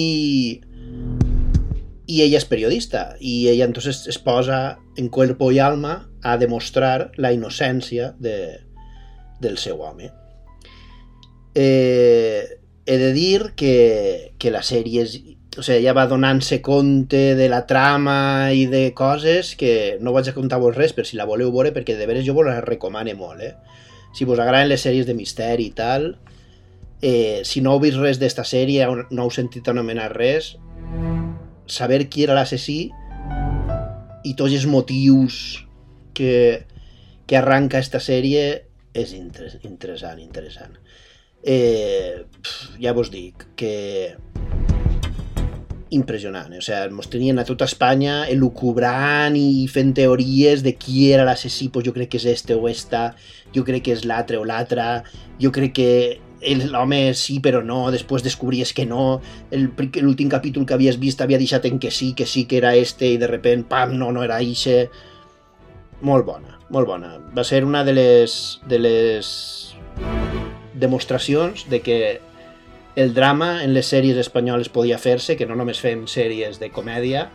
y 2.08 2.22
ella 2.22 2.38
es 2.38 2.46
periodista 2.46 3.16
y 3.20 3.48
ella 3.48 3.66
entonces 3.66 4.06
es 4.06 4.18
posa 4.18 4.78
en 4.96 5.10
cuerpo 5.10 5.52
y 5.52 5.58
alma 5.58 6.08
a 6.22 6.38
demostrar 6.38 7.12
la 7.16 7.34
inocència 7.34 8.14
de, 8.18 8.64
del 9.40 9.58
seu 9.58 9.82
home. 9.82 10.10
Eh, 11.54 12.60
he 12.86 12.96
de 12.96 13.12
dir 13.12 13.52
que, 13.56 14.32
que 14.38 14.50
la 14.50 14.64
sèrie 14.64 15.04
és... 15.04 15.18
O 15.58 15.64
sigui, 15.66 15.82
ja 15.84 15.92
va 15.92 16.06
donant-se 16.08 16.62
compte 16.64 17.34
de 17.36 17.48
la 17.52 17.64
trama 17.68 18.54
i 18.56 18.64
de 18.70 18.94
coses 18.96 19.52
que 19.58 19.98
no 20.00 20.14
vaig 20.14 20.30
a 20.30 20.34
contar-vos 20.36 20.78
res 20.78 20.94
per 20.96 21.04
si 21.04 21.18
la 21.18 21.26
voleu 21.28 21.52
veure 21.52 21.74
perquè 21.74 21.98
de 21.98 22.06
veres 22.08 22.24
jo 22.24 22.32
vos 22.36 22.46
la 22.46 22.62
recomane 22.64 23.12
molt, 23.18 23.42
eh? 23.42 23.52
Si 24.16 24.24
vos 24.24 24.40
agraden 24.40 24.70
les 24.70 24.86
sèries 24.86 25.04
de 25.04 25.16
misteri 25.18 25.66
i 25.68 25.74
tal, 25.76 26.14
eh, 27.02 27.42
si 27.44 27.60
no 27.60 27.74
heu 27.74 27.82
vist 27.84 28.00
res 28.00 28.22
d'esta 28.22 28.46
sèrie, 28.48 28.86
no 28.86 29.26
heu 29.26 29.34
sentit 29.34 29.68
anomenar 29.68 30.12
res, 30.14 30.54
saber 31.68 32.08
qui 32.08 32.24
era 32.26 32.36
l'assassí 32.36 32.88
i 34.24 34.34
tots 34.34 34.54
els 34.56 34.66
motius 34.66 35.64
que, 36.16 36.64
que 37.28 37.38
arranca 37.38 37.78
esta 37.78 38.00
sèrie 38.02 38.44
és 38.98 39.12
inter 39.14 39.52
interessant, 39.68 40.18
interessant. 40.18 40.74
Eh, 41.44 42.24
pf, 42.42 42.78
ja 42.82 42.94
vos 42.96 43.12
dic 43.14 43.46
que 43.56 44.16
impressionant, 45.94 46.52
eh? 46.52 46.58
o 46.58 46.64
sigui, 46.64 46.88
ens 46.90 47.10
tenien 47.12 47.38
a 47.40 47.46
tota 47.48 47.68
Espanya 47.68 48.26
elucubrant 48.28 49.36
i 49.38 49.64
fent 49.72 49.94
teories 49.96 50.64
de 50.66 50.74
qui 50.76 51.08
era 51.14 51.24
l'assassí, 51.24 51.70
pues 51.72 51.86
jo 51.86 51.94
crec 51.96 52.12
que 52.12 52.20
és 52.20 52.26
este 52.34 52.56
o 52.58 52.68
esta, 52.68 53.12
jo 53.54 53.64
crec 53.64 53.86
que 53.86 53.94
és 53.96 54.04
l'altre 54.08 54.40
o 54.40 54.44
l'altra, 54.48 55.04
jo 55.40 55.52
crec 55.54 55.76
que 55.78 55.90
l'home 56.40 57.14
sí 57.14 57.38
però 57.44 57.62
no, 57.64 57.90
després 57.90 58.22
descobries 58.22 58.72
que 58.72 58.86
no, 58.86 59.20
l'últim 59.50 60.28
capítol 60.30 60.66
que 60.66 60.74
havies 60.74 60.98
vist 60.98 61.20
havia 61.20 61.38
deixat 61.38 61.66
en 61.66 61.78
que 61.78 61.90
sí, 61.90 62.12
que 62.14 62.26
sí 62.26 62.44
que 62.46 62.58
era 62.58 62.74
este 62.76 63.14
i 63.14 63.18
de 63.18 63.26
repent, 63.26 63.66
pam, 63.68 63.96
no, 63.98 64.12
no 64.12 64.22
era 64.22 64.40
ixe. 64.42 64.88
Molt 66.00 66.26
bona, 66.26 66.58
molt 66.70 66.86
bona. 66.86 67.16
Va 67.34 67.44
ser 67.44 67.64
una 67.64 67.82
de 67.84 67.92
les, 67.92 68.60
de 68.68 68.78
les 68.78 69.74
demostracions 70.78 71.66
de 71.68 71.80
que 71.82 72.20
el 72.98 73.14
drama 73.14 73.64
en 73.64 73.74
les 73.74 73.90
sèries 73.90 74.16
espanyoles 74.18 74.70
podia 74.74 74.98
fer-se, 74.98 75.36
que 75.36 75.46
no 75.46 75.54
només 75.58 75.78
fem 75.82 76.06
sèries 76.10 76.58
de 76.58 76.70
comèdia, 76.74 77.28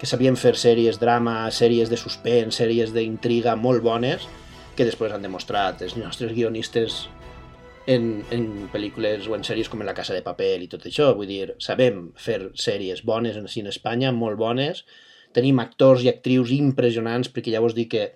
que 0.00 0.08
sabien 0.08 0.36
fer 0.36 0.54
sèries 0.56 1.00
drama, 1.00 1.50
sèries 1.52 1.90
de 1.92 1.98
suspens, 2.00 2.56
sèries 2.60 2.92
d'intriga 2.92 3.56
molt 3.56 3.84
bones, 3.84 4.24
que 4.76 4.86
després 4.88 5.12
han 5.12 5.22
demostrat 5.24 5.82
els 5.84 5.96
nostres 5.96 6.32
guionistes 6.32 7.04
en, 7.86 8.24
en 8.32 8.44
pel·lícules 8.72 9.26
o 9.28 9.36
en 9.36 9.44
sèries 9.46 9.68
com 9.70 9.82
en 9.82 9.88
La 9.88 9.96
Casa 9.96 10.14
de 10.16 10.22
Paper 10.24 10.56
i 10.64 10.68
tot 10.72 10.86
això. 10.88 11.10
Vull 11.16 11.30
dir, 11.30 11.54
sabem 11.62 12.08
fer 12.20 12.40
sèries 12.60 13.04
bones 13.04 13.36
en 13.40 13.48
cine 13.50 13.72
Espanya, 13.72 14.12
molt 14.12 14.40
bones. 14.40 14.84
Tenim 15.36 15.60
actors 15.60 16.04
i 16.04 16.10
actrius 16.12 16.52
impressionants, 16.54 17.30
perquè 17.32 17.54
ja 17.54 17.62
vos 17.64 17.74
dic 17.76 17.92
que 17.94 18.06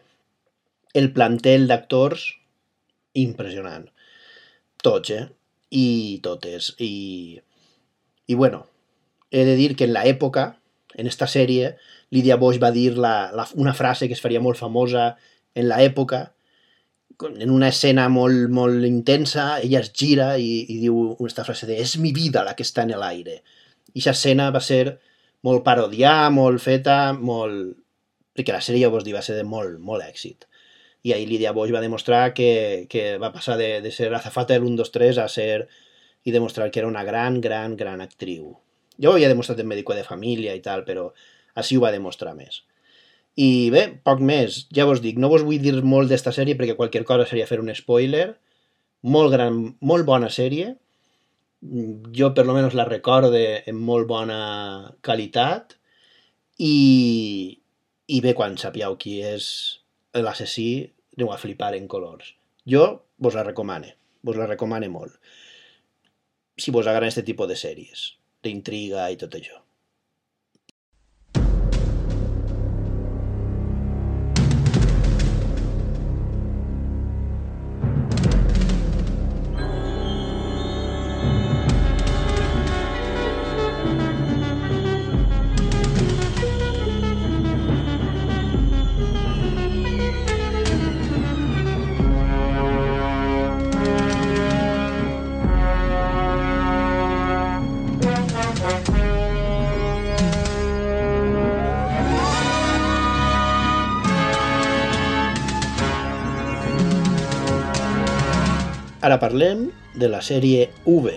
el 0.98 1.10
plantel 1.12 1.68
d'actors, 1.68 2.30
impressionant. 3.18 3.88
Tots, 4.82 5.12
eh? 5.12 5.26
I 5.74 5.86
totes. 6.24 6.72
I, 6.80 7.36
i 8.26 8.38
bueno, 8.38 8.64
he 9.30 9.44
de 9.44 9.56
dir 9.58 9.74
que 9.76 9.88
en 9.88 9.94
l'època, 9.96 10.52
en 10.96 11.10
esta 11.10 11.28
sèrie, 11.28 11.74
Lídia 12.14 12.38
Boix 12.40 12.56
va 12.62 12.70
dir 12.72 12.94
la, 12.96 13.28
la, 13.36 13.44
una 13.60 13.74
frase 13.76 14.08
que 14.08 14.16
es 14.16 14.24
faria 14.24 14.40
molt 14.40 14.56
famosa 14.56 15.10
en 15.58 15.68
l'època, 15.68 16.30
en 17.26 17.50
una 17.50 17.68
escena 17.68 18.08
molt, 18.08 18.48
molt 18.54 18.84
intensa, 18.86 19.58
ella 19.60 19.80
es 19.80 19.90
gira 19.92 20.36
i, 20.38 20.64
i 20.70 20.78
diu 20.78 21.00
aquesta 21.16 21.44
frase 21.46 21.66
de 21.66 21.78
és 21.82 21.96
mi 21.98 22.12
vida 22.14 22.44
la 22.46 22.54
que 22.54 22.66
està 22.66 22.84
en 22.86 22.94
l'aire. 22.94 23.40
I 23.88 23.98
aquesta 23.98 24.14
escena 24.14 24.50
va 24.54 24.62
ser 24.62 24.98
molt 25.42 25.64
parodiar, 25.66 26.30
molt 26.34 26.62
feta, 26.62 27.12
molt... 27.14 27.74
perquè 28.38 28.54
la 28.54 28.62
sèrie, 28.62 28.84
ja 28.86 28.92
vos 28.92 29.04
dic, 29.06 29.16
va 29.16 29.24
ser 29.26 29.34
de 29.38 29.44
molt, 29.44 29.80
molt 29.82 30.04
èxit. 30.06 30.46
I 31.06 31.14
ahir 31.14 31.26
Lídia 31.30 31.52
Boix 31.56 31.72
va 31.74 31.82
demostrar 31.82 32.32
que, 32.34 32.86
que 32.90 33.18
va 33.18 33.32
passar 33.34 33.56
de, 33.58 33.80
de 33.82 33.90
ser 33.94 34.12
azafata 34.14 34.54
del 34.54 34.66
1, 34.66 34.78
2, 34.78 34.94
3 34.94 35.20
a 35.22 35.28
ser 35.32 35.66
i 36.24 36.34
demostrar 36.34 36.70
que 36.70 36.82
era 36.82 36.90
una 36.90 37.04
gran, 37.06 37.40
gran, 37.40 37.76
gran 37.76 38.02
actriu. 38.04 38.54
Jo 38.98 39.10
ho 39.10 39.18
havia 39.18 39.30
demostrat 39.30 39.58
en 39.62 39.70
Médico 39.70 39.94
de 39.94 40.06
Família 40.06 40.54
i 40.54 40.62
tal, 40.62 40.84
però 40.86 41.08
així 41.58 41.78
ho 41.78 41.82
va 41.82 41.94
demostrar 41.94 42.34
més. 42.38 42.62
I 43.38 43.70
bé, 43.70 43.84
poc 44.02 44.20
més. 44.24 44.64
Ja 44.74 44.86
vos 44.88 45.00
dic, 45.04 45.18
no 45.22 45.30
vos 45.30 45.44
vull 45.46 45.62
dir 45.62 45.76
molt 45.86 46.10
d'esta 46.10 46.32
sèrie 46.34 46.58
perquè 46.58 46.74
qualsevol 46.78 47.06
cosa 47.06 47.26
seria 47.30 47.46
fer 47.46 47.60
un 47.62 47.70
spoiler. 47.76 48.32
Molt 49.14 49.30
gran, 49.34 49.60
molt 49.90 50.06
bona 50.08 50.30
sèrie. 50.34 50.72
Jo 52.18 52.32
per 52.34 52.44
lo 52.46 52.54
menos 52.56 52.74
la 52.74 52.86
recorde 52.88 53.62
en 53.70 53.78
molt 53.90 54.08
bona 54.10 54.40
qualitat. 55.06 55.76
I, 56.58 56.74
i 58.10 58.18
bé, 58.24 58.34
quan 58.34 58.58
sapieu 58.58 58.98
qui 58.98 59.20
és 59.22 59.46
l'assassí, 60.18 60.70
aneu 61.14 61.30
a 61.30 61.38
flipar 61.38 61.76
en 61.78 61.86
colors. 61.86 62.34
Jo 62.66 62.88
vos 63.22 63.38
la 63.38 63.46
recomane, 63.46 63.94
vos 64.26 64.38
la 64.38 64.50
recomane 64.50 64.90
molt. 64.90 65.14
Si 66.58 66.74
vos 66.74 66.90
agraden 66.90 67.12
aquest 67.12 67.26
tipus 67.26 67.46
de 67.46 67.58
sèries, 67.58 68.04
d'intriga 68.42 69.06
i 69.14 69.18
tot 69.20 69.38
això. 69.38 69.67
Ara 109.08 109.16
parlem 109.16 109.60
de 109.96 110.08
la 110.12 110.18
sèrie 110.20 110.66
V. 110.84 111.12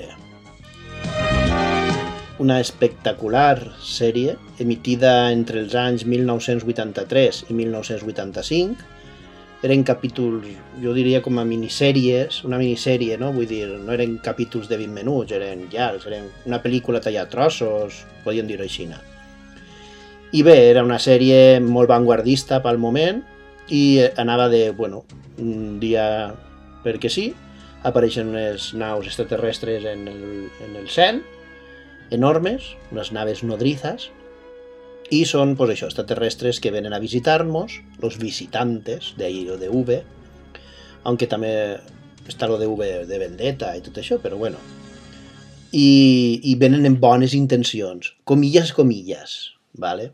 Una 2.39 2.62
espectacular 2.64 3.58
sèrie 3.84 4.38
emitida 4.64 5.12
entre 5.34 5.60
els 5.60 5.76
anys 5.76 6.06
1983 6.08 7.42
i 7.50 7.58
1985. 7.58 8.88
Eren 9.68 9.84
capítols, 9.84 10.48
jo 10.80 10.96
diria 10.96 11.20
com 11.26 11.44
a 11.44 11.46
minissèries, 11.52 12.39
una 12.48 12.62
minissèrie, 12.64 13.20
no? 13.20 13.34
Vull 13.36 13.52
dir, 13.52 13.68
no 13.76 13.92
eren 13.98 14.16
capítols 14.24 14.72
de 14.72 14.80
20 14.86 14.96
minuts, 15.02 15.36
eren 15.36 15.68
llargs, 15.76 16.08
eren 16.08 16.32
una 16.48 16.64
pel·lícula 16.64 17.04
tallar 17.04 17.28
trossos, 17.28 18.06
podríem 18.24 18.48
dir-ho 18.48 18.70
així. 18.70 18.88
I 20.32 20.48
bé, 20.48 20.60
era 20.72 20.88
una 20.88 21.04
sèrie 21.12 21.60
molt 21.60 21.92
vanguardista 21.92 22.64
pel 22.64 22.80
moment 22.80 23.20
i 23.68 23.86
anava 24.16 24.48
de, 24.48 24.70
bueno, 24.72 25.04
un 25.44 25.82
dia 25.84 26.06
perquè 26.88 27.12
sí, 27.12 27.34
apareixen 27.84 28.30
unes 28.30 28.72
naus 28.78 29.08
extraterrestres 29.10 29.86
en 29.90 30.08
el, 30.08 30.50
en 30.62 30.76
el 30.78 30.90
cel, 30.90 31.22
enormes, 32.14 32.76
unes 32.92 33.12
naves 33.16 33.42
nodrizas, 33.44 34.10
i 35.12 35.24
són, 35.28 35.56
pues 35.60 35.74
això, 35.74 35.90
extraterrestres 35.90 36.62
que 36.64 36.72
venen 36.72 36.94
a 36.94 37.02
visitar-nos, 37.04 37.82
los 38.00 38.18
visitantes, 38.22 39.14
de 39.18 39.26
ahí 39.26 39.44
lo 39.46 39.58
de 39.58 39.70
V, 39.70 40.02
aunque 41.04 41.28
també 41.28 41.52
està 42.30 42.48
lo 42.48 42.60
de 42.62 42.70
V 42.70 42.92
de 43.10 43.20
vendetta 43.20 43.74
i 43.76 43.84
tot 43.84 43.98
això, 44.00 44.22
però 44.22 44.38
bueno. 44.40 44.62
I, 45.72 46.42
i 46.52 46.56
venen 46.60 46.86
amb 46.88 47.00
bones 47.00 47.34
intencions, 47.34 48.14
comillas, 48.28 48.74
comillas, 48.76 49.56
¿vale? 49.74 50.12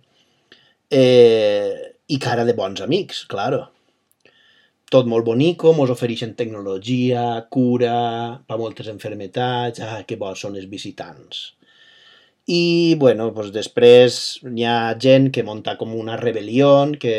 Eh, 0.89 1.97
I 2.07 2.19
cara 2.23 2.45
de 2.45 2.53
bons 2.55 2.81
amics, 2.81 3.25
claro 3.27 3.67
tot 4.91 5.07
molt 5.09 5.25
bonico, 5.27 5.73
mos 5.75 5.91
ofereixen 5.91 6.33
tecnologia, 6.39 7.23
cura, 7.51 7.97
per 8.47 8.57
moltes 8.61 8.87
enfermetats, 8.91 9.83
ah, 9.83 10.01
que 10.07 10.19
bons 10.19 10.45
són 10.45 10.55
els 10.55 10.69
visitants. 10.71 11.43
I, 12.47 12.95
bueno, 12.95 13.27
doncs 13.35 13.51
després 13.51 14.19
hi 14.47 14.63
ha 14.63 14.95
gent 15.03 15.27
que 15.35 15.43
munta 15.43 15.75
com 15.79 15.91
una 15.99 16.15
rebel·lió, 16.19 16.69
que, 17.01 17.17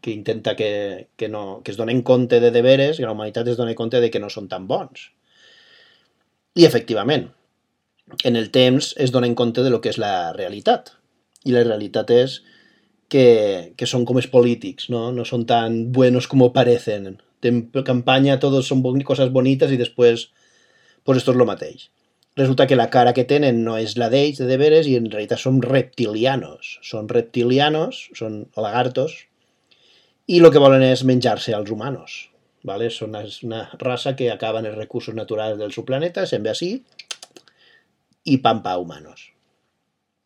que 0.00 0.12
intenta 0.14 0.54
que, 0.54 1.08
que, 1.18 1.28
no, 1.28 1.60
que 1.64 1.74
es 1.74 1.80
donen 1.80 2.04
compte 2.06 2.38
de 2.40 2.52
deberes, 2.54 2.98
que 2.98 3.08
la 3.08 3.16
humanitat 3.16 3.50
es 3.50 3.58
doni 3.58 3.74
compte 3.74 4.00
de 4.00 4.12
que 4.14 4.22
no 4.22 4.30
són 4.30 4.46
tan 4.48 4.68
bons. 4.70 5.10
I, 6.54 6.64
efectivament, 6.66 7.26
en 8.22 8.38
el 8.38 8.50
temps 8.54 8.94
es 8.98 9.10
donen 9.10 9.34
compte 9.34 9.66
de 9.66 9.74
lo 9.74 9.80
que 9.82 9.90
és 9.90 9.98
la 9.98 10.32
realitat. 10.36 10.94
I 11.46 11.54
la 11.56 11.66
realitat 11.66 12.10
és 12.14 12.40
que, 13.10 13.74
que 13.76 13.86
son 13.86 14.06
como 14.06 14.20
es 14.20 14.28
polítics, 14.28 14.88
¿no? 14.88 15.12
No 15.12 15.26
son 15.26 15.44
tan 15.44 15.92
buenos 15.92 16.28
como 16.28 16.54
parecen. 16.54 17.20
En 17.42 17.70
campaña 17.84 18.38
todos 18.38 18.66
son 18.66 18.82
boni- 18.82 19.04
cosas 19.04 19.32
bonitas 19.32 19.70
y 19.72 19.76
después, 19.76 20.30
pues 21.04 21.18
esto 21.18 21.32
es 21.32 21.36
lo 21.36 21.44
mateix. 21.44 21.90
resulta 22.36 22.66
que 22.66 22.76
la 22.76 22.88
cara 22.90 23.12
que 23.12 23.24
tenen 23.24 23.64
no 23.66 23.74
és 23.76 23.96
la 24.00 24.08
d'ells 24.08 24.38
de 24.38 24.46
deberes 24.48 24.86
i 24.88 24.94
en 24.96 25.10
realitat 25.10 25.40
són 25.42 25.58
reptilianos. 25.64 26.78
Són 26.86 27.08
reptilianos, 27.10 27.98
són 28.16 28.46
lagartos, 28.56 29.16
i 30.30 30.38
el 30.38 30.48
que 30.54 30.62
volen 30.62 30.84
és 30.86 31.02
menjar-se 31.04 31.52
als 31.56 31.72
humanos. 31.74 32.30
¿vale? 32.62 32.88
Són 32.94 33.10
una, 33.10 33.24
una 33.48 33.60
raça 33.82 34.14
que 34.16 34.30
acaben 34.30 34.68
els 34.70 34.78
recursos 34.78 35.14
naturals 35.18 35.58
del 35.58 35.74
seu 35.74 35.84
planeta, 35.88 36.24
se'n 36.30 36.46
ve 36.46 36.54
així, 36.54 36.70
i 38.24 38.38
pampa 38.38 38.76
humanos. 38.78 39.32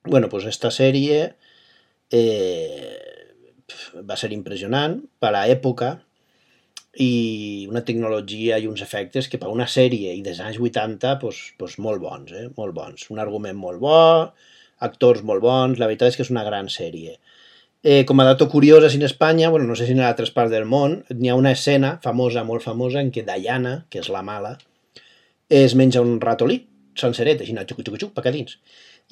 Bueno, 0.05 0.29
pues 0.29 0.45
esta 0.45 0.71
sèrie 0.71 1.35
eh, 2.13 3.25
va 4.09 4.17
ser 4.21 4.33
impressionant 4.37 4.99
per 5.21 5.31
a 5.33 5.45
l'època 5.45 5.95
i 7.01 7.67
una 7.71 7.83
tecnologia 7.83 8.59
i 8.59 8.69
uns 8.71 8.83
efectes 8.85 9.29
que 9.31 9.41
per 9.43 9.51
una 9.51 9.67
sèrie 9.67 10.13
i 10.15 10.23
des 10.23 10.41
anys 10.41 10.61
80 10.63 11.17
pues, 11.23 11.41
pues 11.59 11.79
molt 11.79 12.03
bons, 12.03 12.33
eh? 12.33 12.49
molt 12.57 12.75
bons. 12.75 13.09
Un 13.11 13.23
argument 13.23 13.57
molt 13.59 13.81
bo, 13.83 14.03
actors 14.87 15.25
molt 15.27 15.43
bons, 15.43 15.81
la 15.81 15.89
veritat 15.91 16.13
és 16.13 16.19
que 16.19 16.27
és 16.27 16.31
una 16.35 16.45
gran 16.47 16.71
sèrie. 16.71 17.17
Eh, 17.85 18.05
com 18.09 18.21
a 18.21 18.25
dato 18.25 18.47
curiós, 18.49 18.85
així 18.85 18.97
en 18.97 19.05
Espanya, 19.05 19.51
bueno, 19.53 19.67
no 19.69 19.75
sé 19.77 19.87
si 19.87 19.93
en 19.93 20.01
altres 20.01 20.31
parts 20.33 20.53
del 20.55 20.65
món, 20.65 21.03
n'hi 21.11 21.29
ha 21.29 21.35
una 21.37 21.53
escena 21.53 21.99
famosa, 22.05 22.45
molt 22.49 22.65
famosa, 22.65 23.03
en 23.03 23.11
què 23.13 23.27
Diana, 23.27 23.75
que 23.91 24.01
és 24.01 24.09
la 24.09 24.23
mala, 24.25 24.55
es 25.53 25.75
menja 25.77 26.01
un 26.01 26.17
ratolí, 26.23 26.63
senceret, 26.97 27.43
així, 27.43 27.53
xuc, 27.53 27.83
xuc, 27.85 27.99
xuc, 28.01 28.15
per 28.17 28.33
dins. 28.33 28.57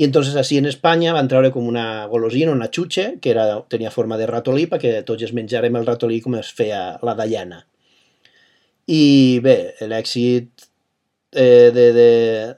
I 0.00 0.06
entonces 0.06 0.36
així 0.40 0.56
en 0.56 0.66
Espanya 0.70 1.12
van 1.12 1.28
treure 1.28 1.50
com 1.52 1.66
una 1.68 2.06
golosina, 2.08 2.54
una 2.54 2.70
xutxa, 2.72 3.10
que 3.20 3.32
era, 3.34 3.46
tenia 3.68 3.92
forma 3.92 4.16
de 4.16 4.26
ratolí, 4.30 4.66
perquè 4.70 5.02
tots 5.08 5.26
es 5.26 5.34
menjarem 5.36 5.76
el 5.76 5.86
ratolí 5.88 6.22
com 6.24 6.38
es 6.38 6.52
feia 6.56 6.82
la 7.04 7.16
Diana. 7.18 7.60
I 8.88 9.38
bé, 9.44 9.56
l'èxit 9.86 10.64
eh, 11.32 11.70
de, 11.74 11.84
de, 11.92 12.08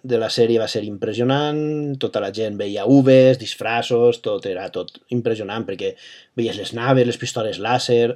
de 0.03 0.21
la 0.23 0.31
sèrie 0.31 0.63
va 0.63 0.69
ser 0.71 0.85
impressionant, 0.87 1.59
tota 2.01 2.23
la 2.23 2.31
gent 2.35 2.57
veia 2.59 2.87
uves, 2.91 3.39
disfraços, 3.43 4.23
tot 4.23 4.47
era 4.51 4.69
tot 4.75 4.95
impressionant, 5.15 5.67
perquè 5.67 5.95
veies 6.39 6.59
les 6.59 6.73
naves, 6.79 7.07
les 7.07 7.21
pistoles 7.21 7.61
làser, 7.63 8.15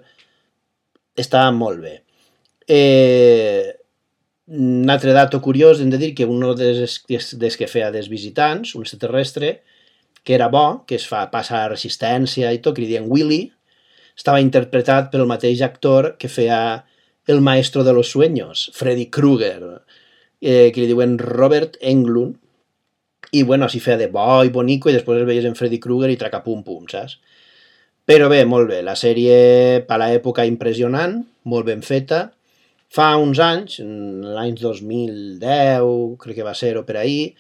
estava 1.19 1.51
molt 1.55 1.83
bé. 1.83 1.95
Eh, 2.69 3.75
un 4.49 4.89
altre 4.89 5.13
dato 5.13 5.43
curiós, 5.45 5.81
hem 5.81 5.91
de 5.93 5.99
dir 6.01 6.15
que 6.17 6.25
un 6.25 6.41
dels, 6.57 7.03
des 7.09 7.57
que 7.61 7.69
feia 7.69 7.91
dels 7.93 8.09
visitants, 8.09 8.75
un 8.75 8.87
extraterrestre, 8.87 9.59
que 10.25 10.35
era 10.35 10.49
bo, 10.49 10.85
que 10.89 10.97
es 10.97 11.07
fa 11.09 11.27
passar 11.33 11.69
resistència 11.69 12.53
i 12.53 12.63
tot, 12.65 12.77
que 12.77 12.83
li 12.83 12.89
diuen 12.89 13.11
Willy, 13.13 13.43
estava 14.17 14.41
interpretat 14.43 15.13
pel 15.13 15.29
mateix 15.29 15.61
actor 15.63 16.15
que 16.19 16.33
feia 16.33 16.85
el 17.29 17.43
maestro 17.45 17.85
de 17.85 17.93
los 17.93 18.09
sueños, 18.09 18.71
Freddy 18.75 19.07
Krueger, 19.13 19.83
eh, 20.41 20.73
que 20.73 20.81
li 20.81 20.89
diuen 20.89 21.19
Robert 21.21 21.77
Englund, 21.81 22.39
i 23.37 23.43
bueno, 23.45 23.67
així 23.67 23.83
feia 23.85 23.99
de 24.01 24.09
bo 24.09 24.41
i 24.41 24.49
bonico 24.49 24.89
i 24.89 24.95
després 24.97 25.21
el 25.21 25.29
veies 25.29 25.45
en 25.45 25.57
Freddy 25.59 25.77
Krueger 25.83 26.09
i 26.09 26.17
traca 26.17 26.41
pum 26.41 26.63
pum, 26.65 26.87
saps? 26.89 27.19
Però 28.09 28.31
bé, 28.33 28.47
molt 28.49 28.71
bé, 28.71 28.81
la 28.81 28.97
sèrie 28.97 29.85
per 29.85 29.99
l'època 30.01 30.47
impressionant, 30.49 31.19
molt 31.45 31.69
ben 31.69 31.85
feta, 31.85 32.31
fa 32.89 33.13
uns 33.21 33.41
anys, 33.45 33.79
en 33.85 34.25
l'any 34.35 34.57
2010, 34.59 36.17
crec 36.23 36.41
que 36.41 36.47
va 36.47 36.57
ser 36.57 36.75
o 36.81 36.85
per 36.89 36.99
ahir, 37.01 37.35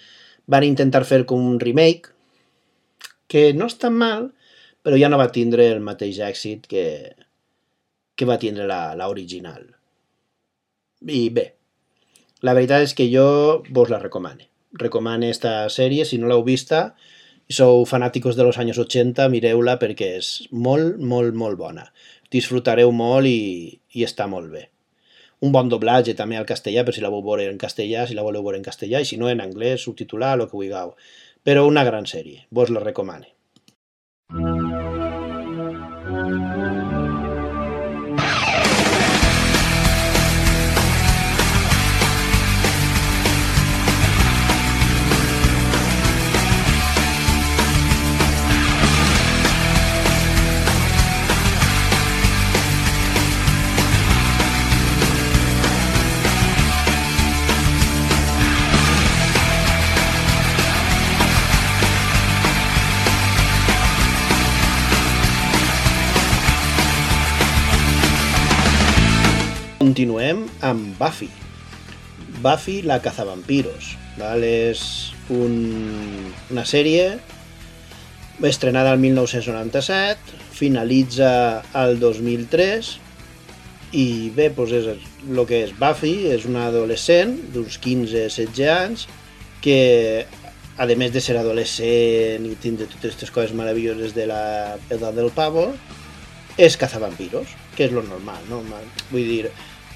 van 0.46 0.64
intentar 0.64 1.04
fer 1.08 1.24
com 1.28 1.44
un 1.44 1.58
remake, 1.60 2.12
que 3.28 3.52
no 3.52 3.68
tan 3.68 3.96
mal, 3.96 4.30
però 4.82 4.96
ja 4.96 5.10
no 5.12 5.20
va 5.20 5.32
tindre 5.32 5.68
el 5.68 5.80
mateix 5.84 6.20
èxit 6.24 6.66
que, 6.68 6.86
que 8.16 8.28
va 8.28 8.38
tindre 8.40 8.66
la, 8.66 8.94
la 8.96 9.08
original. 9.12 9.66
I 11.04 11.28
bé, 11.30 11.44
la 12.40 12.54
veritat 12.56 12.86
és 12.86 12.94
que 12.96 13.08
jo 13.12 13.26
vos 13.70 13.92
la 13.92 14.00
recomane. 14.00 14.48
Recomane 14.78 15.30
esta 15.30 15.68
sèrie, 15.72 16.04
si 16.08 16.18
no 16.18 16.28
l'heu 16.28 16.44
vista, 16.46 16.94
i 17.48 17.56
sou 17.56 17.84
fanàticos 17.88 18.36
de 18.36 18.44
los 18.44 18.58
anys 18.60 18.80
80, 18.80 19.28
mireu-la 19.32 19.78
perquè 19.80 20.14
és 20.18 20.32
molt, 20.52 20.98
molt, 21.00 21.36
molt 21.36 21.60
bona. 21.60 21.88
Disfrutareu 22.32 22.92
molt 22.92 23.28
i, 23.28 23.80
i 23.96 24.04
està 24.04 24.28
molt 24.28 24.52
bé. 24.52 24.68
Un 25.46 25.52
bon 25.54 25.68
doblatge 25.70 26.16
també 26.18 26.38
al 26.38 26.46
castellà, 26.46 26.82
per 26.86 26.94
si 26.96 27.02
la 27.04 27.10
voleu 27.14 27.26
veure 27.30 27.50
en 27.52 27.62
castellà, 27.62 28.06
si 28.10 28.18
la 28.18 28.26
voleu 28.26 28.42
veure 28.42 28.58
en 28.58 28.66
castellà, 28.66 29.02
i 29.04 29.06
si 29.06 29.20
no 29.20 29.30
en 29.30 29.42
anglès, 29.44 29.84
subtitular, 29.86 30.34
el 30.34 30.46
que 30.48 30.58
vulgueu. 30.58 30.94
Però 31.46 31.66
una 31.66 31.84
gran 31.86 32.10
sèrie, 32.10 32.46
vos 32.50 32.74
la 32.74 32.82
recomane. 32.82 33.37
Continuem 69.98 70.44
amb 70.62 70.92
Buffy. 70.94 71.26
Buffy 72.38 72.82
la 72.86 73.00
cazavampiros. 73.02 73.96
Val? 74.14 74.44
És 74.46 74.80
un, 75.34 75.56
una 76.54 76.62
sèrie 76.62 77.16
estrenada 78.46 78.92
el 78.94 79.00
1997, 79.02 80.38
finalitza 80.54 81.30
el 81.82 81.98
2003 81.98 82.92
i 83.98 84.06
bé, 84.36 84.46
doncs 84.54 84.76
és 84.78 84.86
el 84.92 85.40
que 85.50 85.64
és 85.64 85.72
Buffy, 85.80 86.28
és 86.30 86.46
una 86.46 86.68
adolescent 86.70 87.34
d'uns 87.56 87.80
15-16 87.82 88.70
anys 88.70 89.08
que 89.64 89.80
a 90.78 90.86
més 90.94 91.10
de 91.10 91.24
ser 91.24 91.40
adolescent 91.40 92.46
i 92.46 92.54
tindre 92.62 92.86
totes 92.86 93.16
aquestes 93.16 93.34
coses 93.34 93.50
meravelloses 93.50 94.14
de 94.14 94.28
la 94.30 94.44
edat 94.94 95.18
del 95.18 95.34
pavo, 95.34 95.72
és 96.54 96.78
cazavampiros, 96.78 97.50
que 97.74 97.90
és 97.90 97.98
lo 97.98 98.06
normal, 98.06 98.46
no? 98.46 98.62
Vull 99.10 99.26
dir, 99.26 99.50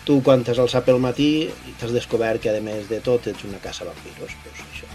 tu 0.06 0.18
quan 0.26 0.42
t'has 0.42 0.58
alçat 0.58 0.86
pel 0.86 0.98
matí 1.02 1.48
t'has 1.78 1.92
descobert 1.94 2.42
que 2.42 2.50
a 2.50 2.60
més 2.64 2.88
de 2.90 2.98
tot 3.04 3.28
ets 3.30 3.44
una 3.46 3.60
casa 3.62 3.86
vampiros, 3.86 4.34
doncs 4.44 4.62
això. 4.66 4.88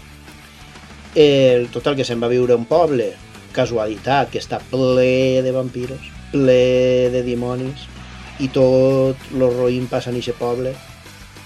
El 1.18 1.68
total 1.74 1.96
que 1.96 2.04
se'n 2.04 2.20
va 2.22 2.28
viure 2.30 2.56
un 2.56 2.66
poble, 2.68 3.12
casualitat, 3.56 4.30
que 4.32 4.42
està 4.42 4.60
ple 4.70 5.40
de 5.44 5.52
vampiros, 5.54 6.10
ple 6.32 7.08
de 7.14 7.22
dimonis, 7.24 7.86
i 8.38 8.50
tot 8.54 9.30
lo 9.34 9.48
roïn 9.54 9.88
passa 9.90 10.12
en 10.12 10.20
aquest 10.20 10.38
poble, 10.38 10.74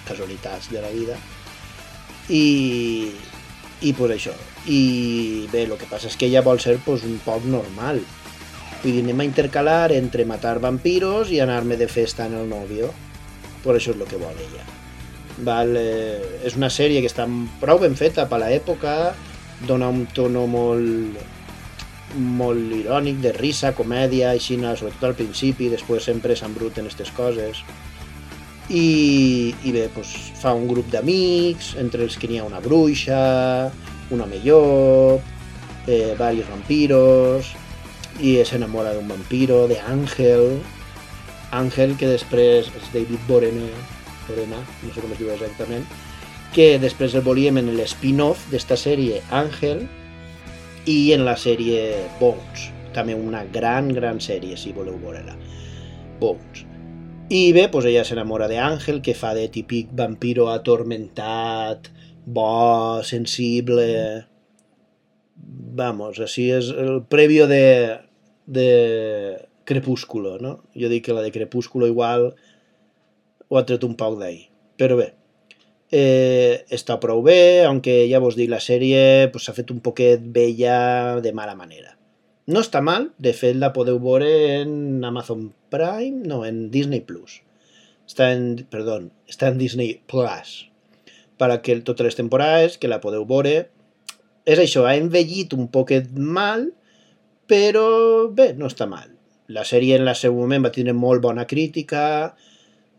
casualitats 0.09 0.69
de 0.73 0.83
la 0.83 0.91
vida, 0.93 1.17
i, 2.29 3.13
i 3.81 3.93
pues 3.97 4.17
això. 4.17 4.35
I 4.67 5.47
bé, 5.51 5.65
el 5.65 5.79
que 5.79 5.89
passa 5.91 6.11
és 6.11 6.19
que 6.19 6.29
ella 6.29 6.45
vol 6.45 6.61
ser 6.63 6.77
pues, 6.85 7.07
un 7.07 7.17
poc 7.25 7.47
normal. 7.49 8.03
Vull 8.83 8.99
dir, 8.99 9.03
anem 9.07 9.23
a 9.23 9.27
intercalar 9.27 9.95
entre 9.95 10.27
matar 10.27 10.59
vampiros 10.63 11.31
i 11.31 11.41
anar-me 11.43 11.79
de 11.79 11.89
festa 11.89 12.27
en 12.27 12.37
el 12.39 12.49
novio. 12.51 12.91
Per 13.63 13.77
això 13.77 13.93
és 13.95 14.01
el 14.01 14.09
que 14.11 14.21
vol 14.21 14.39
ella. 14.47 14.65
Val, 15.47 15.77
eh, 15.77 16.41
és 16.45 16.57
una 16.59 16.71
sèrie 16.71 17.01
que 17.01 17.11
està 17.11 17.27
prou 17.61 17.81
ben 17.83 17.95
feta 17.97 18.27
per 18.29 18.43
l'època, 18.43 19.15
dona 19.69 19.89
un 19.89 20.07
tono 20.15 20.47
molt 20.51 21.31
molt 22.13 22.73
irònic, 22.77 23.21
de 23.23 23.33
risa, 23.33 23.73
comèdia, 23.73 24.33
així, 24.33 24.59
sobretot 24.61 25.05
al 25.09 25.15
principi, 25.17 25.71
després 25.73 26.05
sempre 26.05 26.37
s'embruten 26.37 26.85
aquestes 26.85 27.11
coses. 27.17 27.63
I, 28.69 29.55
i 29.65 29.73
bé, 29.73 29.89
doncs, 29.95 30.13
fa 30.41 30.53
un 30.55 30.69
grup 30.69 30.91
d'amics, 30.93 31.75
entre 31.81 32.05
els 32.05 32.17
que 32.17 32.29
n'hi 32.29 32.39
ha 32.39 32.45
una 32.45 32.61
bruixa, 32.61 33.73
un 34.13 34.21
home 34.21 34.41
llop, 34.45 35.25
eh, 35.87 36.15
varios 36.19 36.49
vampiros, 36.49 37.53
i 38.21 38.37
s'enamora 38.45 38.95
d'un 38.95 39.09
vampiro, 39.09 39.67
de 39.69 39.81
Ángel, 41.53 41.97
que 42.01 42.09
després 42.09 42.71
és 42.73 42.89
David 42.95 43.29
Borena, 43.29 43.69
Borena, 44.27 44.61
no 44.83 44.93
sé 44.93 45.05
com 45.05 45.13
es 45.13 45.21
diu 45.21 45.31
exactament, 45.35 45.85
que 46.53 46.77
després 46.81 47.15
el 47.17 47.25
volíem 47.25 47.61
en 47.61 47.71
l'spin-off 47.77 48.49
d'esta 48.53 48.77
sèrie 48.81 49.23
Ángel 49.33 49.87
i 50.89 51.13
en 51.15 51.25
la 51.29 51.37
sèrie 51.39 52.09
Bones, 52.21 52.69
també 52.97 53.15
una 53.17 53.45
gran, 53.53 53.93
gran 53.95 54.21
sèrie, 54.21 54.57
si 54.57 54.75
voleu 54.77 54.99
veure-la. 55.01 55.37
Bones. 56.21 56.67
I 57.33 57.53
bé, 57.57 57.69
doncs 57.73 57.87
ella 57.89 58.03
s'enamora 58.05 58.49
d'Àngel, 58.51 59.01
que 59.05 59.15
fa 59.17 59.31
de 59.37 59.47
típic 59.53 59.93
vampiro 59.97 60.51
atormentat, 60.53 61.89
bo, 62.25 63.01
sensible... 63.07 63.89
Vamos, 65.73 66.19
així 66.21 66.51
és 66.53 66.69
el 66.77 67.01
previo 67.09 67.47
de, 67.49 67.65
de 68.45 68.67
Crepúsculo, 69.69 70.39
no? 70.43 70.59
Jo 70.79 70.91
dic 70.93 71.07
que 71.07 71.17
la 71.17 71.25
de 71.25 71.33
Crepúsculo 71.35 71.89
igual 71.91 72.33
ho 73.49 73.59
ha 73.59 73.67
tret 73.69 73.85
un 73.85 73.99
poc 74.01 74.19
d'ahir. 74.21 74.49
Però 74.81 74.97
bé, 74.99 75.13
Eh, 75.95 76.65
està 76.73 76.95
prou 76.97 77.21
bé, 77.21 77.65
aunque 77.69 78.07
ja 78.09 78.17
vos 78.25 78.33
dic, 78.33 78.49
la 78.49 78.63
sèrie 78.65 79.29
pues, 79.29 79.45
s'ha 79.45 79.53
fet 79.53 79.69
un 79.75 79.83
poquet 79.85 80.23
vella 80.25 81.21
de 81.21 81.35
mala 81.37 81.53
manera. 81.53 81.99
No 82.49 82.63
està 82.65 82.81
mal, 82.81 83.11
de 83.21 83.35
fet 83.37 83.59
la 83.61 83.75
podeu 83.77 83.99
veure 84.01 84.31
en 84.63 85.05
Amazon 85.05 85.51
Prime, 85.71 86.25
no, 86.25 86.47
en 86.49 86.71
Disney 86.73 87.05
Plus. 87.05 87.43
Està 88.09 88.31
en, 88.33 88.65
perdó, 88.73 89.03
està 89.29 89.53
en 89.53 89.61
Disney 89.61 89.99
Plus. 90.09 90.55
Per 91.37 91.51
que 91.61 91.77
totes 91.85 92.09
les 92.09 92.17
temporades, 92.17 92.81
que 92.81 92.89
la 92.89 93.03
podeu 93.05 93.29
veure. 93.29 93.69
És 94.49 94.65
això, 94.65 94.87
ha 94.89 94.97
envellit 94.97 95.53
un 95.53 95.69
poquet 95.77 96.09
mal, 96.17 96.71
però 97.53 97.87
bé, 98.33 98.55
no 98.57 98.73
està 98.73 98.89
mal. 98.89 99.13
La 99.49 99.65
sèrie 99.65 99.97
en 99.99 100.07
el 100.07 100.15
seu 100.17 100.35
moment 100.37 100.65
va 100.65 100.73
tenir 100.75 100.95
molt 100.95 101.23
bona 101.23 101.47
crítica, 101.47 102.05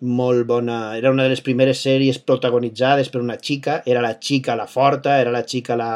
molt 0.04 0.46
bona... 0.48 0.98
Era 0.98 1.12
una 1.12 1.24
de 1.24 1.32
les 1.34 1.42
primeres 1.42 1.82
sèries 1.86 2.20
protagonitzades 2.20 3.10
per 3.10 3.22
una 3.22 3.38
xica, 3.40 3.82
era 3.86 4.02
la 4.04 4.18
xica 4.20 4.56
la 4.60 4.68
forta, 4.68 5.20
era 5.22 5.32
la 5.32 5.44
xica 5.48 5.78
la, 5.80 5.92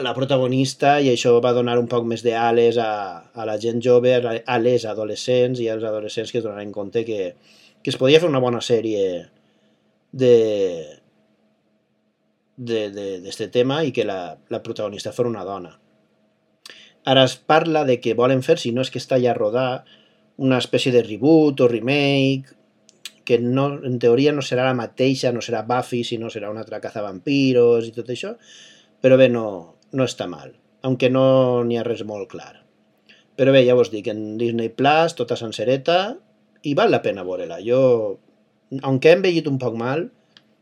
la 0.00 0.14
protagonista 0.16 0.96
i 1.00 1.10
això 1.12 1.34
va 1.44 1.52
donar 1.52 1.76
un 1.78 1.88
poc 1.90 2.06
més 2.08 2.24
d'ales 2.24 2.78
a, 2.80 2.92
a 3.34 3.46
la 3.48 3.58
gent 3.60 3.82
jove, 3.84 4.14
a 4.16 4.58
les 4.58 4.86
adolescents 4.88 5.60
i 5.60 5.68
als 5.68 5.84
adolescents 5.84 6.32
que 6.32 6.40
es 6.40 6.44
donaran 6.44 6.72
compte 6.72 7.04
que, 7.04 7.34
que 7.82 7.92
es 7.92 8.00
podia 8.00 8.20
fer 8.22 8.30
una 8.32 8.40
bona 8.40 8.64
sèrie 8.64 9.28
de 10.12 10.34
d'aquest 12.62 13.48
tema 13.50 13.80
i 13.82 13.92
que 13.92 14.04
la, 14.04 14.36
la 14.52 14.60
protagonista 14.62 15.12
fos 15.12 15.26
una 15.26 15.42
dona. 15.44 15.72
Ara 17.04 17.24
es 17.26 17.36
parla 17.36 17.84
de 17.84 17.98
que 18.00 18.14
volen 18.14 18.42
fer, 18.46 18.58
si 18.62 18.70
no 18.72 18.84
és 18.84 18.90
que 18.94 19.00
està 19.02 19.18
ja 19.22 19.34
rodar, 19.34 19.84
una 20.38 20.58
espècie 20.62 20.92
de 20.94 21.02
reboot 21.02 21.60
o 21.60 21.68
remake, 21.70 22.54
que 23.24 23.38
no, 23.38 23.68
en 23.86 23.98
teoria 24.02 24.32
no 24.34 24.42
serà 24.42 24.66
la 24.66 24.76
mateixa, 24.78 25.32
no 25.34 25.42
serà 25.42 25.62
Buffy, 25.66 26.02
sinó 26.06 26.30
serà 26.30 26.50
una 26.50 26.62
altra 26.64 26.80
cazavampiros 26.82 27.86
i 27.88 27.94
tot 27.94 28.10
això, 28.10 28.34
però 29.02 29.18
bé, 29.18 29.28
no, 29.30 29.46
no 29.92 30.06
està 30.06 30.28
mal, 30.30 30.52
aunque 30.82 31.10
no 31.10 31.24
n'hi 31.66 31.78
ha 31.78 31.86
res 31.86 32.04
molt 32.06 32.30
clar. 32.30 32.54
Però 33.38 33.54
bé, 33.54 33.62
ja 33.66 33.76
vos 33.78 33.90
dic, 33.90 34.10
en 34.12 34.36
Disney 34.38 34.70
Plus, 34.74 35.16
tota 35.18 35.38
sencereta, 35.38 35.98
i 36.62 36.74
val 36.78 36.92
la 36.94 37.02
pena 37.02 37.24
veure-la. 37.26 37.58
Jo, 37.64 37.80
aunque 38.82 39.10
he 39.10 39.18
envellit 39.18 39.48
un 39.50 39.58
poc 39.62 39.78
mal, 39.78 40.06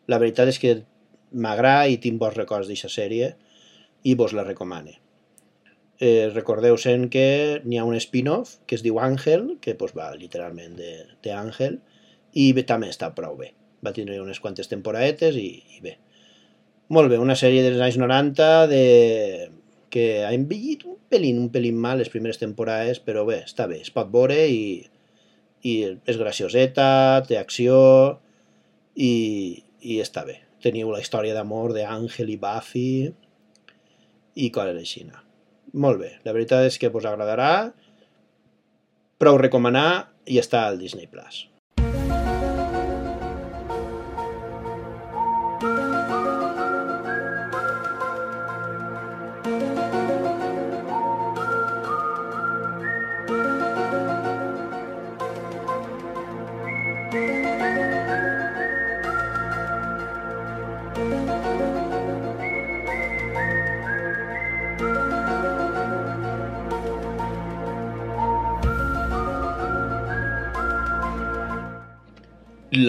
la 0.08 0.20
veritat 0.22 0.52
és 0.52 0.60
que 0.62 0.78
m'agrada 1.32 1.88
i 1.90 2.00
tinc 2.02 2.20
bons 2.20 2.36
records 2.38 2.68
d'aquesta 2.68 2.92
sèrie 2.92 3.34
i 4.04 4.16
vos 4.16 4.32
la 4.36 4.46
recomane. 4.46 4.99
Eh, 6.00 6.30
recordeu-se'n 6.32 7.10
que 7.12 7.60
n'hi 7.68 7.76
ha 7.76 7.84
un 7.84 7.96
spin-off 8.00 8.54
que 8.64 8.78
es 8.78 8.84
diu 8.84 8.96
Àngel, 9.04 9.58
que 9.60 9.74
pues, 9.76 9.92
va 9.96 10.08
literalment 10.16 10.78
de, 10.78 10.94
de 11.20 11.34
Àngel, 11.36 11.76
i 12.32 12.52
bé, 12.56 12.64
també 12.64 12.88
està 12.88 13.10
prou 13.16 13.36
bé. 13.36 13.50
Va 13.84 13.92
tindre 13.96 14.16
unes 14.22 14.40
quantes 14.40 14.70
temporadetes 14.70 15.36
i, 15.36 15.50
i 15.76 15.84
bé. 15.84 15.98
Molt 16.90 17.12
bé, 17.12 17.20
una 17.22 17.36
sèrie 17.36 17.62
dels 17.66 17.82
anys 17.84 18.00
90 18.00 18.48
de... 18.72 18.84
que 19.90 20.24
ha 20.24 20.32
envellit 20.32 20.84
un 20.86 20.96
pelín, 21.10 21.38
un 21.42 21.50
pelín 21.50 21.76
mal 21.76 21.98
les 21.98 22.08
primeres 22.08 22.38
temporades, 22.38 23.00
però 23.02 23.26
bé, 23.28 23.42
està 23.44 23.66
bé, 23.70 23.80
es 23.84 23.92
pot 23.94 24.08
veure 24.10 24.36
i, 24.46 24.86
i 25.66 25.72
és 26.08 26.18
gracioseta, 26.18 26.90
té 27.28 27.38
acció 27.38 27.80
i, 28.94 29.62
i 29.82 30.00
està 30.00 30.24
bé. 30.24 30.40
Teniu 30.64 30.92
la 30.94 31.00
història 31.02 31.34
d'amor 31.36 31.74
d'Àngel 31.76 32.32
i 32.32 32.38
Buffy 32.40 32.90
i 34.40 34.50
coses 34.54 34.78
així. 34.78 35.04
Molt 35.72 36.00
bé, 36.00 36.10
la 36.26 36.34
veritat 36.34 36.66
és 36.66 36.78
que 36.82 36.90
vos 36.90 37.06
agradarà, 37.06 37.70
prou 39.22 39.38
recomanar 39.38 40.10
i 40.26 40.40
està 40.40 40.64
al 40.66 40.80
Disney 40.80 41.06
Plus. 41.06 41.44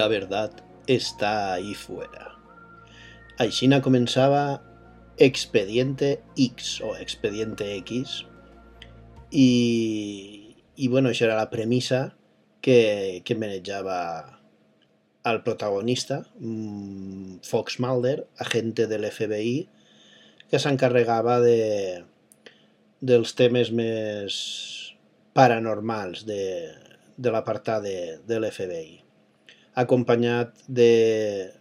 La 0.01 0.07
verdad 0.07 0.51
está 0.87 1.53
ahí 1.53 1.75
fuera. 1.75 2.31
Aixina 3.37 3.83
començava 3.85 4.63
Expediente 5.21 6.23
X 6.35 6.79
o 6.81 6.95
Expediente 6.97 7.67
X 7.75 8.23
i 9.29 10.87
bueno, 10.89 11.11
això 11.11 11.27
era 11.27 11.35
la 11.37 11.51
premissa 11.51 12.15
que, 12.65 13.21
que 13.29 13.37
el 15.33 15.43
protagonista, 15.45 16.25
mm, 16.39 17.45
Fox 17.45 17.77
Mulder, 17.79 18.25
agente 18.39 18.87
de 18.87 18.97
l'FBI, 18.97 19.69
que 20.49 20.63
s'encarregava 20.65 21.37
de, 21.45 22.01
dels 23.01 23.37
temes 23.37 23.69
més 23.69 24.41
paranormals 25.37 26.25
de, 26.25 26.73
de 27.17 27.37
l'apartat 27.37 27.85
de, 27.85 27.97
de 28.25 28.41
acompanyat 29.73 30.53
de 30.67 31.51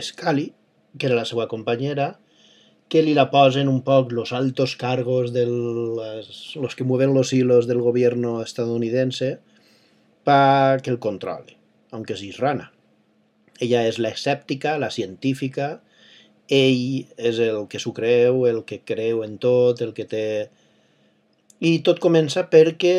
Scully, 0.00 0.52
que 0.98 1.06
era 1.06 1.16
la 1.16 1.24
seva 1.24 1.48
companyera, 1.48 2.18
que 2.88 3.02
li 3.02 3.14
la 3.16 3.30
posen 3.32 3.70
un 3.70 3.80
poc 3.82 4.12
los 4.12 4.32
altos 4.32 4.76
cargos 4.76 5.32
de 5.32 5.46
los 5.46 6.76
que 6.76 6.84
mueven 6.84 7.14
los 7.14 7.32
hilos 7.32 7.66
del 7.66 7.80
gobierno 7.80 8.42
estadounidense 8.42 9.38
para 10.22 10.78
que 10.80 10.90
el 10.90 10.98
controle, 10.98 11.56
aunque 11.90 12.12
es 12.14 12.38
rana. 12.38 12.72
Ella 13.60 13.84
és 13.86 14.00
la 14.02 14.10
escèptica, 14.10 14.78
la 14.82 14.90
científica, 14.90 15.80
ell 16.50 17.06
és 17.16 17.38
el 17.38 17.68
que 17.70 17.78
s'ho 17.78 17.92
creu, 17.94 18.44
el 18.50 18.64
que 18.66 18.80
creu 18.82 19.22
en 19.24 19.38
tot, 19.38 19.80
el 19.80 19.94
que 19.94 20.06
té... 20.10 20.24
I 21.64 21.78
tot 21.86 22.00
comença 22.02 22.48
perquè 22.50 22.96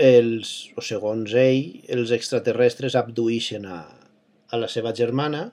els, 0.00 0.70
o 0.80 0.82
segons 0.84 1.34
ell, 1.36 1.82
els 1.92 2.12
extraterrestres 2.16 2.96
abduïxen 2.96 3.66
a, 3.68 3.80
a 4.48 4.60
la 4.60 4.68
seva 4.72 4.94
germana 4.96 5.50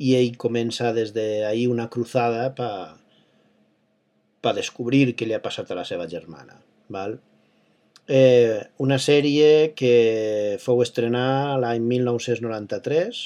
i 0.00 0.14
ell 0.16 0.36
comença 0.40 0.92
des 0.96 1.10
d'ahir 1.16 1.66
una 1.72 1.88
cruzada 1.92 2.46
per 2.56 2.70
pa 4.40 4.54
descobrir 4.56 5.10
què 5.12 5.26
li 5.26 5.36
ha 5.36 5.42
passat 5.44 5.68
a 5.70 5.76
la 5.76 5.84
seva 5.84 6.06
germana. 6.08 6.56
Val? 6.88 7.18
Eh, 8.10 8.62
una 8.82 8.96
sèrie 8.98 9.74
que 9.78 10.56
fou 10.62 10.80
estrenar 10.82 11.58
l'any 11.60 11.84
1993, 11.90 13.20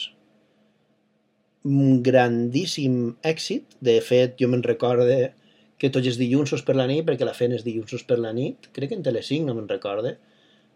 un 1.71 2.03
grandíssim 2.05 3.15
èxit, 3.25 3.79
de 3.81 4.01
fet 4.05 4.35
jo 4.41 4.51
me'n 4.53 4.65
recorde 4.67 5.33
que 5.81 5.91
tots 5.95 6.11
els 6.11 6.19
dilluns 6.21 6.53
per 6.67 6.77
la 6.77 6.89
nit, 6.91 7.05
perquè 7.07 7.25
la 7.25 7.37
feien 7.37 7.55
els 7.57 7.65
dilluns 7.65 8.05
per 8.09 8.19
la 8.21 8.35
nit, 8.37 8.69
crec 8.77 8.93
que 8.93 8.99
en 8.99 9.07
Telecinc, 9.07 9.47
no 9.47 9.55
me'n 9.57 9.71
recorde, 9.71 10.17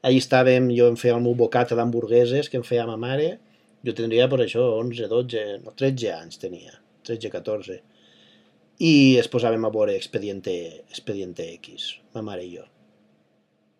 Allí 0.06 0.20
estàvem, 0.22 0.70
jo 0.76 0.86
em 0.92 0.96
feia 0.98 1.16
el 1.16 1.24
meu 1.24 1.34
bocata 1.34 1.76
d'hamburgueses 1.78 2.48
que 2.50 2.58
em 2.60 2.66
feia 2.66 2.86
ma 2.86 2.96
mare, 3.00 3.32
jo 3.86 3.94
tindria 3.98 4.28
per 4.30 4.42
això 4.44 4.64
11, 4.78 5.08
12, 5.10 5.44
no, 5.64 5.74
13 5.74 6.12
anys 6.14 6.38
tenia, 6.42 6.76
13, 7.08 7.32
14. 7.34 7.78
I 8.78 8.92
es 9.18 9.26
posàvem 9.30 9.64
a 9.66 9.72
veure 9.74 9.96
Expediente, 9.98 10.54
Expediente 10.92 11.48
X, 11.56 11.96
ma 12.14 12.22
mare 12.22 12.46
i 12.46 12.54
jo. 12.54 12.68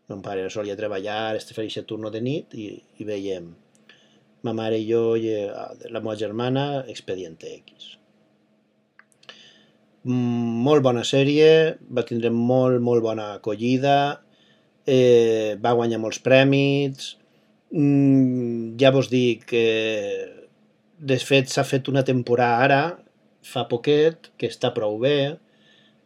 Mon 0.09 0.23
pare 0.25 0.49
solia 0.51 0.77
treballar, 0.77 1.37
este 1.37 1.55
feia 1.55 1.69
aquest 1.69 1.87
turno 1.87 2.11
de 2.11 2.23
nit 2.25 2.55
i, 2.57 2.71
i 2.99 3.07
veiem 3.07 3.53
ma 4.47 4.55
mare 4.57 4.79
i 4.79 4.87
jo 4.89 5.17
i 5.19 5.29
eh, 5.35 5.49
la 5.93 6.01
meva 6.01 6.17
germana 6.17 6.85
Expediente 6.89 7.51
X. 7.59 7.95
Molt 10.09 10.83
bona 10.87 11.03
sèrie, 11.05 11.77
va 11.93 12.07
tindre 12.09 12.31
molt, 12.33 12.81
molt 12.81 13.05
bona 13.05 13.35
acollida, 13.37 14.23
eh, 14.89 15.57
va 15.61 15.75
guanyar 15.77 16.01
molts 16.01 16.21
prèmits, 16.25 17.17
mm, 17.73 18.79
ja 18.81 18.93
vos 18.95 19.11
dic 19.13 19.45
que 19.53 19.67
de 20.99 21.19
fet 21.23 21.53
s'ha 21.53 21.67
fet 21.69 21.91
una 21.93 22.05
temporada 22.09 22.65
ara, 22.65 22.83
fa 23.45 23.67
poquet, 23.69 24.33
que 24.41 24.49
està 24.51 24.73
prou 24.75 24.99
bé, 25.03 25.39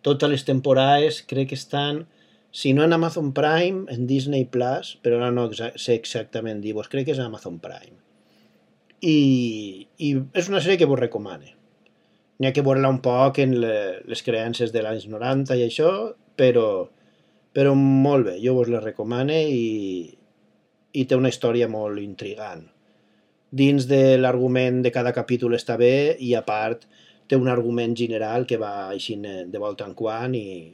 totes 0.03 0.30
les 0.30 0.45
temporades 0.45 1.22
crec 1.30 1.53
que 1.53 1.59
estan, 1.59 2.05
si 2.53 2.74
no 2.76 2.85
en 2.85 2.93
Amazon 2.93 3.33
Prime, 3.33 3.87
en 3.89 4.07
Disney 4.07 4.45
Plus, 4.45 4.97
però 5.03 5.18
ara 5.20 5.30
no 5.33 5.47
exa 5.49 5.70
sé 5.80 5.97
exactament 5.97 6.61
dir-vos, 6.61 6.91
crec 6.93 7.07
que 7.09 7.14
és 7.14 7.22
Amazon 7.22 7.59
Prime. 7.62 7.97
I, 9.03 9.87
i 9.99 10.11
és 10.39 10.51
una 10.51 10.61
sèrie 10.61 10.78
que 10.78 10.91
vos 10.91 11.01
recomane. 11.01 11.55
N'hi 12.39 12.51
ha 12.51 12.53
que 12.55 12.64
veure-la 12.66 12.91
un 12.93 13.01
poc 13.03 13.39
en 13.43 13.57
le, 13.62 13.76
les 14.11 14.22
creences 14.26 14.74
de 14.74 14.83
l'anys 14.83 15.09
90 15.09 15.57
i 15.59 15.64
això, 15.64 15.93
però, 16.37 16.66
però 17.53 17.74
molt 17.76 18.26
bé, 18.30 18.36
jo 18.42 18.55
vos 18.57 18.70
la 18.72 18.80
recomane 18.80 19.38
i, 19.48 19.64
i 20.92 21.05
té 21.05 21.18
una 21.18 21.32
història 21.32 21.68
molt 21.68 22.00
intrigant. 22.00 22.68
dins 23.53 23.84
de 23.84 24.16
l'argument 24.16 24.78
de 24.80 24.90
cada 24.90 25.11
capítol 25.12 25.53
està 25.53 25.74
bé 25.76 26.16
i 26.24 26.30
a 26.34 26.40
part 26.40 26.86
té 27.28 27.36
un 27.36 27.50
argument 27.53 27.92
general 27.96 28.46
que 28.48 28.57
va 28.57 28.88
així 28.88 29.18
de 29.20 29.59
volta 29.61 29.84
en 29.84 29.92
quan 29.94 30.34
i, 30.34 30.72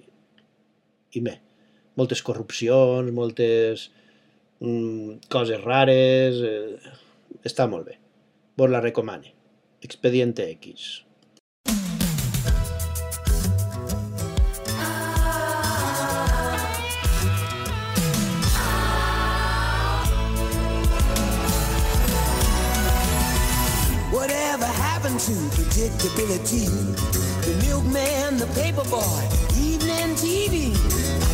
i 1.19 1.21
bé, 1.21 1.35
moltes 1.99 2.23
corrupcions, 2.23 3.11
moltes 3.15 3.89
mm, 4.61 5.27
coses 5.29 5.63
rares, 5.65 6.39
eh, 6.39 6.95
està 7.43 7.67
molt 7.67 7.91
bé. 7.91 7.99
Vos 8.59 8.71
la 8.71 8.83
recomane. 8.85 9.35
Expediente 9.83 10.47
X. 10.55 11.08
predictability? 25.99 26.67
The 27.45 27.67
milkman, 27.67 28.39
the 28.39 28.47
paperboy, 28.47 29.23
evening 29.59 30.15
TV. 30.17 30.73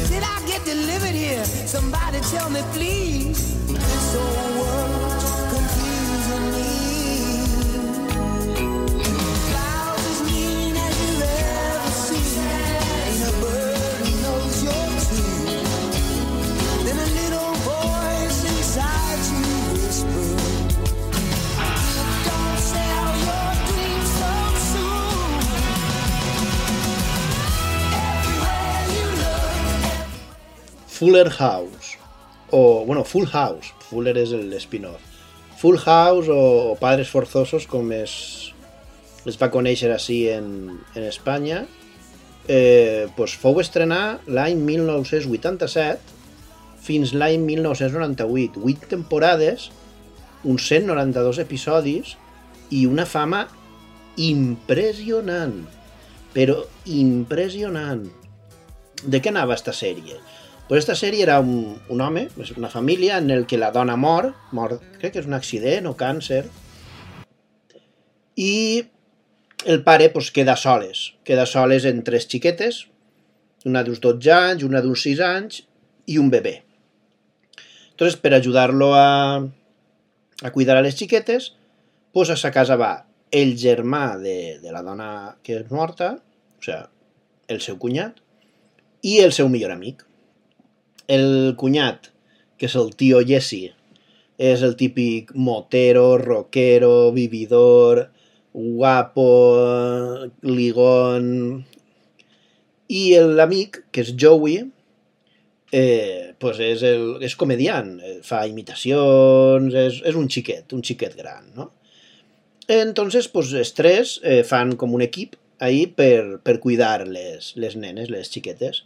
Did 0.09 0.23
I 0.23 0.47
get 0.47 0.65
delivered 0.65 1.15
here? 1.15 1.45
Somebody 1.45 2.21
tell 2.21 2.51
me, 2.51 2.63
please. 2.73 3.55
This 3.67 4.17
whole 4.17 4.61
world's 4.61 5.04
Fuller 31.05 31.29
House, 31.29 31.99
o, 32.51 32.83
bueno, 32.87 33.05
Full 33.05 33.27
House, 33.27 33.75
Fuller 33.91 34.17
és 34.17 34.31
spin-off. 34.63 35.03
Full 35.61 35.77
House 35.85 36.31
o, 36.33 36.71
o 36.71 36.77
Padres 36.81 37.11
Forzosos, 37.13 37.67
com 37.69 37.91
es, 37.93 38.15
es 39.29 39.37
va 39.37 39.51
conèixer 39.53 39.91
així 39.93 40.31
en, 40.33 40.47
en 40.97 41.05
Espanya, 41.05 41.67
eh, 42.49 43.05
pues 43.19 43.35
fou 43.37 43.61
estrenar 43.61 44.23
l'any 44.25 44.57
1987 44.65 46.01
fins 46.87 47.13
l'any 47.13 47.45
1998. 47.51 48.65
8 48.65 48.89
temporades, 48.95 49.69
uns 50.41 50.65
192 50.73 51.43
episodis 51.45 52.15
i 52.73 52.87
una 52.89 53.05
fama 53.05 53.43
impressionant, 54.17 55.67
però 56.33 56.63
impressionant. 56.97 58.09
De 59.05 59.21
què 59.21 59.29
anava 59.29 59.53
esta 59.61 59.77
sèrie? 59.77 60.17
Pues 60.69 60.81
esta 60.81 60.95
sèrie 60.97 61.23
era 61.23 61.41
un, 61.41 61.77
un 61.93 62.01
home, 62.01 62.29
una 62.57 62.71
família 62.71 63.19
en 63.19 63.31
el 63.31 63.45
que 63.47 63.59
la 63.59 63.71
dona 63.71 63.97
mor, 63.97 64.33
mor, 64.51 64.79
crec 64.97 65.13
que 65.13 65.21
és 65.21 65.27
un 65.29 65.37
accident 65.37 65.85
o 65.91 65.93
càncer, 66.01 66.47
i 68.41 68.85
el 69.69 69.83
pare 69.85 70.09
pues, 70.15 70.31
queda 70.33 70.57
soles, 70.57 71.13
queda 71.25 71.45
soles 71.47 71.85
en 71.85 72.01
tres 72.05 72.25
xiquetes, 72.33 72.87
una 73.69 73.83
d'uns 73.85 74.01
12 74.01 74.33
anys, 74.33 74.65
una 74.65 74.81
d'uns 74.85 75.05
6 75.05 75.21
anys 75.25 75.61
i 76.09 76.17
un 76.21 76.33
bebè. 76.33 76.55
Entonces, 77.93 78.17
per 78.21 78.33
ajudar-lo 78.35 78.95
a, 78.97 79.45
a 80.43 80.53
cuidar 80.57 80.79
a 80.79 80.83
les 80.85 80.97
xiquetes, 80.97 81.53
pues 82.13 82.33
a 82.33 82.39
sa 82.41 82.51
casa 82.57 82.81
va 82.81 83.05
el 83.35 83.55
germà 83.61 84.17
de, 84.17 84.59
de 84.65 84.73
la 84.73 84.83
dona 84.87 85.37
que 85.45 85.61
és 85.61 85.71
morta, 85.71 86.15
o 86.57 86.65
sigui, 86.65 86.81
el 87.53 87.61
seu 87.61 87.77
cunyat, 87.77 88.21
i 89.05 89.19
el 89.21 89.37
seu 89.37 89.53
millor 89.53 89.75
amic. 89.75 90.07
El 91.07 91.55
cunyat, 91.61 92.09
que 92.57 92.69
és 92.71 92.75
el 92.81 92.95
tio 92.97 93.21
Jesse, 93.27 93.75
és 94.41 94.63
el 94.65 94.75
típic 94.81 95.35
motero, 95.37 96.17
rockero, 96.19 97.13
vividor, 97.13 98.09
guapo, 98.53 99.31
ligón... 100.43 101.67
I 102.95 103.17
l'amic, 103.17 103.79
que 103.91 104.03
és 104.05 104.11
Joey, 104.21 104.59
eh, 105.73 106.35
pues 106.39 106.61
és, 106.63 106.83
el, 106.85 107.07
és 107.25 107.35
comediant, 107.41 107.95
eh, 107.99 108.19
fa 108.23 108.43
imitacions, 108.47 109.73
és, 109.75 109.97
és 110.05 110.19
un 110.21 110.29
xiquet, 110.31 110.75
un 110.77 110.85
xiquet 110.85 111.17
gran, 111.17 111.49
no? 111.57 111.71
Entonces, 112.69 113.27
pues, 113.33 113.53
els 113.57 113.73
tres 113.77 114.19
eh, 114.23 114.43
fan 114.47 114.77
com 114.81 114.95
un 114.95 115.03
equip 115.05 115.35
ahí 115.65 115.87
per, 115.87 116.41
per 116.45 116.61
cuidar 116.61 117.09
les, 117.09 117.55
les 117.57 117.75
nenes, 117.77 118.13
les 118.13 118.31
xiquetes. 118.31 118.85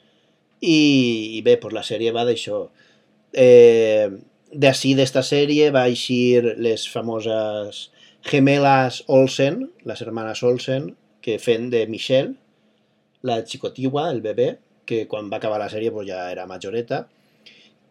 I, 0.61 1.37
i 1.39 1.43
bé, 1.47 1.57
pues 1.63 1.75
la 1.75 1.85
sèrie 1.87 2.13
va 2.15 2.25
d'això. 2.29 2.65
Eh, 3.33 4.09
D'ací, 4.49 4.95
d'esta 4.97 5.21
sèrie, 5.21 5.67
va 5.75 5.83
eixir 5.93 6.55
les 6.57 6.87
famoses 6.89 7.91
gemelas 8.25 9.03
Olsen, 9.13 9.59
les 9.85 10.01
hermanes 10.01 10.41
Olsen, 10.43 10.95
que 11.21 11.35
feien 11.39 11.67
de 11.71 11.83
Michelle, 11.87 12.33
la 13.29 13.43
xicotigua, 13.45 14.07
el 14.11 14.23
bebè, 14.25 14.55
que 14.89 15.03
quan 15.11 15.29
va 15.29 15.37
acabar 15.37 15.59
la 15.61 15.69
sèrie 15.69 15.93
pues, 15.93 16.09
ja 16.09 16.31
era 16.33 16.47
majoreta. 16.49 17.03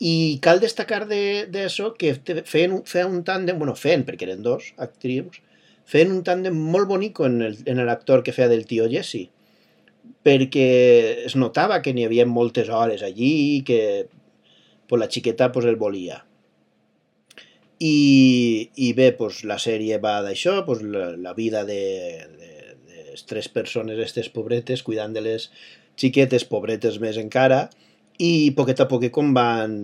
I 0.02 0.40
cal 0.42 0.60
destacar 0.62 1.04
d'això 1.10 1.92
que 1.98 2.16
te- 2.26 2.42
feien, 2.50 2.80
feien 2.90 3.14
un 3.20 3.22
tàndem, 3.28 3.62
bueno, 3.62 3.76
feien, 3.78 4.02
perquè 4.08 4.26
eren 4.32 4.42
dos 4.46 4.72
actrius, 4.82 5.38
feien 5.86 6.12
un 6.18 6.24
tàndem 6.26 6.58
molt 6.58 6.90
bonic 6.90 7.22
en 7.22 7.86
l'actor 7.86 8.26
que 8.26 8.34
feia 8.34 8.50
del 8.50 8.66
tio 8.66 8.90
Jesse, 8.90 9.28
perquè 10.26 10.68
es 11.26 11.36
notava 11.40 11.82
que 11.82 11.94
n'hi 11.94 12.06
havia 12.08 12.28
moltes 12.28 12.70
hores 12.70 13.04
allí, 13.04 13.64
que 13.68 14.08
pues, 14.88 15.00
la 15.00 15.10
xiqueta 15.12 15.52
pues, 15.52 15.66
el 15.66 15.80
volia. 15.80 16.24
I, 17.80 18.70
i 18.76 18.92
bé, 18.98 19.12
pues, 19.18 19.44
la 19.46 19.60
sèrie 19.62 20.00
va 20.04 20.20
d'això, 20.26 20.64
pues, 20.66 20.82
la, 20.82 21.12
la 21.18 21.34
vida 21.38 21.64
de, 21.66 21.82
de, 22.40 22.54
de 22.90 23.04
les 23.12 23.26
tres 23.30 23.50
persones, 23.54 23.98
aquestes 23.98 24.32
pobretes, 24.34 24.84
cuidant 24.84 25.14
de 25.14 25.26
les 25.26 25.52
xiquetes 25.98 26.46
pobretes 26.50 26.98
més 27.02 27.20
encara, 27.22 27.68
i 28.18 28.52
poquet 28.58 28.82
a 28.82 28.88
poquet 28.90 29.14
com 29.14 29.30
van 29.36 29.76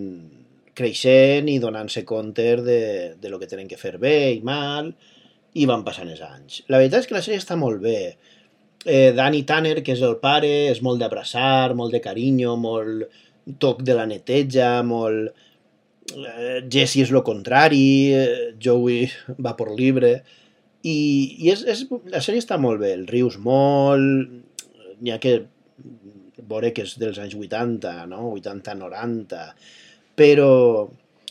creixent 0.73 1.49
i 1.51 1.59
donant-se 1.61 2.01
compte 2.05 2.45
de, 2.65 2.79
de 3.21 3.29
lo 3.29 3.39
que 3.39 3.49
tenen 3.49 3.69
que 3.69 3.77
fer 3.77 3.99
bé 4.01 4.33
i 4.33 4.41
mal, 4.45 4.89
i 5.53 5.67
van 5.69 5.83
passant 5.85 6.09
els 6.09 6.23
anys. 6.25 6.63
La 6.69 6.79
veritat 6.81 7.03
és 7.03 7.09
que 7.09 7.17
la 7.17 7.21
sèrie 7.25 7.41
està 7.41 7.57
molt 7.59 7.81
bé. 7.83 8.15
Eh, 8.85 9.13
Danny 9.15 9.43
Tanner, 9.47 9.79
que 9.83 9.95
és 9.95 10.03
el 10.03 10.17
pare, 10.19 10.51
és 10.71 10.81
molt 10.83 10.99
d'abraçar, 10.99 11.73
molt 11.77 11.93
de 11.95 12.01
carinyo, 12.03 12.57
molt 12.59 13.07
toc 13.59 13.83
de 13.87 13.95
la 13.97 14.07
neteja, 14.09 14.75
molt... 14.83 15.31
Eh, 16.13 16.59
Jesse 16.69 17.05
és 17.05 17.11
lo 17.15 17.23
contrari, 17.23 17.85
eh, 18.11 18.49
Joey 18.59 19.07
va 19.39 19.55
por 19.59 19.71
libre, 19.77 20.17
i, 20.83 20.97
i 21.39 21.51
és, 21.53 21.63
és, 21.63 21.85
la 22.11 22.19
sèrie 22.19 22.43
està 22.43 22.57
molt 22.59 22.81
bé, 22.81 22.91
el 22.97 23.05
rius 23.07 23.37
molt, 23.39 24.33
n'hi 24.99 25.13
ha 25.13 25.19
que 25.23 25.37
veure 26.49 26.73
que 26.75 26.83
és 26.83 26.97
dels 26.99 27.21
anys 27.23 27.37
80, 27.39 27.93
no? 28.11 28.33
80-90, 28.35 29.45
però 30.19 30.49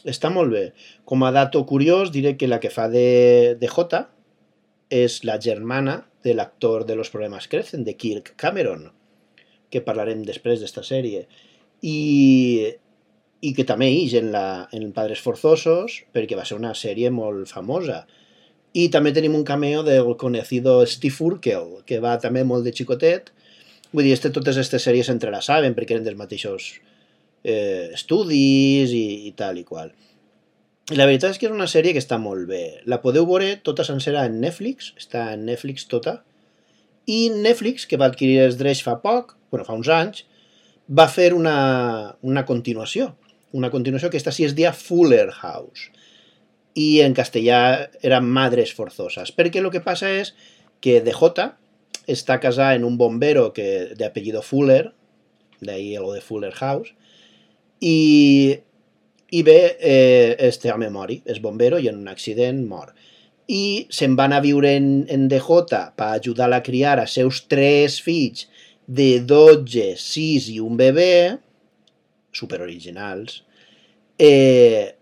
està 0.08 0.32
molt 0.32 0.54
bé. 0.56 0.64
Com 1.04 1.22
a 1.22 1.30
dato 1.36 1.60
curiós, 1.68 2.10
diré 2.14 2.32
que 2.40 2.48
la 2.48 2.58
que 2.62 2.72
fa 2.72 2.88
de, 2.90 3.58
de 3.60 3.68
J 3.68 4.00
és 4.92 5.20
la 5.28 5.36
germana 5.40 6.00
de 6.22 6.34
l'actor 6.34 6.86
de 6.86 6.96
Los 6.96 7.10
problemas 7.10 7.48
crecen, 7.48 7.84
de 7.84 7.96
Kirk 7.96 8.34
Cameron, 8.36 8.90
que 9.70 9.82
parlarem 9.84 10.22
després 10.26 10.60
d'esta 10.60 10.84
sèrie. 10.86 11.26
I, 11.82 12.72
i 13.42 13.52
que 13.56 13.66
també 13.66 13.88
ix 13.90 14.14
en, 14.20 14.30
la, 14.34 14.68
en 14.72 14.92
Padres 14.94 15.22
Forzosos, 15.24 16.02
perquè 16.14 16.38
va 16.38 16.46
ser 16.46 16.58
una 16.60 16.74
sèrie 16.78 17.10
molt 17.10 17.50
famosa. 17.50 18.04
I 18.72 18.88
també 18.92 19.12
tenim 19.12 19.34
un 19.36 19.44
cameo 19.44 19.82
del 19.84 20.14
conocido 20.20 20.78
Steve 20.86 21.18
Urkel, 21.26 21.82
que 21.88 22.00
va 22.00 22.18
també 22.22 22.44
molt 22.46 22.64
de 22.68 22.72
xicotet. 22.76 23.32
Vull 23.92 24.06
dir, 24.06 24.14
este, 24.16 24.30
totes 24.32 24.56
aquestes 24.56 24.86
sèries 24.86 25.10
s'entrelaçaven 25.10 25.74
perquè 25.76 25.98
eren 25.98 26.06
dels 26.06 26.20
mateixos 26.20 26.70
eh, 27.42 27.90
estudis 27.92 28.94
i, 28.94 29.04
i 29.28 29.34
tal 29.36 29.58
i 29.60 29.66
qual. 29.68 29.92
La 30.92 31.06
veritat 31.08 31.32
és 31.32 31.38
que 31.40 31.46
és 31.48 31.54
una 31.54 31.68
sèrie 31.70 31.94
que 31.94 32.00
està 32.02 32.18
molt 32.20 32.44
bé. 32.50 32.82
La 32.90 32.98
podeu 33.00 33.24
veure 33.28 33.54
tota 33.64 33.84
sencera 33.86 34.26
en 34.28 34.40
Netflix, 34.42 34.90
està 35.00 35.30
en 35.32 35.46
Netflix 35.48 35.86
tota, 35.88 36.18
i 37.08 37.30
Netflix, 37.32 37.86
que 37.88 37.96
va 37.96 38.10
adquirir 38.10 38.42
els 38.42 38.58
drets 38.60 38.82
fa 38.84 38.98
poc, 39.00 39.36
bueno, 39.50 39.64
fa 39.64 39.76
uns 39.78 39.88
anys, 39.88 40.24
va 40.88 41.08
fer 41.08 41.32
una, 41.34 41.56
una 42.20 42.44
continuació. 42.44 43.12
Una 43.52 43.70
continuació 43.70 44.10
que 44.10 44.20
esta 44.20 44.32
sí 44.32 44.44
es 44.44 44.54
dia 44.58 44.72
Fuller 44.72 45.30
House. 45.30 45.88
I 46.74 47.00
en 47.04 47.16
castellà 47.16 47.88
era 48.02 48.20
Madres 48.20 48.72
Forzosas. 48.76 49.32
Perquè 49.32 49.60
el 49.60 49.70
que 49.72 49.84
passa 49.84 50.10
és 50.12 50.34
que 50.84 51.00
DJ 51.04 51.52
està 52.10 52.38
casada 52.42 52.74
en 52.76 52.84
un 52.84 52.98
bombero 52.98 53.52
que, 53.56 53.94
de 53.96 54.04
apellido 54.04 54.42
Fuller, 54.42 54.90
d'ahí 55.60 55.94
lo 55.96 56.12
de 56.12 56.20
Fuller 56.20 56.52
House, 56.52 56.92
i, 57.80 58.58
i 59.32 59.42
bé, 59.46 59.76
eh, 59.80 60.36
este 60.48 60.72
home 60.72 60.90
mori, 60.92 61.22
és 61.24 61.40
bombero 61.40 61.78
i 61.80 61.88
en 61.88 62.02
un 62.02 62.12
accident 62.12 62.62
mor. 62.68 62.92
i 63.52 63.88
se'n 63.90 64.14
van 64.16 64.32
a 64.32 64.38
viure 64.40 64.70
en, 64.78 65.02
en 65.10 65.24
DJ 65.28 65.80
per 65.98 66.06
ajudar-la 66.14 66.60
a 66.62 66.64
criar 66.64 66.94
a 67.02 67.08
seus 67.10 67.42
tres 67.50 67.98
fills 68.00 68.46
de 68.86 69.18
12, 69.28 69.96
6 69.98 70.46
i 70.54 70.58
un 70.62 70.76
bebè, 70.78 71.38
superoriginals. 72.32 73.42
Eh, 74.16 74.94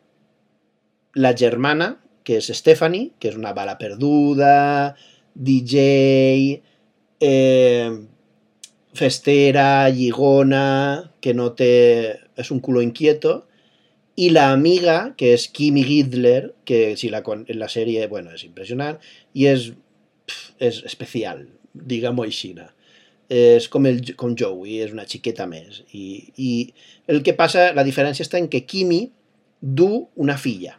la 1.20 1.34
germana, 1.36 1.92
que 2.24 2.38
és 2.40 2.50
Stephanie, 2.56 3.12
que 3.20 3.30
és 3.30 3.36
una 3.38 3.52
bala 3.56 3.76
perduda, 3.78 4.96
DJ, 5.34 6.60
eh, 7.20 7.92
festera, 8.94 9.88
lligona, 9.94 11.12
que 11.20 11.36
no 11.36 11.52
té... 11.54 11.72
és 12.40 12.50
un 12.50 12.60
culo 12.64 12.80
inquieto, 12.80 13.49
i 14.20 14.28
la 14.32 14.50
amiga, 14.52 15.14
que 15.16 15.32
és 15.36 15.46
Kimi 15.54 15.82
Giddler, 15.86 16.52
que 16.68 16.96
si 17.00 17.08
la, 17.12 17.22
en 17.24 17.58
la 17.60 17.68
sèrie, 17.72 18.04
bueno, 18.10 18.34
és 18.36 18.44
impressionant, 18.44 18.98
i 19.32 19.46
és, 19.48 19.70
pf, 20.28 20.42
és 20.68 20.82
especial, 20.90 21.46
digue-m'ho 21.72 22.26
així. 22.26 22.52
És 23.30 23.68
com, 23.72 23.88
el, 23.88 24.02
com 24.20 24.34
Joey, 24.36 24.80
és 24.84 24.92
una 24.92 25.06
xiqueta 25.08 25.46
més. 25.48 25.80
I, 25.96 26.04
I 26.36 26.50
el 27.14 27.22
que 27.24 27.36
passa, 27.38 27.70
la 27.76 27.86
diferència 27.86 28.26
està 28.26 28.40
en 28.42 28.50
que 28.52 28.64
Kimi 28.68 29.06
du 29.60 29.90
una 30.20 30.36
filla, 30.40 30.76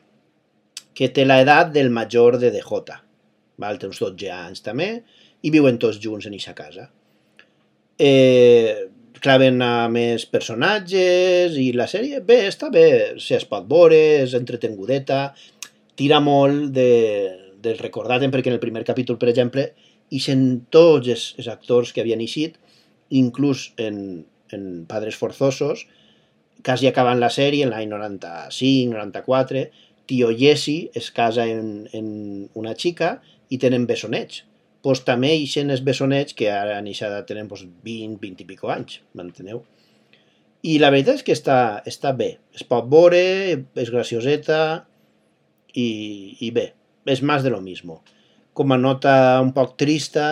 que 0.94 1.10
té 1.10 1.26
l'edat 1.26 1.72
del 1.74 1.89
major 1.89 2.38
de 2.38 2.52
DJ, 2.54 2.98
val? 3.62 3.80
té 3.80 3.89
uns 3.89 4.02
12 4.04 4.30
anys 4.36 4.66
també, 4.66 4.92
i 5.42 5.50
viuen 5.50 5.80
tots 5.82 5.98
junts 6.04 6.28
en 6.30 6.38
eixa 6.38 6.54
casa. 6.58 6.92
Eh, 7.98 8.89
claven 9.22 9.61
a 9.61 9.88
més 9.93 10.26
personatges 10.30 11.55
i 11.61 11.69
la 11.78 11.88
sèrie, 11.89 12.24
bé, 12.26 12.41
està 12.49 12.72
bé, 12.74 12.88
si 13.22 13.36
es 13.38 13.45
pot 13.49 13.67
veure, 13.69 13.99
és 14.26 14.34
entretengudeta, 14.38 15.22
tira 15.99 16.19
molt 16.24 16.72
de, 16.76 16.89
del 17.61 17.78
recordat, 17.80 18.26
perquè 18.34 18.51
en 18.51 18.57
el 18.57 18.63
primer 18.63 18.84
capítol, 18.88 19.19
per 19.22 19.30
exemple, 19.30 19.69
ixen 20.11 20.65
tots 20.74 21.13
els, 21.13 21.26
els 21.39 21.49
actors 21.53 21.93
que 21.93 22.03
havien 22.03 22.22
eixit, 22.24 22.57
inclús 23.22 23.69
en, 23.78 24.24
en 24.51 24.67
Padres 24.89 25.17
Forzosos, 25.19 25.86
quasi 26.65 26.89
acabant 26.89 27.22
la 27.22 27.32
sèrie, 27.34 27.65
en 27.65 27.74
l'any 27.74 27.89
95, 27.89 28.93
94, 28.95 29.65
tio 30.09 30.32
Jesse 30.36 30.91
es 30.97 31.11
casa 31.15 31.45
en, 31.47 31.88
en 31.93 32.07
una 32.57 32.74
xica 32.76 33.19
i 33.49 33.59
tenen 33.61 33.88
besonets. 33.88 34.43
Pues 34.82 35.04
també 35.06 35.36
ixen 35.38 35.70
els 35.70 35.84
besonets 35.86 36.34
que 36.38 36.50
ara 36.50 36.80
en 36.80 36.88
eixa 36.90 37.08
edat 37.08 37.28
tenen 37.30 37.50
pues, 37.50 37.64
20, 37.86 38.18
20 38.22 38.42
i 38.42 38.48
pico 38.50 38.72
anys, 38.74 39.00
m'enteneu? 39.18 39.62
I 40.66 40.78
la 40.82 40.92
veritat 40.94 41.20
és 41.20 41.26
que 41.26 41.36
està, 41.38 41.60
està 41.90 42.14
bé. 42.18 42.36
Es 42.54 42.66
pot 42.66 42.88
veure, 42.90 43.20
és 43.82 43.92
gracioseta 43.94 44.62
i, 45.74 46.38
i 46.42 46.50
bé, 46.54 46.72
és 47.10 47.22
més 47.26 47.46
de 47.46 47.54
lo 47.54 47.62
mismo. 47.62 48.02
Com 48.58 48.74
a 48.74 48.78
nota 48.78 49.14
un 49.42 49.54
poc 49.56 49.78
trista, 49.80 50.26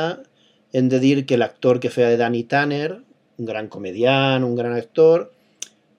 hem 0.74 0.90
de 0.90 1.00
dir 1.02 1.16
que 1.26 1.38
l'actor 1.38 1.80
que 1.82 1.94
feia 1.94 2.12
de 2.14 2.20
Danny 2.22 2.44
Tanner, 2.50 3.00
un 3.40 3.48
gran 3.48 3.70
comediant, 3.74 4.46
un 4.46 4.58
gran 4.58 4.76
actor, 4.78 5.30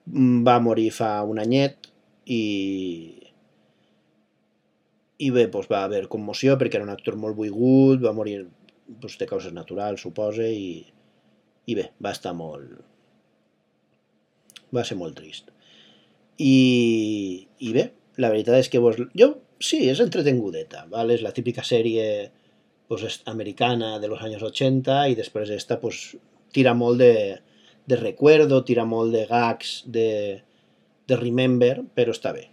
va 0.07 0.59
morir 0.63 0.91
fa 0.95 1.21
un 1.27 1.39
anyet 1.41 1.89
i, 2.25 2.41
i 5.21 5.29
bé, 5.33 5.45
doncs 5.53 5.69
va 5.71 5.83
haver 5.85 6.07
commoció 6.11 6.55
perquè 6.57 6.79
era 6.79 6.87
un 6.87 6.93
actor 6.93 7.17
molt 7.19 7.37
boigut, 7.37 8.01
va 8.03 8.13
morir 8.17 8.39
doncs, 8.87 9.17
de 9.21 9.27
causes 9.29 9.53
naturals, 9.53 10.01
suposa, 10.01 10.47
i, 10.47 10.81
i 11.69 11.77
bé, 11.77 11.91
va 12.01 12.13
estar 12.15 12.33
molt... 12.37 12.79
va 14.73 14.83
ser 14.87 14.97
molt 14.99 15.17
trist. 15.19 15.51
I, 16.41 17.47
i 17.59 17.73
bé, 17.75 17.89
la 18.23 18.29
veritat 18.33 18.57
és 18.63 18.69
que 18.71 18.79
vos, 18.81 18.97
jo, 19.19 19.27
sí, 19.61 19.81
és 19.91 19.99
entretengudeta, 20.03 20.85
¿vale? 20.91 21.17
és 21.17 21.25
la 21.25 21.33
típica 21.35 21.63
sèrie 21.67 22.05
pues, 22.87 23.03
es- 23.07 23.21
americana 23.29 23.99
de 23.99 24.07
los 24.11 24.21
años 24.25 24.41
80 24.43 25.03
i 25.11 25.17
després 25.19 25.51
esta 25.53 25.77
pues, 25.83 26.15
tira 26.55 26.73
molt 26.73 26.99
de, 27.03 27.13
de 27.87 27.99
recuerdo, 27.99 28.63
tira 28.67 28.85
molt 28.87 29.13
de 29.13 29.25
gags, 29.29 29.83
de, 29.85 30.41
de 31.07 31.19
remember, 31.19 31.83
però 31.95 32.15
està 32.15 32.33
bé. 32.35 32.47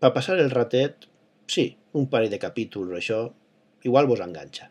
Per 0.00 0.10
passar 0.16 0.38
el 0.40 0.50
ratet, 0.54 1.06
sí, 1.46 1.76
un 1.92 2.08
parell 2.12 2.32
de 2.32 2.40
capítols, 2.42 2.94
això, 2.98 3.20
igual 3.86 4.08
vos 4.10 4.22
enganxa. 4.24 4.70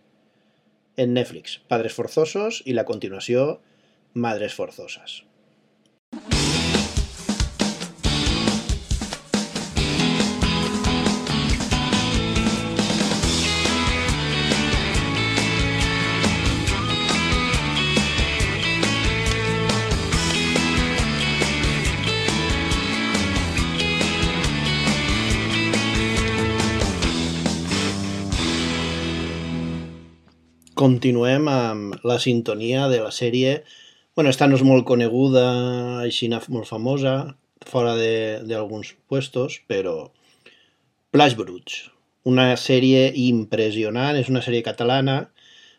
En 0.97 1.13
Netflix, 1.15 1.59
Padres 1.67 1.95
Forzosos 1.97 2.61
i 2.65 2.76
la 2.76 2.86
continuació, 2.88 3.59
Madres 4.13 4.55
Forzosas. 4.55 5.23
Continuem 30.76 31.45
amb 31.47 32.01
la 32.03 32.17
sintonia 32.19 32.89
de 32.91 32.99
la 32.99 33.11
sèrie... 33.11 33.63
bueno, 34.15 34.30
esta 34.30 34.47
no 34.47 34.55
és 34.55 34.63
molt 34.63 34.86
coneguda, 34.88 35.43
així 36.03 36.28
molt 36.30 36.67
famosa, 36.67 37.36
fora 37.67 37.93
d'alguns 38.47 38.93
puestos, 39.07 39.61
però 39.67 40.11
Plage 41.11 41.36
Bruts, 41.39 41.78
una 42.23 42.47
sèrie 42.59 43.11
impressionant, 43.23 44.19
és 44.19 44.28
una 44.32 44.41
sèrie 44.43 44.63
catalana 44.63 45.17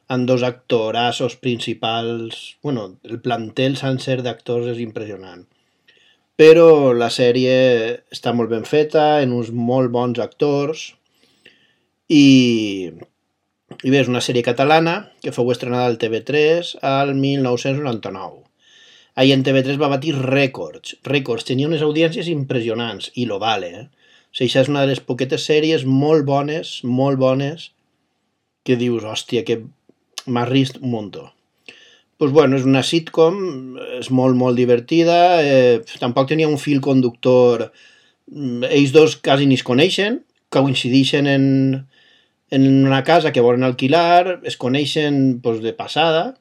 amb 0.09 0.29
dos 0.29 0.45
actorassos 0.49 1.37
principals, 1.37 2.57
bueno, 2.63 2.97
el 3.05 3.21
plantel 3.21 3.77
sencer 3.77 4.23
d'actors 4.23 4.69
és 4.73 4.81
impressionant. 4.81 5.45
Però 6.41 6.93
la 6.93 7.11
sèrie 7.11 7.57
està 8.13 8.33
molt 8.33 8.49
ben 8.53 8.65
feta, 8.65 9.21
en 9.21 9.33
uns 9.33 9.53
molt 9.53 9.93
bons 9.93 10.21
actors, 10.25 10.95
i, 12.09 12.93
i 13.83 13.91
bé, 13.91 14.01
és 14.01 14.11
una 14.11 14.23
sèrie 14.23 14.47
catalana 14.47 14.97
que 15.23 15.35
fou 15.35 15.51
estrenada 15.53 15.89
al 15.91 15.99
TV3 15.99 16.77
al 16.87 17.15
1999. 17.19 18.45
Ahir 19.17 19.33
en 19.35 19.43
TV3 19.47 19.79
va 19.81 19.91
batir 19.91 20.15
rècords, 20.17 20.97
rècords, 21.09 21.47
tenia 21.49 21.69
unes 21.69 21.83
audiències 21.83 22.29
impressionants, 22.33 23.11
i 23.15 23.25
lo 23.27 23.41
vale, 23.43 23.71
eh? 23.73 23.87
O 23.87 24.37
sigui, 24.37 24.51
això 24.51 24.63
és 24.63 24.71
una 24.71 24.85
de 24.85 24.93
les 24.93 25.01
poquetes 25.01 25.47
sèries 25.49 25.87
molt 25.89 26.27
bones, 26.29 26.77
molt 26.85 27.19
bones, 27.19 27.71
que 28.67 28.77
dius, 28.77 29.07
hòstia, 29.09 29.43
que 29.49 29.63
m'ha 30.27 30.45
rist 30.51 30.79
un 30.83 30.93
muntó. 30.93 31.33
pues 32.19 32.33
bueno, 32.33 32.57
és 32.57 32.63
una 32.65 32.81
sitcom, 32.81 33.35
és 33.99 34.07
molt, 34.09 34.39
molt 34.41 34.57
divertida, 34.57 35.43
eh, 35.45 35.83
tampoc 36.01 36.31
tenia 36.31 36.49
un 36.49 36.57
fil 36.57 36.81
conductor, 36.81 37.73
mm, 38.33 38.65
ells 38.71 38.93
dos 38.95 39.17
quasi 39.17 39.45
ni 39.45 39.59
es 39.61 39.63
coneixen, 39.63 40.23
coincideixen 40.49 41.27
en, 41.27 41.45
en 42.51 42.87
una 42.87 43.03
casa 43.05 43.33
que 43.33 43.43
volen 43.43 43.65
alquilar, 43.65 44.41
es 44.45 44.57
coneixen 44.57 45.41
pues, 45.43 45.63
de 45.63 45.73
passada, 45.75 46.35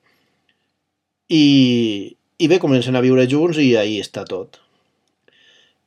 i, 1.27 2.17
i 2.37 2.47
bé, 2.47 2.59
comencen 2.61 2.95
a 2.95 3.03
viure 3.05 3.25
junts 3.29 3.57
i 3.61 3.73
ahí 3.79 3.97
està 4.01 4.25
tot. 4.29 4.59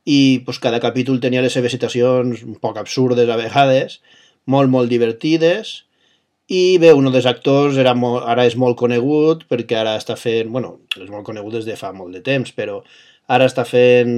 I 0.08 0.40
pues, 0.44 0.58
cada 0.58 0.80
capítol 0.80 1.20
tenia 1.20 1.44
les 1.44 1.54
seves 1.54 1.74
situacions 1.74 2.42
un 2.42 2.56
poc 2.62 2.80
absurdes 2.80 3.28
a 3.30 3.38
vegades, 3.38 4.00
molt, 4.48 4.72
molt 4.72 4.90
divertides, 4.90 5.82
i 6.48 6.78
bé, 6.80 6.94
un 6.96 7.10
dels 7.12 7.28
actors 7.28 7.76
era 7.76 7.92
molt, 7.94 8.22
ara 8.24 8.46
és 8.48 8.56
molt 8.56 8.78
conegut 8.80 9.44
perquè 9.50 9.76
ara 9.76 9.98
està 10.00 10.16
fent, 10.16 10.48
bueno, 10.54 10.78
és 10.96 11.10
molt 11.12 11.26
conegut 11.26 11.58
des 11.58 11.68
de 11.68 11.76
fa 11.76 11.92
molt 11.92 12.16
de 12.16 12.22
temps, 12.24 12.54
però 12.56 12.80
ara 13.28 13.44
està 13.44 13.66
fent 13.68 14.14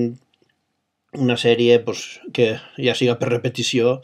una 1.19 1.35
sèrie 1.35 1.81
pues, 1.83 2.21
que 2.33 2.53
ja 2.79 2.95
siga 2.95 3.17
per 3.19 3.33
repetició, 3.33 3.99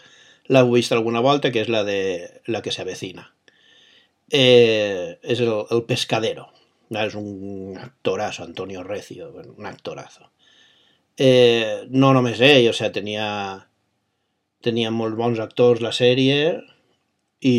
l'heu 0.49 0.70
vist 0.72 0.92
alguna 0.94 1.22
volta, 1.24 1.51
que 1.53 1.62
és 1.64 1.70
la 1.72 1.82
de 1.86 1.99
la 2.47 2.62
que 2.62 2.74
s'avecina. 2.74 3.26
Eh, 4.30 5.18
és 5.22 5.42
el, 5.42 5.53
el 5.70 5.84
pescadero. 5.88 6.49
És 6.90 7.16
un 7.18 7.78
actorazo, 7.82 8.44
Antonio 8.44 8.82
Recio, 8.86 9.32
un 9.57 9.66
actorazo. 9.66 10.30
Eh, 11.18 11.86
no 11.90 12.12
només 12.12 12.40
ell, 12.44 12.68
o 12.70 12.74
sigui, 12.76 12.92
tenia, 12.94 13.28
tenia 14.62 14.92
molt 14.92 15.16
bons 15.18 15.40
actors 15.42 15.82
la 15.82 15.94
sèrie 15.97 16.38
i, 17.40 17.57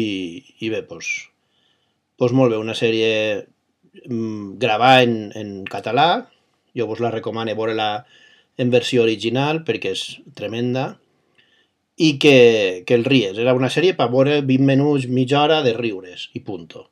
i 0.62 0.70
bé, 0.70 0.84
doncs, 0.88 1.10
doncs 2.22 2.36
molt 2.38 2.56
una 2.56 2.76
sèrie 2.78 3.10
mm, 4.06 4.58
gravada 4.62 5.04
en, 5.08 5.18
en 5.36 5.52
català, 5.66 6.28
jo 6.78 6.88
vos 6.88 7.02
la 7.02 7.12
recomano 7.12 7.56
veure-la 7.58 8.06
en 8.62 8.72
versió 8.74 9.04
original 9.04 9.64
perquè 9.66 9.94
és 9.98 10.06
tremenda 10.38 10.92
i 11.98 12.18
que, 12.22 12.84
que 12.88 12.96
el 12.96 13.06
ries. 13.06 13.38
Era 13.42 13.58
una 13.58 13.72
sèrie 13.74 13.98
per 13.98 14.10
veure 14.14 14.40
20 14.46 14.70
minuts, 14.70 15.10
mitja 15.10 15.42
hora 15.42 15.64
de 15.66 15.74
riures 15.78 16.30
i 16.38 16.44
punto. 16.46 16.88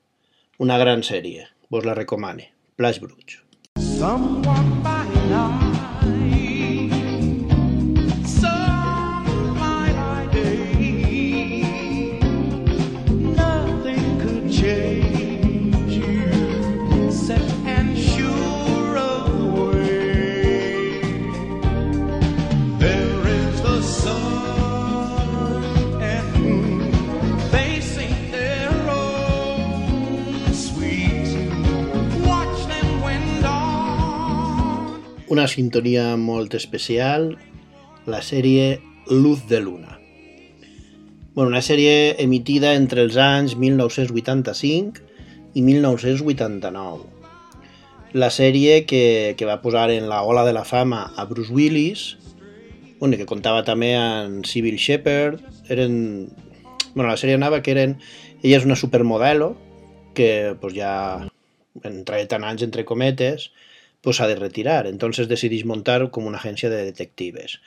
Una 0.65 0.79
gran 0.81 1.05
sèrie, 1.05 1.47
vos 1.69 1.85
la 1.85 1.95
recomane. 1.97 2.51
Plage 2.75 3.05
Bruig. 3.05 3.37
Someone 3.79 4.81
by 4.83 5.07
night, 5.29 5.64
una 35.36 35.49
sintonia 35.51 36.15
molt 36.15 36.53
especial, 36.55 37.33
la 38.07 38.21
sèrie 38.23 38.79
Luz 39.11 39.41
de 39.49 39.59
Luna. 39.59 39.97
Bueno, 41.33 41.49
una 41.49 41.59
sèrie 41.59 42.15
emitida 42.23 42.71
entre 42.79 43.03
els 43.03 43.17
anys 43.19 43.57
1985 43.59 45.03
i 45.59 45.63
1989. 45.65 47.03
La 48.15 48.29
sèrie 48.31 48.86
que, 48.88 49.36
que 49.36 49.49
va 49.49 49.59
posar 49.59 49.89
en 49.91 50.07
la 50.07 50.21
ola 50.23 50.45
de 50.47 50.55
la 50.55 50.63
fama 50.63 51.11
a 51.19 51.27
Bruce 51.27 51.51
Willis, 51.51 52.15
bueno, 53.01 53.19
que 53.19 53.27
comptava 53.27 53.67
també 53.67 53.91
amb 53.99 54.47
Sybil 54.47 54.79
Shepherd, 54.79 55.43
eren... 55.67 56.31
Bueno, 56.93 57.09
la 57.09 57.19
sèrie 57.19 57.36
anava 57.36 57.59
que 57.59 57.75
eren... 57.75 57.99
Ella 58.39 58.61
és 58.61 58.71
una 58.71 58.79
supermodelo 58.79 59.57
que 60.15 60.55
pues, 60.61 60.79
ja 60.79 61.27
entre 61.83 62.23
tant 62.31 62.47
anys 62.47 62.63
entre 62.63 62.88
cometes 62.88 63.49
pues 64.05 64.21
s'ha 64.21 64.29
de 64.29 64.37
retirar. 64.37 64.85
Entonces 64.87 65.27
decideix 65.27 65.65
montar 65.65 65.99
com 66.13 66.29
una 66.29 66.37
agència 66.37 66.69
de 66.69 66.83
detectives. 66.85 67.57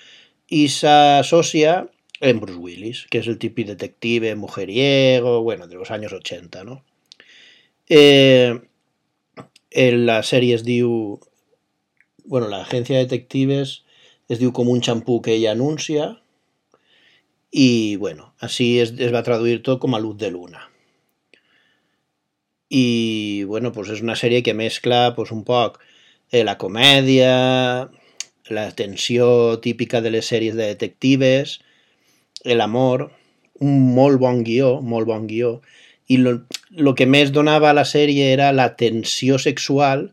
I 0.49 0.68
s'associa 0.70 1.80
en 2.20 2.41
Bruce 2.41 2.59
Willis, 2.62 3.05
que 3.11 3.20
és 3.20 3.28
el 3.30 3.39
típic 3.43 3.66
detective 3.66 4.34
mujeriego, 4.39 5.43
bueno, 5.43 5.66
de 5.66 5.76
los 5.76 5.91
años 5.91 6.12
80, 6.12 6.64
¿no? 6.64 6.84
Eh, 7.89 8.61
en 9.70 10.07
la 10.07 10.22
sèrie 10.22 10.55
es 10.55 10.64
diu... 10.64 11.18
Bueno, 12.28 12.49
l'agència 12.53 12.99
de 12.99 13.07
detectives 13.07 13.82
es 14.28 14.41
diu 14.41 14.53
com 14.53 14.68
un 14.68 14.82
xampú 14.84 15.22
que 15.24 15.32
ella 15.34 15.55
anuncia 15.57 16.11
i, 17.51 17.97
bueno, 17.97 18.34
així 18.45 18.76
es, 18.82 18.93
es 19.01 19.14
va 19.14 19.24
traduir 19.24 19.62
tot 19.64 19.80
com 19.80 19.97
a 19.97 20.01
luz 20.03 20.18
de 20.20 20.28
luna. 20.30 20.66
I, 22.68 23.45
bueno, 23.49 23.72
pues 23.72 23.89
és 23.95 24.03
una 24.05 24.18
sèrie 24.20 24.43
que 24.45 24.53
mescla 24.53 25.14
pues, 25.16 25.32
un 25.32 25.47
poc 25.49 25.80
eh, 26.31 26.45
la 26.45 26.57
comèdia, 26.59 27.33
la 28.49 28.66
tensió 28.72 29.59
típica 29.64 30.01
de 30.01 30.12
les 30.14 30.29
sèries 30.29 30.57
de 30.57 30.68
detectives, 30.68 31.59
l'amor, 32.45 33.09
un 33.61 33.95
molt 33.95 34.20
bon 34.22 34.43
guió, 34.47 34.79
molt 34.81 35.09
bon 35.09 35.26
guió, 35.26 35.59
i 36.09 36.20
el 36.22 36.93
que 36.97 37.07
més 37.07 37.33
donava 37.35 37.70
a 37.70 37.76
la 37.76 37.85
sèrie 37.85 38.31
era 38.33 38.53
la 38.53 38.70
tensió 38.81 39.39
sexual, 39.39 40.09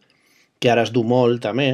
que 0.59 0.71
ara 0.71 0.83
es 0.83 0.91
du 0.95 1.05
molt 1.07 1.43
també, 1.43 1.69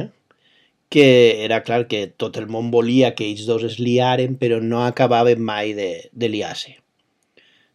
que 0.92 1.42
era 1.44 1.62
clar 1.64 1.86
que 1.88 2.04
tot 2.20 2.36
el 2.36 2.46
món 2.52 2.70
volia 2.70 3.14
que 3.16 3.24
ells 3.24 3.46
dos 3.48 3.64
es 3.64 3.78
liaren, 3.80 4.36
però 4.36 4.60
no 4.60 4.84
acabaven 4.84 5.40
mai 5.40 5.72
de, 5.78 5.90
de 6.12 6.28
liar-se. 6.28 6.76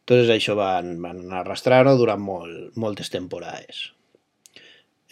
Entonces 0.06 0.30
això 0.32 0.56
van, 0.56 0.94
van 1.04 1.26
arrastrar-ho 1.36 1.98
durant 2.00 2.22
molt, 2.24 2.78
moltes 2.80 3.10
temporades. 3.12 3.97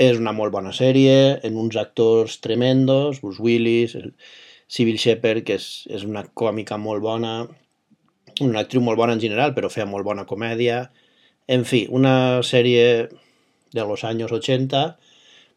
És 0.02 0.18
una 0.20 0.34
molt 0.36 0.52
bona 0.52 0.74
sèrie, 0.76 1.40
en 1.48 1.56
uns 1.60 1.78
actors 1.80 2.40
tremendos, 2.44 3.22
Bruce 3.24 3.42
Willis, 3.44 3.96
Sybil 4.68 4.98
Shepherd, 5.00 5.46
que 5.48 5.56
és, 5.56 5.86
és 5.88 6.04
una 6.04 6.26
còmica 6.36 6.76
molt 6.82 7.04
bona, 7.06 7.36
una 8.44 8.64
actriu 8.66 8.84
molt 8.84 9.00
bona 9.00 9.16
en 9.16 9.24
general, 9.24 9.54
però 9.56 9.72
feia 9.72 9.88
molt 9.88 10.04
bona 10.04 10.26
comèdia. 10.28 10.90
En 11.48 11.64
fi, 11.64 11.86
una 11.88 12.44
sèrie 12.44 13.08
de 13.72 13.86
los 13.88 14.04
años 14.04 14.32
80, 14.36 14.98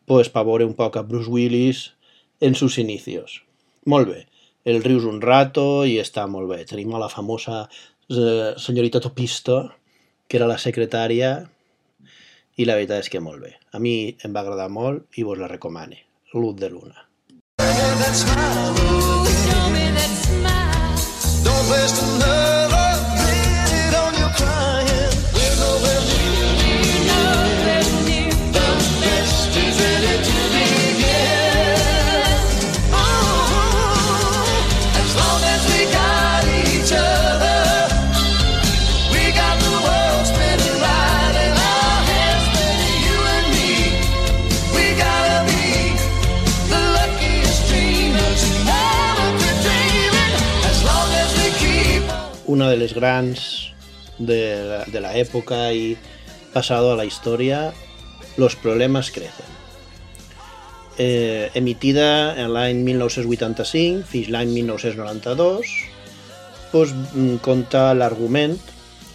pues 0.07 0.31
pa 0.31 0.47
veure 0.47 0.67
un 0.69 0.77
poc 0.79 0.97
a 0.97 1.03
Bruce 1.03 1.31
Willis 1.31 1.89
en 2.41 2.55
sus 2.55 2.79
inicios. 2.79 3.43
Molt 3.87 4.09
bé, 4.09 4.25
el 4.65 4.83
rius 4.85 5.07
un 5.09 5.21
rato 5.23 5.85
i 5.85 5.99
està 5.99 6.29
molt 6.31 6.51
bé. 6.53 6.63
Tenim 6.69 6.95
a 6.95 7.03
la 7.03 7.11
famosa 7.11 7.65
eh, 7.67 8.55
senyorita 8.57 9.01
Topisto, 9.01 9.65
que 10.29 10.39
era 10.39 10.47
la 10.47 10.59
secretària, 10.63 11.49
i 12.59 12.67
la 12.67 12.75
veritat 12.79 13.07
és 13.07 13.11
que 13.13 13.23
molt 13.23 13.41
bé. 13.45 13.55
A 13.73 13.79
mi 13.83 13.95
em 14.27 14.35
va 14.35 14.43
agradar 14.43 14.69
molt 14.75 15.21
i 15.21 15.27
vos 15.27 15.39
la 15.39 15.51
recomane. 15.51 16.03
Luz 16.35 16.59
de 16.59 16.71
luna. 16.75 17.07
Don't 21.45 21.71
waste 21.71 22.03
another 22.03 22.29
minute 22.29 22.58
una 52.59 52.71
de 52.71 52.77
les 52.77 52.93
grans 52.93 53.73
de 54.19 54.83
de 54.91 55.01
la 55.01 55.17
época 55.17 55.73
y 55.73 55.97
pasado 56.53 56.93
a 56.93 56.97
la 56.97 57.05
historia, 57.05 57.73
Los 58.37 58.55
problemas 58.57 59.11
crecen. 59.11 59.47
Eh, 60.97 61.51
emitida 61.55 62.35
en 62.39 62.53
l'any 62.55 62.83
1985 62.87 64.07
fins 64.07 64.31
l'any 64.31 64.51
1992, 64.55 65.71
pues, 66.73 66.95
mm, 66.95 67.39
conta 67.43 67.95
l'argument, 67.95 68.59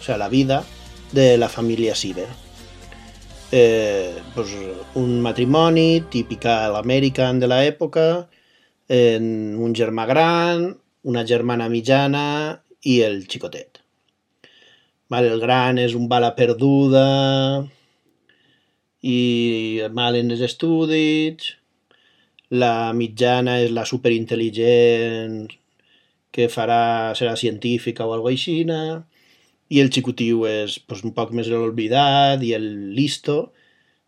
o 0.00 0.02
sea, 0.02 0.16
la 0.16 0.28
vida 0.28 0.64
de 1.12 1.36
la 1.38 1.48
família 1.48 1.94
Sieber. 1.94 2.28
Eh, 3.52 4.12
pues, 4.34 4.48
un 4.94 5.20
matrimoni 5.20 6.04
típica 6.10 6.64
a 6.64 6.72
l'American 6.72 7.40
de 7.40 7.48
l'època, 7.48 8.28
en 8.88 9.56
un 9.56 9.72
germà 9.72 10.04
gran, 10.06 10.68
una 11.04 11.24
germana 11.24 11.68
mitjana 11.68 12.63
i 12.84 13.00
el 13.06 13.24
xicotet. 13.30 13.80
Vale, 15.12 15.30
el 15.32 15.40
gran 15.40 15.78
és 15.78 15.94
un 15.96 16.08
bala 16.08 16.32
perduda 16.36 17.04
i 19.04 19.18
mal 19.92 20.16
en 20.16 20.32
els 20.32 20.44
estudis, 20.44 21.52
la 22.50 22.92
mitjana 22.96 23.58
és 23.64 23.72
la 23.76 23.84
superintel·ligent 23.88 25.42
que 26.34 26.48
farà, 26.50 27.14
serà 27.18 27.34
científica 27.38 28.06
o 28.06 28.14
alguna 28.14 28.34
aixina, 28.34 28.80
i 29.74 29.80
el 29.80 29.90
xicotiu 29.92 30.44
és 30.48 30.78
pues, 30.88 31.04
un 31.06 31.14
poc 31.16 31.32
més 31.36 31.48
l'olvidat 31.52 32.42
i 32.44 32.52
el 32.56 32.66
listo 32.96 33.52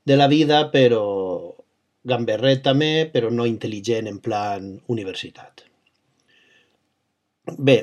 de 0.07 0.17
la 0.17 0.29
vida, 0.33 0.67
però 0.73 1.05
gamberret 2.07 2.63
també, 2.67 3.09
però 3.13 3.33
no 3.35 3.49
intel·ligent 3.49 4.09
en 4.11 4.21
plan 4.23 4.69
universitat. 4.93 5.65
Bé, 7.59 7.79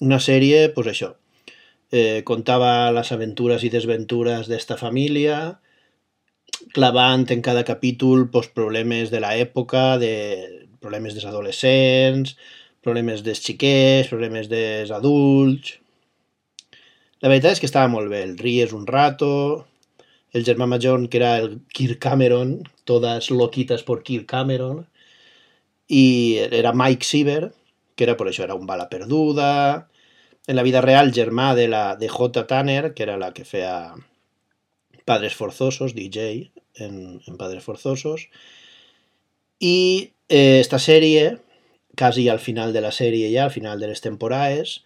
una 0.00 0.18
sèrie, 0.20 0.68
pues 0.74 0.90
això, 0.92 1.14
eh, 1.92 2.22
contava 2.24 2.90
les 2.92 3.12
aventures 3.12 3.64
i 3.64 3.70
desventures 3.72 4.48
d'esta 4.50 4.76
família, 4.76 5.58
clavant 6.74 7.26
en 7.30 7.42
cada 7.42 7.64
capítol 7.64 8.28
pues, 8.30 8.48
problemes 8.48 9.10
de 9.10 9.20
l'època, 9.20 9.96
de 9.98 10.66
problemes 10.80 11.14
dels 11.14 11.26
adolescents, 11.26 12.36
problemes 12.82 13.22
dels 13.26 13.42
xiquets, 13.42 14.12
problemes 14.12 14.50
dels 14.52 14.92
adults... 14.94 15.80
La 17.24 17.30
veritat 17.32 17.54
és 17.56 17.60
que 17.62 17.66
estava 17.66 17.88
molt 17.88 18.10
bé, 18.12 18.18
el 18.26 18.34
ries 18.36 18.74
un 18.76 18.84
rato, 18.86 19.64
el 20.36 20.44
germà 20.44 20.66
major, 20.68 21.00
que 21.08 21.16
era 21.16 21.38
el 21.40 21.62
Kirk 21.72 21.96
Cameron, 21.98 22.58
todas 22.84 23.30
loquitas 23.32 23.82
por 23.82 24.02
Kirk 24.04 24.26
Cameron, 24.28 24.82
i 25.88 26.36
era 26.44 26.74
Mike 26.76 27.08
Siever, 27.08 27.54
que 27.96 28.04
era 28.04 28.16
per 28.16 28.28
això, 28.30 28.44
era 28.44 28.54
un 28.54 28.66
bala 28.68 28.90
perduda, 28.92 29.88
en 30.46 30.56
la 30.56 30.62
vida 30.62 30.80
real 30.80 31.12
germà 31.12 31.54
de 31.58 31.66
la 31.68 31.96
de 31.96 32.08
J. 32.08 32.46
Tanner, 32.46 32.94
que 32.94 33.02
era 33.02 33.16
la 33.18 33.32
que 33.34 33.44
feia 33.44 33.94
Padres 35.04 35.34
Forzosos, 35.34 35.94
DJ 35.94 36.52
en, 36.76 37.20
en 37.26 37.36
Padres 37.36 37.64
Forzosos, 37.64 38.28
i 39.58 40.12
eh, 40.28 40.60
esta 40.60 40.78
sèrie, 40.78 41.38
quasi 41.96 42.28
al 42.28 42.38
final 42.38 42.72
de 42.72 42.82
la 42.84 42.92
sèrie 42.92 43.32
ja, 43.32 43.44
al 43.44 43.54
final 43.54 43.80
de 43.80 43.90
les 43.90 44.04
temporades, 44.04 44.82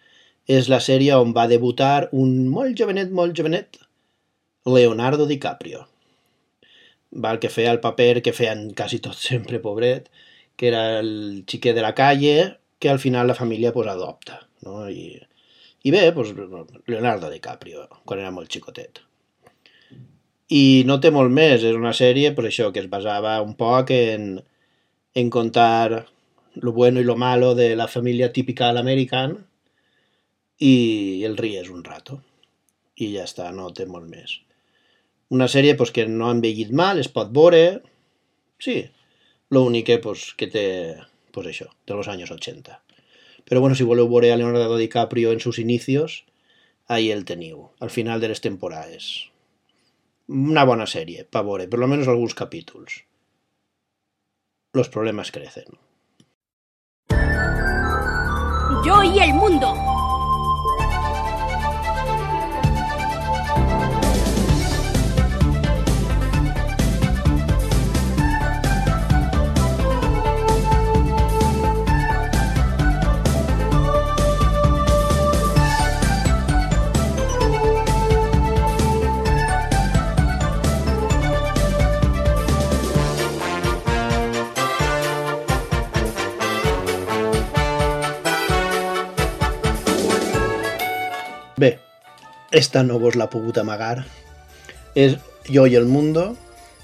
és 0.47 0.69
la 0.71 0.79
sèrie 0.81 1.15
on 1.19 1.35
va 1.37 1.47
debutar 1.51 2.09
un 2.11 2.47
molt 2.49 2.77
jovenet, 2.79 3.11
molt 3.11 3.37
jovenet, 3.37 3.77
Leonardo 4.65 5.27
DiCaprio. 5.27 5.85
Val, 7.11 7.39
que 7.43 7.49
feia 7.51 7.73
el 7.75 7.81
paper 7.83 8.21
que 8.23 8.33
feien 8.33 8.71
quasi 8.77 9.01
tots 9.03 9.19
sempre, 9.29 9.59
pobret, 9.59 10.09
que 10.55 10.69
era 10.69 10.99
el 10.99 11.43
xiquet 11.49 11.75
de 11.75 11.83
la 11.83 11.93
calle, 11.97 12.60
que 12.81 12.89
al 12.89 12.99
final 12.99 13.27
la 13.29 13.35
família 13.37 13.71
pues, 13.71 13.87
adopta. 13.87 14.47
No? 14.65 14.89
I, 14.89 15.21
I 15.83 15.91
bé, 15.93 16.11
pues, 16.11 16.33
Leonardo 16.87 17.29
DiCaprio, 17.29 17.85
quan 18.05 18.19
era 18.23 18.31
molt 18.33 18.49
xicotet. 18.49 19.03
I 20.51 20.81
no 20.89 20.97
té 20.99 21.11
molt 21.13 21.31
més, 21.31 21.61
és 21.63 21.77
una 21.77 21.93
sèrie 21.95 22.33
per 22.35 22.47
això 22.49 22.71
que 22.73 22.81
es 22.81 22.89
basava 22.89 23.35
un 23.45 23.53
poc 23.59 23.93
en, 23.95 24.33
en 25.13 25.29
contar 25.29 26.07
lo 26.55 26.73
bueno 26.73 26.99
y 26.99 27.05
lo 27.05 27.15
malo 27.15 27.53
de 27.55 27.75
la 27.77 27.87
família 27.87 28.33
típica 28.33 28.67
a 28.67 28.73
l'American 28.73 29.37
i 30.57 30.73
el 31.29 31.37
ries 31.37 31.69
un 31.69 31.85
rato. 31.85 32.17
I 32.97 33.13
ja 33.13 33.27
està, 33.29 33.51
no 33.53 33.69
té 33.77 33.85
molt 33.85 34.09
més. 34.09 34.39
Una 35.29 35.47
sèrie 35.47 35.77
pues, 35.77 35.93
que 35.93 36.07
no 36.09 36.27
ha 36.27 36.33
envellit 36.35 36.73
mal, 36.73 36.99
es 36.99 37.13
pot 37.13 37.29
veure, 37.31 37.61
sí, 38.59 38.81
Lo 39.51 39.63
únic 39.63 39.85
que, 39.85 39.97
pues, 39.99 40.33
que 40.39 40.47
té, 40.47 40.67
pues 41.31 41.47
això, 41.47 41.69
de 41.87 41.95
los 41.95 42.07
años 42.07 42.31
80. 42.31 42.81
Però 43.45 43.59
bueno, 43.59 43.75
si 43.75 43.83
veure 43.83 44.31
a 44.31 44.37
Leonardo 44.37 44.77
DiCaprio 44.77 45.31
en 45.31 45.39
sus 45.39 45.59
inicios, 45.59 46.25
ahí 46.87 47.11
el 47.11 47.25
teniu, 47.25 47.71
al 47.79 47.89
final 47.89 48.21
de 48.21 48.29
les 48.29 48.41
temporades. 48.41 49.31
Una 50.27 50.63
bona 50.63 50.87
sèrie, 50.87 51.25
pa 51.25 51.41
veure, 51.41 51.67
per 51.67 51.79
lo 51.79 51.87
menos 51.87 52.07
alguns 52.07 52.35
capítols. 52.35 53.03
Los 54.73 54.89
problemas 54.89 55.31
crecen. 55.31 55.65
Yo 58.85 59.03
y 59.03 59.19
el 59.19 59.33
mundo. 59.33 60.00
Esta 92.51 92.83
no 92.83 92.99
vos 92.99 93.15
l'ha 93.15 93.29
pogut 93.31 93.57
amagar. 93.57 94.05
És 94.95 95.17
Jo 95.47 95.65
i 95.65 95.75
el 95.79 95.87
Mundo, 95.87 96.35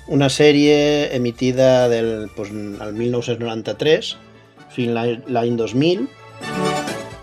una 0.07 0.29
sèrie 0.29 1.13
emitida 1.15 1.89
del, 1.89 2.29
pues, 2.35 2.49
al 2.79 2.93
1993 2.95 4.15
fins 4.71 4.93
l'any 4.95 5.19
l'any 5.27 5.57
2000 5.59 6.07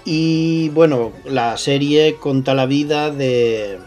i 0.04 0.68
bueno, 0.74 1.12
la 1.24 1.56
sèrie 1.56 2.16
conta 2.20 2.54
la 2.54 2.66
vida 2.66 3.10
de 3.10 3.78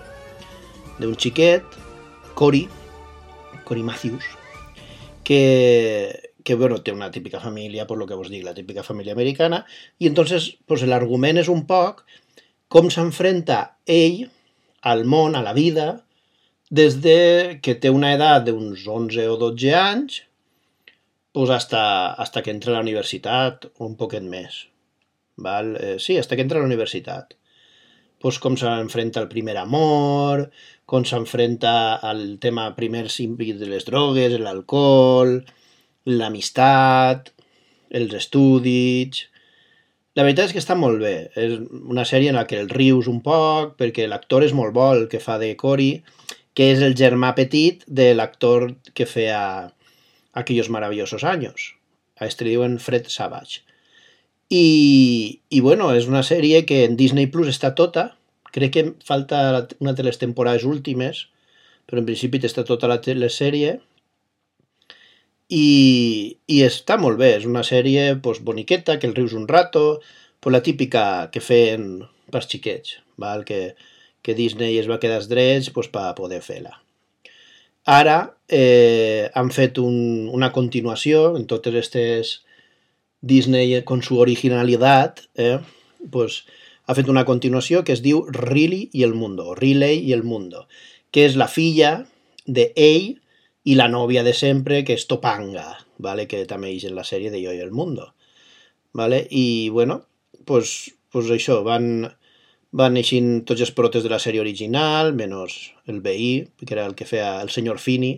d'un 0.98 1.14
xiquet, 1.14 1.62
Cory, 2.34 2.68
Cory 3.64 3.84
Matthews, 3.84 4.26
que, 5.24 6.32
que 6.44 6.56
bueno, 6.56 6.82
té 6.82 6.92
una 6.92 7.12
típica 7.12 7.40
família, 7.40 7.86
por 7.86 8.00
lo 8.00 8.08
que 8.08 8.16
vos 8.16 8.32
dic, 8.34 8.44
la 8.44 8.56
típica 8.56 8.82
família 8.82 9.14
americana, 9.14 9.66
i 10.00 10.10
entonces 10.10 10.58
pues, 10.66 10.82
l'argument 10.90 11.38
és 11.38 11.52
un 11.54 11.68
poc 11.70 12.02
com 12.68 12.90
s'enfrenta 12.90 13.78
ell 13.86 14.26
al 14.82 15.06
món, 15.06 15.36
a 15.36 15.44
la 15.44 15.54
vida, 15.54 16.04
des 16.70 17.00
de 17.02 17.60
que 17.64 17.76
té 17.80 17.90
una 17.90 18.14
edat 18.16 18.48
d'uns 18.48 18.84
11 18.88 19.28
o 19.32 19.38
12 19.40 19.76
anys 19.76 20.24
pues 21.38 21.52
hasta, 21.52 22.14
hasta 22.14 22.42
que 22.42 22.50
entra 22.50 22.72
a 22.72 22.76
la 22.76 22.82
universitat, 22.82 23.68
o 23.78 23.86
un 23.86 23.94
poquet 23.96 24.24
més. 24.26 24.56
Val? 25.38 25.76
Eh, 25.78 25.98
sí, 26.02 26.18
hasta 26.18 26.36
que 26.36 26.42
entra 26.42 26.58
a 26.58 26.64
la 26.64 26.66
universitat. 26.66 27.36
Pues 28.18 28.40
com 28.42 28.56
s'enfrenta 28.58 29.22
al 29.22 29.28
primer 29.30 29.54
amor, 29.62 30.48
com 30.90 31.06
s'enfrenta 31.06 32.00
al 32.02 32.40
tema 32.42 32.72
primer 32.74 33.06
símbol 33.14 33.60
de 33.60 33.70
les 33.70 33.86
drogues, 33.86 34.40
l'alcohol, 34.42 35.44
l'amistat, 36.10 37.34
els 38.02 38.18
estudis... 38.18 39.28
La 40.18 40.24
veritat 40.26 40.50
és 40.50 40.56
que 40.56 40.62
està 40.64 40.74
molt 40.74 40.98
bé. 41.04 41.30
És 41.38 41.60
una 41.78 42.06
sèrie 42.10 42.32
en 42.34 42.40
la 42.40 42.48
que 42.50 42.58
el 42.58 42.72
rius 42.74 43.10
un 43.12 43.22
poc, 43.22 43.76
perquè 43.78 44.08
l'actor 44.10 44.46
és 44.48 44.56
molt 44.58 44.74
bo, 44.74 44.90
el 44.96 45.06
que 45.12 45.22
fa 45.22 45.38
de 45.38 45.52
Cory, 45.60 45.92
que 46.58 46.72
és 46.74 46.82
el 46.82 46.98
germà 46.98 47.36
petit 47.38 47.84
de 47.86 48.14
l'actor 48.18 48.72
que 48.98 49.06
feia 49.06 49.42
Aquellos 50.38 50.70
maravillosos 50.70 51.24
años. 51.24 51.78
A 52.18 52.28
este 52.28 52.46
li 52.46 52.52
diuen 52.54 52.76
Fred 52.78 53.08
Savage. 53.10 53.64
I, 54.50 55.42
I 55.50 55.60
bueno, 55.66 55.90
és 55.98 56.06
una 56.06 56.22
sèrie 56.22 56.62
que 56.70 56.84
en 56.86 56.94
Disney 57.00 57.26
Plus 57.34 57.50
està 57.50 57.74
tota. 57.74 58.12
Crec 58.54 58.74
que 58.76 58.84
falta 59.06 59.40
una 59.82 59.96
de 59.98 60.06
les 60.06 60.22
temporades 60.22 60.64
últimes, 60.64 61.26
però 61.90 62.04
en 62.04 62.10
principi 62.10 62.38
està 62.46 62.64
tota 62.70 62.90
la 62.92 63.00
telesèrie. 63.02 63.80
I, 65.48 66.38
i 66.52 66.62
està 66.66 66.98
molt 67.00 67.20
bé, 67.20 67.36
és 67.38 67.46
una 67.48 67.64
sèrie 67.64 68.16
pues, 68.24 68.42
boniqueta, 68.44 68.98
que 69.00 69.08
el 69.08 69.16
rius 69.16 69.34
un 69.34 69.48
rato, 69.48 70.02
pues, 70.40 70.52
la 70.54 70.64
típica 70.64 71.30
que 71.32 71.44
feien 71.44 72.04
pels 72.32 72.50
xiquets, 72.52 72.98
val? 73.16 73.46
Que, 73.48 73.76
que 74.22 74.36
Disney 74.36 74.78
es 74.78 74.90
va 74.92 75.00
quedar 75.00 75.22
els 75.22 75.30
drets 75.32 75.72
pues, 75.72 75.88
per 75.88 76.12
poder 76.18 76.42
fer-la. 76.44 76.76
Ara 77.88 78.18
eh, 78.52 79.30
han 79.34 79.54
fet 79.56 79.80
un, 79.80 80.28
una 80.36 80.52
continuació 80.52 81.38
en 81.40 81.48
totes 81.48 81.72
aquestes 81.72 82.34
Disney 83.22 83.82
con 83.88 84.04
su 84.04 84.20
originalitat, 84.20 85.22
eh, 85.36 85.60
pues, 86.12 86.44
ha 86.88 86.96
fet 86.96 87.08
una 87.12 87.24
continuació 87.28 87.84
que 87.84 87.96
es 87.96 88.04
diu 88.04 88.26
Riley 88.28 88.90
i 88.92 89.04
el 89.08 89.16
Mundo, 89.16 89.56
Riley 89.56 90.04
i 90.04 90.14
el 90.16 90.24
Mundo, 90.24 90.68
que 91.12 91.24
és 91.28 91.40
la 91.40 91.48
filla 91.48 92.06
de 92.46 92.72
ell 92.76 93.16
i 93.68 93.76
la 93.76 93.90
nòvia 93.92 94.24
de 94.24 94.32
sempre, 94.34 94.84
que 94.88 94.96
és 94.96 95.08
Topanga, 95.12 95.66
¿vale? 96.00 96.28
que 96.32 96.46
també 96.48 96.72
és 96.76 96.86
en 96.88 96.96
la 96.96 97.04
sèrie 97.08 97.32
de 97.34 97.42
Jo 97.44 97.52
i 97.56 97.60
el 97.64 97.74
Mundo. 97.76 98.14
¿vale? 98.94 99.28
I, 99.30 99.70
bueno, 99.70 100.08
pues, 100.46 100.96
pues 101.12 101.28
això, 101.36 101.60
van, 101.66 102.08
van 102.72 102.98
eixint 102.98 103.44
tots 103.46 103.66
els 103.66 103.74
protes 103.76 104.06
de 104.06 104.12
la 104.14 104.22
sèrie 104.24 104.42
original, 104.42 105.12
menys 105.20 105.58
el 105.92 106.00
veí, 106.06 106.48
que 106.64 106.74
era 106.74 106.86
el 106.88 106.96
que 106.96 107.08
feia 107.10 107.42
el 107.42 107.52
senyor 107.52 107.80
Fini, 107.84 108.14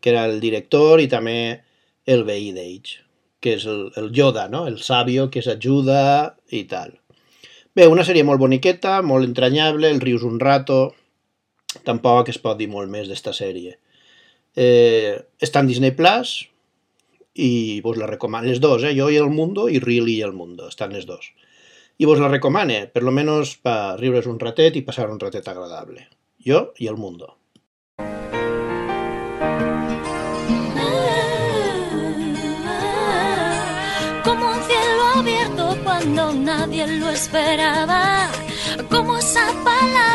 que 0.00 0.12
era 0.12 0.26
el 0.28 0.40
director, 0.44 1.00
i 1.00 1.08
també 1.08 1.62
el 2.04 2.24
veí 2.28 2.50
d'ells, 2.52 2.98
que 3.40 3.56
és 3.56 3.64
el, 3.66 3.86
el 3.96 4.10
Yoda, 4.12 4.48
no? 4.52 4.66
el 4.68 4.76
sàvio 4.84 5.30
que 5.32 5.42
s'ajuda 5.42 6.02
i 6.50 6.64
tal. 6.68 6.98
Bé, 7.72 7.88
una 7.88 8.04
sèrie 8.04 8.28
molt 8.28 8.42
boniqueta, 8.42 9.00
molt 9.00 9.24
entranyable, 9.24 9.88
el 9.88 10.02
rius 10.04 10.26
un 10.28 10.36
rato, 10.38 10.82
tampoc 11.88 12.28
es 12.28 12.38
pot 12.38 12.60
dir 12.60 12.68
molt 12.68 12.92
més 12.92 13.08
d'esta 13.08 13.32
sèrie. 13.32 13.78
Eh, 14.54 15.16
està 15.40 15.62
en 15.62 15.68
Disney 15.70 15.94
Plus 15.96 16.34
i 17.34 17.80
vos 17.80 17.96
la 17.96 18.06
recomano, 18.06 18.46
les 18.48 18.60
dos, 18.60 18.84
eh? 18.84 18.92
Jo 18.96 19.08
i 19.08 19.16
el 19.16 19.30
Mundo 19.32 19.68
i 19.72 19.80
Really 19.80 20.18
i 20.18 20.26
el 20.26 20.34
Mundo, 20.36 20.68
estan 20.68 20.92
les 20.92 21.06
dos. 21.08 21.32
I 21.98 22.04
vos 22.04 22.20
la 22.20 22.28
recomane, 22.28 22.86
per 22.92 23.02
lo 23.02 23.12
menos 23.12 23.56
per 23.56 23.96
riure's 24.00 24.28
un 24.28 24.40
ratet 24.40 24.76
i 24.76 24.84
passar 24.84 25.08
un 25.10 25.20
ratet 25.20 25.48
agradable. 25.48 26.08
Jo 26.44 26.72
i 26.78 26.88
el 26.88 26.96
Mundo. 26.96 27.38
Como 34.24 34.48
un 34.50 34.62
cielo 34.68 35.02
abierto 35.16 35.78
cuando 35.84 36.32
nadie 36.32 36.86
lo 36.98 37.10
esperaba. 37.10 38.30
Como 38.90 39.16
esa 39.18 39.46
palabra 39.64 40.11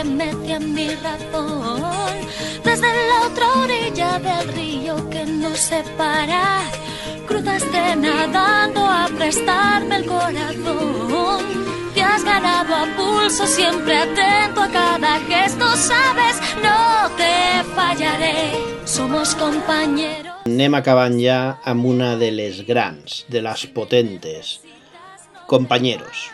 estremece 0.00 0.54
a 0.54 0.60
mi 0.60 0.88
razón. 0.96 1.82
Desde 2.64 2.86
la 2.86 3.26
otra 3.26 3.46
orilla 3.62 4.18
del 4.18 4.48
río 4.54 5.10
que 5.10 5.24
nos 5.24 5.58
separa. 5.58 6.60
Cruzaste 7.26 7.96
nadando 7.96 8.80
a 8.80 9.08
prestarme 9.16 9.96
el 9.96 10.06
corazón. 10.06 11.44
Te 11.94 12.02
has 12.02 12.24
ganado 12.24 12.74
a 12.74 12.86
pulso, 12.96 13.46
siempre 13.46 13.96
atento 13.96 14.62
a 14.62 14.68
cada 14.68 15.18
gesto. 15.20 15.66
Sabes, 15.76 16.40
no 16.62 17.10
te 17.16 17.64
fallaré. 17.74 18.52
Somos 18.84 19.34
compañeros. 19.34 20.30
Anem 20.50 20.74
acabant 20.74 21.14
ja 21.20 21.60
amb 21.68 21.84
una 21.86 22.16
de 22.18 22.30
les 22.32 22.64
grans, 22.66 23.24
de 23.28 23.42
les 23.44 23.66
potentes, 23.70 24.60
Compañeros. 25.46 26.30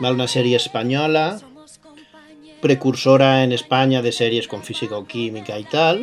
Val? 0.00 0.14
Una 0.18 0.26
sèrie 0.28 0.56
espanyola, 0.56 1.38
precursora 2.64 3.42
en 3.44 3.52
Espanya 3.52 4.00
de 4.02 4.10
sèries 4.16 4.48
com 4.48 4.62
Física 4.64 4.96
o 4.96 5.04
Química 5.04 5.58
i 5.60 5.66
tal, 5.68 6.00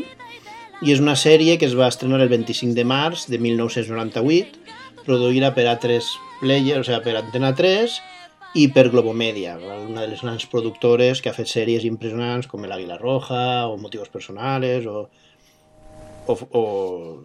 i 0.85 0.93
és 0.93 1.01
una 1.01 1.17
sèrie 1.17 1.57
que 1.61 1.65
es 1.67 1.73
va 1.77 1.89
estrenar 1.89 2.21
el 2.21 2.29
25 2.29 2.77
de 2.77 2.85
març 2.85 3.25
de 3.29 3.37
1998, 3.41 4.61
produïda 5.05 5.49
per 5.57 5.65
A3 5.73 6.05
Player, 6.41 6.79
o 6.81 6.85
sigui, 6.85 7.01
per 7.05 7.17
Antena 7.19 7.51
3 7.57 7.97
i 8.61 8.67
per 8.75 8.89
Globomedia, 8.93 9.55
una 9.87 10.03
de 10.03 10.09
les 10.11 10.21
grans 10.21 10.45
productores 10.51 11.21
que 11.21 11.29
ha 11.31 11.35
fet 11.37 11.47
sèries 11.49 11.85
impressionants 11.87 12.49
com 12.51 12.65
El 12.67 12.73
Águila 12.75 12.97
Roja 13.01 13.67
o 13.71 13.77
Motivos 13.81 14.09
Personales 14.13 14.85
o, 14.85 15.05
o, 16.27 16.63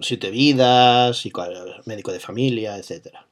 Siete 0.02 0.30
Vidas, 0.30 1.16
psico- 1.18 1.44
Médico 1.84 2.12
de 2.12 2.20
Familia, 2.20 2.76
etc. 2.78 3.25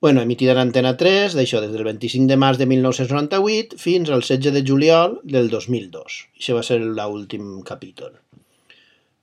Bueno, 0.00 0.22
emitida 0.22 0.52
en 0.52 0.58
Antena 0.62 0.94
3, 0.96 1.34
d'això, 1.36 1.60
des 1.60 1.74
del 1.74 1.84
25 1.84 2.24
de 2.30 2.36
març 2.40 2.56
de 2.56 2.64
1998 2.64 3.76
fins 3.76 4.08
al 4.08 4.22
16 4.24 4.54
de 4.54 4.62
juliol 4.64 5.18
del 5.28 5.50
2002. 5.52 6.14
Això 6.40 6.56
va 6.56 6.62
ser 6.64 6.78
l'últim 6.80 7.58
capítol. 7.68 8.14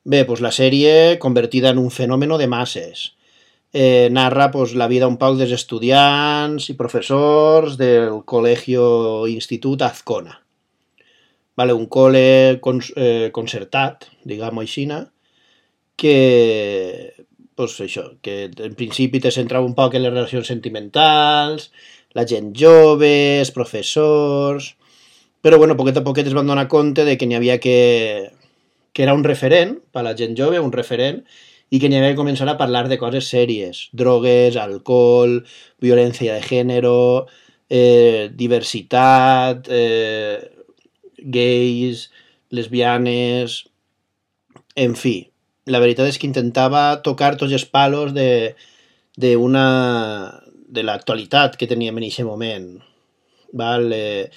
Bé, 0.05 0.21
doncs 0.29 0.43
la 0.45 0.53
sèrie 0.53 1.17
convertida 1.17 1.73
en 1.73 1.81
un 1.81 1.89
fenomen 1.89 2.35
de 2.37 2.47
masses. 2.47 3.15
Eh, 3.73 4.09
narra 4.13 4.51
pues, 4.51 4.75
la 4.77 4.85
vida 4.87 5.09
un 5.09 5.17
poc 5.17 5.39
dels 5.41 5.55
estudiants 5.57 6.69
i 6.69 6.77
professors 6.77 7.73
del 7.81 8.21
Col·legio 8.21 9.25
Institut 9.33 9.81
Azcona. 9.81 10.37
Vale, 11.57 11.73
un 11.73 11.89
col·le 11.89 12.61
eh, 12.61 13.29
concertat, 13.33 14.11
diguem-ho 14.29 14.61
així, 14.61 14.85
que 15.97 17.17
pues 17.57 17.75
això, 17.81 18.03
que 18.21 18.51
en 18.53 18.75
principi 18.77 19.19
te 19.19 19.31
centrava 19.33 19.65
un 19.65 19.73
poc 19.75 19.95
en 19.97 20.03
les 20.05 20.13
relacions 20.13 20.47
sentimentals, 20.53 21.71
la 22.17 22.25
gent 22.29 22.53
jove, 22.55 23.39
els 23.41 23.53
professors... 23.55 24.75
Però, 25.45 25.59
bueno, 25.61 25.75
poquet 25.77 25.95
a 25.99 26.03
poquet 26.03 26.27
es 26.27 26.33
van 26.35 26.47
donar 26.49 26.65
compte 26.67 27.05
de 27.05 27.13
que 27.17 27.27
n'hi 27.29 27.37
havia 27.37 27.57
que... 27.63 27.77
que 28.91 29.03
era 29.05 29.13
un 29.13 29.23
referent 29.23 29.75
per 29.93 30.03
la 30.05 30.15
gent 30.17 30.33
jove, 30.37 30.59
un 30.59 30.73
referent, 30.73 31.21
i 31.69 31.79
que 31.79 31.89
n'hi 31.89 31.99
havia 31.99 32.15
que 32.15 32.19
començar 32.19 32.47
a 32.49 32.57
parlar 32.59 32.87
de 32.89 32.97
coses 32.97 33.29
sèries. 33.29 33.83
Drogues, 33.93 34.57
alcohol, 34.57 35.39
violència 35.83 36.37
de 36.37 36.45
gènere, 36.45 36.93
eh, 37.69 38.29
diversitat, 38.33 39.69
eh, 39.69 40.37
lesbianes... 42.49 43.63
En 44.77 44.93
fi, 44.93 45.15
la 45.67 45.81
veritat 45.83 46.09
és 46.09 46.17
que 46.19 46.27
intentava 46.29 47.01
tocar 47.05 47.35
tots 47.37 47.53
els 47.53 47.67
palos 47.67 48.13
de, 48.15 48.55
de 49.19 49.35
una 49.37 49.67
de 50.67 50.83
l'actualitat 50.83 51.55
que 51.59 51.69
teníem 51.69 51.99
en 51.99 52.07
aquest 52.07 52.27
moment. 52.27 52.69
Val? 53.53 53.91
Eh, 53.93 54.27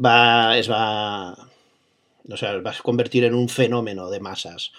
va, 0.00 0.56
es 0.56 0.68
va 0.72 0.84
no 2.30 2.36
sé, 2.36 2.46
es 2.46 2.64
va 2.64 2.72
convertir 2.82 3.24
en 3.24 3.34
un 3.34 3.48
fenómeno 3.48 4.08
de 4.10 4.20
masses. 4.20 4.70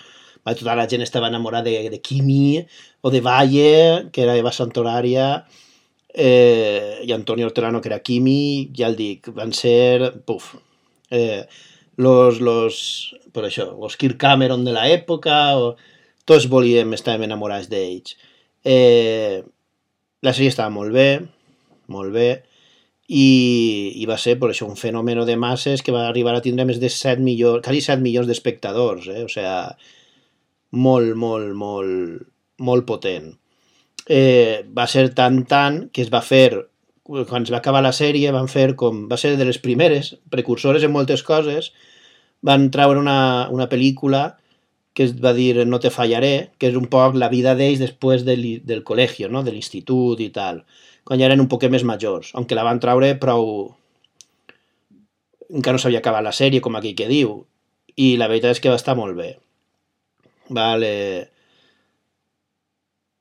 Va, 0.41 0.56
tota 0.57 0.76
la 0.78 0.88
gent 0.90 1.03
estava 1.06 1.30
enamorada 1.30 1.69
de, 1.69 1.90
de 1.91 1.99
Kimi 2.02 2.61
o 3.02 3.11
de 3.14 3.22
Valle, 3.22 4.10
que 4.14 4.23
era 4.23 4.38
Eva 4.40 4.53
Santorària, 4.56 5.28
eh, 6.14 7.02
i 7.03 7.11
Antonio 7.14 7.45
Hortelano, 7.45 7.82
que 7.82 7.91
era 7.91 8.02
Kimi, 8.02 8.72
ja 8.78 8.88
el 8.90 8.98
dic, 8.98 9.30
van 9.36 9.53
ser... 9.53 10.14
Puf, 10.26 10.56
eh, 11.11 11.45
los, 12.02 12.40
los, 12.41 12.78
per 13.36 13.45
això, 13.45 13.68
los 13.78 13.98
Kirk 13.99 14.18
Cameron 14.18 14.64
de 14.65 14.73
l'època, 14.73 15.41
o, 15.60 15.76
tots 16.32 16.48
volíem, 16.52 16.95
estàvem 16.95 17.28
enamorats 17.28 17.68
d'ells. 17.72 18.16
Eh, 18.64 19.41
la 20.24 20.32
sèrie 20.32 20.52
estava 20.53 20.72
molt 20.72 20.95
bé, 20.95 21.10
molt 21.91 22.14
bé, 22.16 22.30
i, 23.12 23.28
i 23.99 24.08
va 24.08 24.16
ser 24.22 24.38
per 24.40 24.52
això 24.52 24.68
un 24.70 24.80
fenomen 24.80 25.20
de 25.28 25.36
masses 25.36 25.84
que 25.84 25.91
va 25.91 26.06
arribar 26.08 26.38
a 26.38 26.44
tindre 26.45 26.66
més 26.70 26.80
de 26.80 26.88
7 26.88 27.20
milions, 27.24 27.60
quasi 27.66 27.82
7 27.84 27.99
milions 28.03 28.30
d'espectadors, 28.30 29.10
eh? 29.12 29.26
o 29.26 29.32
sigui, 29.32 29.52
molt, 30.72 31.16
molt, 31.20 31.52
molt, 31.60 32.28
molt 32.64 32.88
potent. 32.88 33.34
Eh, 34.08 34.64
va 34.72 34.88
ser 34.88 35.10
tan, 35.18 35.44
tan, 35.49 35.88
que 35.91 36.06
es 36.06 36.12
va 36.14 36.24
fer, 36.24 36.64
quan 37.03 37.44
es 37.44 37.52
va 37.52 37.60
acabar 37.60 37.84
la 37.84 37.91
sèrie, 37.91 38.32
van 38.32 38.48
fer 38.48 38.72
com, 38.80 39.08
va 39.12 39.20
ser 39.20 39.36
de 39.36 39.48
les 39.49 39.60
primeres, 39.60 40.16
precursores 40.32 40.88
en 40.88 40.95
moltes 40.95 41.26
coses, 41.28 41.74
van 42.41 42.70
treure 42.72 43.02
una, 43.03 43.49
una 43.52 43.68
pel·lícula 43.70 44.30
que 44.93 45.03
es 45.07 45.13
va 45.23 45.34
dir 45.34 45.65
No 45.68 45.80
te 45.80 45.89
fallaré, 45.89 46.51
que 46.57 46.68
és 46.72 46.76
un 46.76 46.88
poc 46.91 47.15
la 47.15 47.30
vida 47.31 47.55
d'ells 47.55 47.80
després 47.80 48.26
del, 48.27 48.43
del 48.68 48.84
col·legi, 48.84 49.27
no? 49.31 49.43
de 49.43 49.53
l'institut 49.55 50.19
i 50.19 50.30
tal, 50.35 50.63
quan 51.03 51.19
ja 51.19 51.30
eren 51.30 51.43
un 51.43 51.49
poquet 51.51 51.72
més 51.72 51.85
majors, 51.88 52.34
aunque 52.35 52.57
la 52.57 52.65
van 52.68 52.81
treure 52.84 53.13
prou... 53.22 53.76
encara 55.51 55.76
no 55.76 55.84
s'havia 55.84 55.99
acabat 56.03 56.23
la 56.23 56.35
sèrie, 56.35 56.61
com 56.61 56.76
aquí 56.76 56.93
que 56.95 57.09
diu, 57.09 57.41
i 57.95 58.15
la 58.18 58.27
veritat 58.31 58.55
és 58.55 58.63
que 58.63 58.72
va 58.72 58.80
estar 58.80 58.95
molt 58.95 59.18
bé. 59.18 59.35
Vale. 60.51 60.91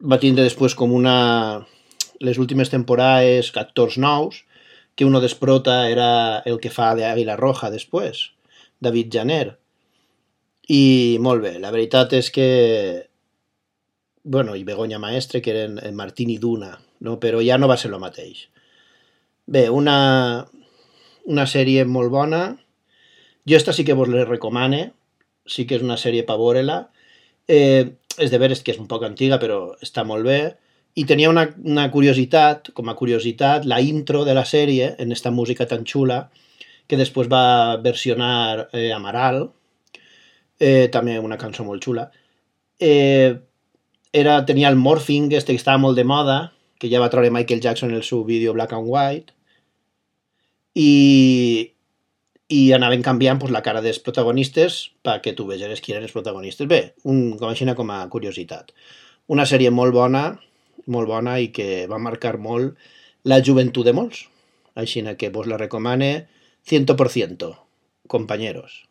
Va 0.02 0.18
tindre 0.18 0.47
després 0.47 0.74
com 0.74 0.92
una... 0.92 1.66
les 2.20 2.38
últimes 2.38 2.70
temporades 2.70 3.52
actors 3.56 3.97
nous, 3.98 4.44
que 4.94 5.06
uno 5.06 5.20
desprota 5.20 5.88
era 5.88 6.42
el 6.44 6.59
que 6.60 6.70
fa 6.70 6.94
de 6.94 7.06
Águila 7.09 7.36
Roja 7.38 7.70
després, 7.70 8.30
David 8.80 9.14
Janer. 9.14 9.60
I 10.70 11.18
molt 11.18 11.42
bé, 11.42 11.56
la 11.59 11.72
veritat 11.74 12.12
és 12.14 12.30
que 12.30 12.48
bueno, 14.22 14.55
i 14.55 14.64
Begoña 14.64 14.98
Maestre, 14.98 15.40
que 15.42 15.51
eren 15.51 15.78
en 15.82 15.97
Martín 15.97 16.30
i 16.30 16.38
Duna, 16.38 16.78
no? 17.01 17.18
però 17.20 17.40
ja 17.42 17.59
no 17.59 17.68
va 17.68 17.76
ser 17.80 17.90
el 17.90 17.98
mateix. 17.98 18.48
Bé, 19.47 19.68
una, 19.70 20.47
una 21.26 21.47
sèrie 21.51 21.84
molt 21.84 22.12
bona. 22.12 22.42
Jo 23.48 23.56
esta 23.56 23.72
sí 23.72 23.84
que 23.84 23.97
vos 23.97 24.09
la 24.09 24.24
recomane, 24.28 24.92
sí 25.47 25.66
que 25.66 25.78
és 25.80 25.82
una 25.82 25.98
sèrie 25.98 26.26
per 26.28 26.36
veure-la. 26.38 26.82
Eh, 27.48 27.97
és 28.20 28.30
de 28.30 28.38
veres 28.38 28.62
que 28.62 28.74
és 28.74 28.78
un 28.78 28.86
poc 28.86 29.06
antiga, 29.09 29.40
però 29.42 29.72
està 29.82 30.05
molt 30.05 30.28
bé. 30.28 30.40
I 30.94 31.06
tenia 31.09 31.30
una, 31.30 31.47
una 31.64 31.88
curiositat, 31.90 32.70
com 32.76 32.90
a 32.90 32.97
curiositat, 32.98 33.64
la 33.64 33.80
intro 33.80 34.26
de 34.28 34.36
la 34.36 34.44
sèrie, 34.44 34.94
en 34.98 35.10
esta 35.16 35.32
música 35.32 35.66
tan 35.66 35.86
xula, 35.88 36.28
que 36.86 36.98
després 37.01 37.30
va 37.30 37.80
versionar 37.82 38.68
eh, 38.74 38.90
Amaral, 38.92 39.48
eh, 40.61 40.89
també 40.93 41.19
una 41.19 41.39
cançó 41.41 41.65
molt 41.66 41.82
xula. 41.82 42.07
Eh, 42.78 43.35
era, 44.12 44.45
tenia 44.47 44.69
el 44.69 44.77
morphing, 44.77 45.32
este 45.32 45.55
que 45.55 45.61
estava 45.61 45.81
molt 45.81 45.99
de 45.99 46.05
moda, 46.05 46.53
que 46.78 46.89
ja 46.93 47.01
va 47.01 47.11
treure 47.11 47.32
Michael 47.32 47.61
Jackson 47.61 47.91
en 47.91 47.97
el 47.97 48.07
seu 48.07 48.24
vídeo 48.24 48.55
Black 48.55 48.73
and 48.77 48.89
White, 48.89 49.35
i, 50.74 51.73
i 52.49 52.61
anaven 52.73 53.03
canviant 53.03 53.41
pues, 53.41 53.53
la 53.53 53.62
cara 53.62 53.82
dels 53.85 54.01
protagonistes 54.05 54.91
perquè 55.07 55.35
tu 55.37 55.47
vegeres 55.49 55.82
qui 55.82 55.95
eren 55.95 56.07
els 56.07 56.15
protagonistes. 56.15 56.69
Bé, 56.70 56.95
un, 57.05 57.37
com 57.39 57.51
així 57.51 57.69
com 57.77 57.91
a 57.91 58.05
curiositat. 58.12 58.73
Una 59.31 59.47
sèrie 59.47 59.70
molt 59.70 59.95
bona, 59.95 60.24
molt 60.87 61.09
bona 61.09 61.39
i 61.39 61.51
que 61.55 61.87
va 61.91 61.99
marcar 61.99 62.37
molt 62.39 62.77
la 63.24 63.41
joventut 63.43 63.87
de 63.87 63.95
molts. 63.95 64.27
Així 64.74 65.03
que 65.19 65.31
vos 65.31 65.47
la 65.47 65.59
recomane 65.59 66.28
100%, 66.66 67.55
compañeros. 68.09 68.90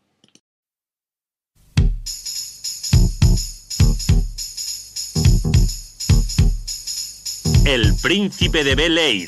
El 7.69 7.93
príncipe 8.01 8.63
de 8.63 8.73
Bel 8.73 8.97
Air. 8.97 9.27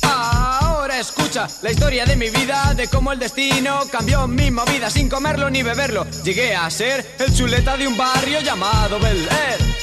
Ahora 0.00 0.98
escucha 0.98 1.46
la 1.60 1.70
historia 1.70 2.06
de 2.06 2.16
mi 2.16 2.30
vida, 2.30 2.72
de 2.74 2.88
cómo 2.88 3.12
el 3.12 3.18
destino 3.18 3.80
cambió 3.92 4.26
mi 4.26 4.50
movida 4.50 4.88
sin 4.88 5.10
comerlo 5.10 5.50
ni 5.50 5.62
beberlo. 5.62 6.06
Llegué 6.24 6.56
a 6.56 6.70
ser 6.70 7.04
el 7.18 7.34
chuleta 7.34 7.76
de 7.76 7.86
un 7.86 7.98
barrio 7.98 8.40
llamado 8.40 8.98
Bel 8.98 9.28
Air. 9.28 9.77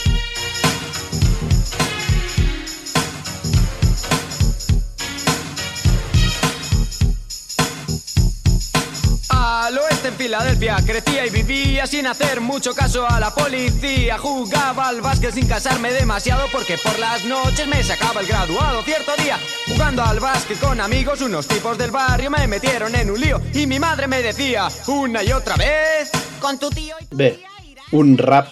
Filadelfia 10.25 10.77
crecía 10.83 11.27
y 11.27 11.29
vivía 11.29 11.85
sin 11.85 12.07
hacer 12.07 12.41
mucho 12.41 12.73
caso 12.73 13.07
a 13.07 13.19
la 13.19 13.29
policía. 13.29 14.17
Jugaba 14.17 14.87
al 14.87 14.99
básquet 14.99 15.31
sin 15.31 15.45
casarme 15.45 15.93
demasiado 15.93 16.47
porque 16.51 16.79
por 16.79 16.97
las 16.97 17.23
noches 17.25 17.67
me 17.67 17.83
sacaba 17.83 18.21
el 18.21 18.25
graduado. 18.27 18.81
Cierto 18.81 19.11
día, 19.21 19.37
jugando 19.67 20.01
al 20.03 20.19
básquet 20.19 20.59
con 20.59 20.81
amigos, 20.81 21.21
unos 21.21 21.47
tipos 21.47 21.77
del 21.77 21.91
barrio 21.91 22.31
me 22.31 22.47
metieron 22.47 22.95
en 22.95 23.11
un 23.11 23.21
lío 23.21 23.39
y 23.53 23.67
mi 23.67 23.77
madre 23.77 24.07
me 24.07 24.23
decía 24.23 24.67
una 24.87 25.23
y 25.23 25.31
otra 25.31 25.57
vez 25.57 26.09
con 26.39 26.57
tu 26.57 26.71
tío. 26.71 26.95
y 27.11 27.71
irás 27.71 27.85
un 27.91 28.17
rap 28.17 28.51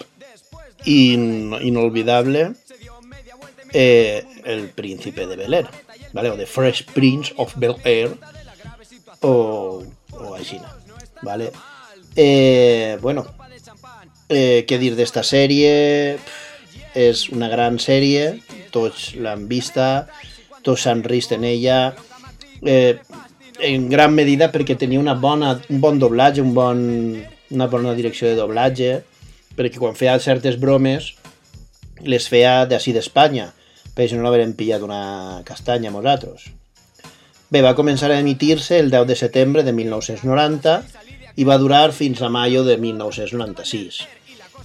in, 0.84 1.56
inolvidable, 1.60 2.52
eh, 3.72 4.24
El 4.44 4.68
príncipe 4.68 5.26
de 5.26 5.34
Bel 5.34 5.54
Air, 5.54 5.68
¿vale? 6.12 6.30
o 6.30 6.36
The 6.36 6.46
Fresh 6.46 6.84
Prince 6.94 7.34
of 7.36 7.52
Bel 7.56 7.74
Air, 7.82 8.16
o, 9.22 9.82
o 10.12 10.34
així, 10.36 10.60
¿vale? 11.24 11.50
Eh, 12.14 12.98
bueno, 13.02 13.26
eh, 14.28 14.64
què 14.68 14.78
dir 14.78 14.94
d'esta 14.94 15.24
sèrie? 15.26 16.18
És 16.94 17.26
una 17.34 17.48
gran 17.50 17.80
sèrie, 17.82 18.36
tots 18.70 19.14
l'han 19.18 19.48
vista, 19.50 20.06
tots 20.62 20.86
s'han 20.86 21.02
rist 21.02 21.34
en 21.34 21.42
ella, 21.48 21.94
eh, 22.62 23.00
en 23.58 23.88
gran 23.90 24.14
medida 24.14 24.50
perquè 24.52 24.76
tenia 24.78 25.02
una 25.02 25.14
bona, 25.18 25.56
un 25.70 25.80
bon 25.82 25.98
doblatge, 25.98 26.42
un 26.42 26.54
bon, 26.54 26.80
una 27.50 27.66
bona 27.70 27.94
direcció 27.98 28.30
de 28.30 28.38
doblatge, 28.38 29.02
perquè 29.58 29.78
quan 29.82 29.98
feia 29.98 30.18
certes 30.22 30.58
bromes 30.60 31.14
les 32.02 32.26
feia 32.30 32.64
d'ací 32.70 32.94
d'Espanya, 32.94 33.52
perquè 33.94 34.12
si 34.12 34.18
no 34.18 34.26
l'haurem 34.26 34.54
pillat 34.58 34.82
una 34.82 35.42
castanya 35.46 35.90
nosaltres. 35.94 36.50
Bé, 37.54 37.60
va 37.62 37.76
començar 37.78 38.08
a 38.10 38.16
emitir-se 38.18 38.80
el 38.82 38.88
10 38.90 39.04
de 39.06 39.14
setembre 39.14 39.62
de 39.62 39.70
1990 39.70 40.72
i 41.38 41.44
va 41.46 41.58
durar 41.62 41.92
fins 41.94 42.18
a 42.18 42.30
maio 42.32 42.64
de 42.66 42.74
1996. 42.82 44.00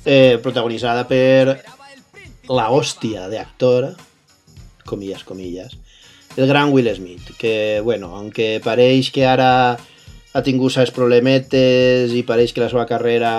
Eh, 0.09 0.39
protagonitzada 0.41 1.03
per 1.05 1.59
la 2.49 2.65
hòstia 2.73 3.27
de 3.29 3.37
actor, 3.37 3.91
comillas, 4.89 5.21
comillas, 5.21 5.77
el 6.33 6.49
gran 6.49 6.73
Will 6.73 6.89
Smith, 6.95 7.29
que, 7.37 7.79
bueno, 7.85 8.15
aunque 8.15 8.57
pareix 8.65 9.13
que 9.13 9.27
ara 9.29 9.53
ha 9.77 10.41
tingut 10.41 10.73
certs 10.73 10.95
problemetes 10.95 12.17
i 12.17 12.25
pareix 12.25 12.57
que 12.57 12.65
la 12.65 12.73
seva 12.73 12.89
carrera 12.89 13.33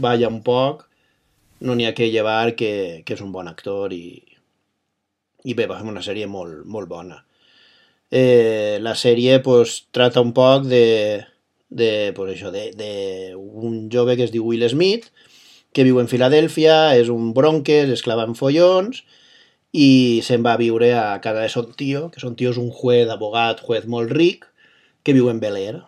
vaya 0.00 0.32
un 0.32 0.40
poc, 0.40 0.86
no 1.60 1.76
n'hi 1.76 1.90
ha 1.90 1.96
que 1.98 2.08
llevar 2.08 2.54
que, 2.56 3.02
que 3.04 3.20
és 3.20 3.20
un 3.20 3.36
bon 3.36 3.52
actor 3.52 3.92
i, 3.92 4.22
i 5.44 5.52
bé, 5.52 5.68
va 5.68 5.82
fer 5.82 5.92
una 5.92 6.08
sèrie 6.08 6.24
molt, 6.24 6.64
molt 6.64 6.88
bona. 6.88 7.26
Eh, 8.10 8.78
la 8.82 8.96
sèrie 8.98 9.38
pues, 9.40 9.86
trata 9.94 10.20
un 10.20 10.32
poc 10.34 10.66
de, 10.66 11.26
de, 11.70 12.12
pues 12.16 12.34
això, 12.34 12.50
de, 12.50 12.70
de 12.74 13.34
un 13.36 13.88
jove 13.92 14.16
que 14.18 14.26
es 14.26 14.34
diu 14.34 14.46
Will 14.46 14.66
Smith, 14.68 15.08
que 15.72 15.86
viu 15.86 16.00
en 16.02 16.10
Filadèlfia, 16.10 16.96
és 16.98 17.10
un 17.14 17.32
bronques, 17.34 17.90
es 17.94 18.02
clava 18.02 18.26
en 18.26 18.34
follons 18.34 19.04
i 19.70 20.20
se'n 20.26 20.42
va 20.42 20.56
a 20.56 20.60
viure 20.60 20.90
a 20.98 21.20
casa 21.22 21.44
de 21.44 21.50
son 21.52 21.70
tio, 21.78 22.08
que 22.10 22.22
son 22.22 22.34
tio 22.34 22.50
és 22.50 22.58
un 22.58 22.72
juez, 22.74 23.06
abogat, 23.08 23.62
juez 23.62 23.86
molt 23.86 24.10
ric, 24.10 24.48
que 25.06 25.14
viu 25.14 25.30
en 25.30 25.38
Bel 25.40 25.56
Air, 25.56 25.82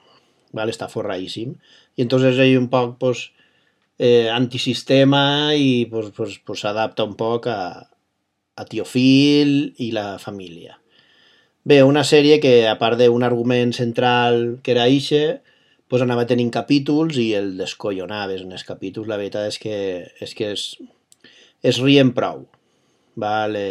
¿vale? 0.55 0.71
està 0.71 0.87
forradíssim. 0.89 1.57
I 1.99 2.07
entonces 2.07 2.39
ell 2.39 2.61
un 2.61 2.69
poc 2.71 2.95
pues, 3.03 3.33
eh, 3.99 4.31
antisistema 4.31 5.55
i 5.59 5.89
pues, 5.91 6.13
pues, 6.17 6.39
pues, 6.47 6.63
s'adapta 6.63 7.05
un 7.05 7.17
poc 7.19 7.51
a, 7.51 7.91
a 8.55 8.69
Tio 8.71 8.87
Phil 8.87 9.75
i 9.83 9.91
la 9.93 10.19
família. 10.23 10.82
Bé, 11.65 11.77
una 11.87 12.03
sèrie 12.03 12.41
que, 12.43 12.67
a 12.67 12.75
part 12.81 12.99
d'un 12.99 13.23
argument 13.23 13.71
central 13.77 14.59
que 14.67 14.73
era 14.75 14.89
ixe, 14.91 15.43
pues 15.87 16.03
anava 16.03 16.25
tenint 16.27 16.51
capítols 16.51 17.19
i 17.23 17.29
el 17.39 17.53
descollonaves 17.59 18.43
en 18.43 18.57
els 18.57 18.65
capítols. 18.67 19.07
La 19.07 19.19
veritat 19.21 19.47
és 19.53 19.59
que 19.63 19.77
és, 20.27 20.33
que 20.35 20.49
es, 20.57 20.65
es 21.63 21.79
rien 21.85 22.11
prou. 22.17 22.49
Vale? 23.15 23.67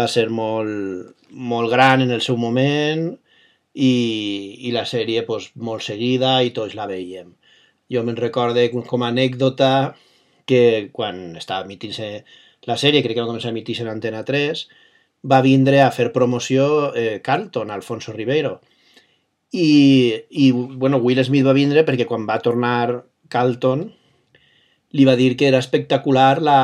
Va 0.00 0.06
ser 0.08 0.28
molt, 0.32 1.12
molt 1.52 1.72
gran 1.74 2.06
en 2.06 2.14
el 2.16 2.24
seu 2.24 2.40
moment 2.40 3.10
i, 3.74 3.92
i 4.64 4.72
la 4.72 4.86
sèrie 4.88 5.26
pues, 5.28 5.50
molt 5.56 5.84
seguida 5.84 6.38
i 6.46 6.54
tots 6.56 6.78
la 6.78 6.88
veiem. 6.88 7.34
Jo 7.92 8.06
me'n 8.06 8.16
recorde 8.16 8.70
com 8.72 9.04
a 9.04 9.10
anècdota 9.12 9.72
que 10.48 10.88
quan 10.96 11.36
estava 11.36 11.66
emitint-se 11.68 12.14
la 12.68 12.76
sèrie, 12.80 13.02
crec 13.04 13.18
que 13.18 13.24
va 13.24 13.28
començar 13.28 13.50
a 13.50 13.54
emitir-se 13.54 13.84
en 13.84 13.92
Antena 13.92 14.24
3, 14.24 14.64
va 15.22 15.40
vindre 15.44 15.82
a 15.82 15.90
fer 15.92 16.10
promoció 16.12 16.92
eh, 16.96 17.20
Carlton, 17.22 17.70
Alfonso 17.70 18.12
Ribeiro. 18.12 18.60
I, 19.52 20.14
I, 20.30 20.50
bueno, 20.52 20.98
Will 20.98 21.22
Smith 21.24 21.46
va 21.46 21.56
vindre 21.56 21.84
perquè 21.84 22.06
quan 22.06 22.26
va 22.28 22.38
tornar 22.42 23.02
Carlton 23.28 23.88
li 24.92 25.04
va 25.06 25.16
dir 25.18 25.36
que 25.38 25.46
era 25.46 25.58
espectacular 25.62 26.40
la, 26.42 26.60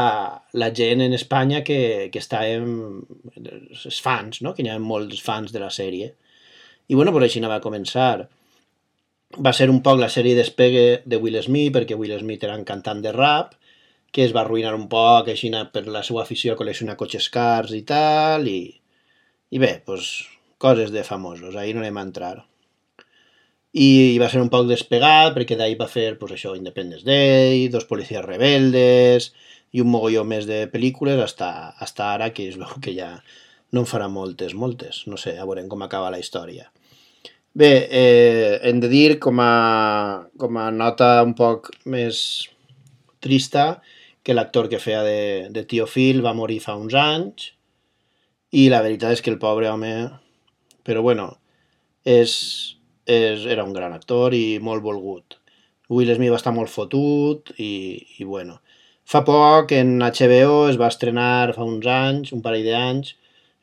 la 0.52 0.70
gent 0.74 1.02
en 1.04 1.14
Espanya 1.14 1.62
que, 1.66 2.08
que 2.12 2.22
estàvem... 2.22 2.72
els 3.36 4.00
fans, 4.02 4.40
no? 4.42 4.54
que 4.54 4.64
hi 4.64 4.70
ha 4.72 4.80
molts 4.82 5.20
fans 5.22 5.54
de 5.54 5.62
la 5.62 5.70
sèrie. 5.70 6.14
I 6.90 6.98
bueno, 6.98 7.12
pues 7.14 7.28
així 7.28 7.42
no 7.42 7.50
va 7.52 7.62
començar. 7.62 8.26
Va 9.42 9.52
ser 9.54 9.68
un 9.70 9.78
poc 9.82 10.00
la 10.00 10.10
sèrie 10.10 10.38
despegue 10.38 11.02
de 11.04 11.20
Will 11.22 11.38
Smith, 11.42 11.72
perquè 11.74 11.98
Will 11.98 12.16
Smith 12.18 12.46
era 12.46 12.58
un 12.58 12.66
cantant 12.66 13.02
de 13.04 13.14
rap, 13.14 13.54
que 14.16 14.24
es 14.24 14.32
va 14.32 14.40
arruïnar 14.46 14.72
un 14.72 14.86
poc 14.88 15.26
així 15.28 15.50
per 15.72 15.82
la 15.92 16.00
seva 16.06 16.22
afició 16.22 16.54
a 16.54 16.56
col·leccionar 16.56 16.96
cotxes 16.96 17.28
cars 17.28 17.74
i 17.76 17.82
tal, 17.84 18.46
i, 18.48 18.72
i 19.52 19.58
bé, 19.60 19.82
pues, 19.84 20.06
coses 20.56 20.92
de 20.94 21.02
famosos, 21.04 21.54
ahir 21.54 21.74
no 21.76 21.82
anem 21.82 21.98
a 22.00 22.04
entrar. 22.08 22.36
I, 23.76 24.14
i 24.14 24.16
va 24.16 24.30
ser 24.32 24.40
un 24.40 24.48
poc 24.48 24.70
despegat, 24.70 25.34
perquè 25.34 25.58
d'ahir 25.60 25.76
va 25.76 25.88
fer 25.92 26.14
pues, 26.16 26.32
això, 26.32 26.54
Independence 26.56 27.04
Day, 27.04 27.66
Dos 27.68 27.84
policies 27.84 28.24
rebeldes, 28.24 29.34
i 29.76 29.84
un 29.84 29.90
mogolló 29.92 30.22
més 30.24 30.48
de 30.48 30.62
pel·lícules, 30.72 31.20
hasta, 31.20 31.50
hasta 31.84 32.06
ara, 32.14 32.30
que 32.32 32.46
es 32.48 32.56
veu 32.56 32.72
que 32.80 32.94
ja 32.96 33.10
no 33.76 33.82
en 33.84 33.90
farà 33.90 34.08
moltes, 34.08 34.54
moltes. 34.56 35.02
No 35.12 35.20
sé, 35.20 35.34
a 35.36 35.44
veurem 35.44 35.68
com 35.68 35.84
acaba 35.84 36.08
la 36.14 36.22
història. 36.22 36.70
Bé, 37.52 37.70
eh, 38.00 38.56
hem 38.68 38.80
de 38.80 38.88
dir, 38.88 39.18
com 39.20 39.44
a, 39.44 39.52
com 40.40 40.56
a 40.56 40.70
nota 40.72 41.10
un 41.28 41.36
poc 41.36 41.68
més 41.84 42.22
trista, 43.20 43.66
que 44.26 44.34
l'actor 44.34 44.66
que 44.70 44.82
feia 44.82 45.04
de, 45.06 45.20
de 45.54 45.62
Tio 45.70 45.86
Phil 45.86 46.18
va 46.24 46.34
morir 46.34 46.58
fa 46.64 46.74
uns 46.74 46.96
anys 46.98 47.52
i 48.50 48.66
la 48.72 48.82
veritat 48.82 49.14
és 49.14 49.22
que 49.22 49.30
el 49.30 49.42
pobre 49.42 49.70
home... 49.70 49.92
Però 50.86 51.00
bueno, 51.02 51.26
és, 52.06 52.32
és, 53.10 53.46
era 53.50 53.64
un 53.66 53.72
gran 53.74 53.94
actor 53.94 54.34
i 54.38 54.58
molt 54.62 54.84
volgut. 54.84 55.38
Will 55.90 56.12
Smith 56.14 56.30
va 56.30 56.38
estar 56.38 56.52
molt 56.54 56.70
fotut 56.70 57.50
i, 57.58 57.98
i 58.18 58.26
bueno. 58.26 58.60
Fa 59.06 59.22
poc 59.26 59.74
en 59.74 59.96
HBO 60.02 60.66
es 60.70 60.78
va 60.78 60.90
estrenar 60.90 61.54
fa 61.54 61.66
uns 61.66 61.86
anys, 61.90 62.30
un 62.34 62.42
parell 62.42 62.66
d'anys, 62.66 63.14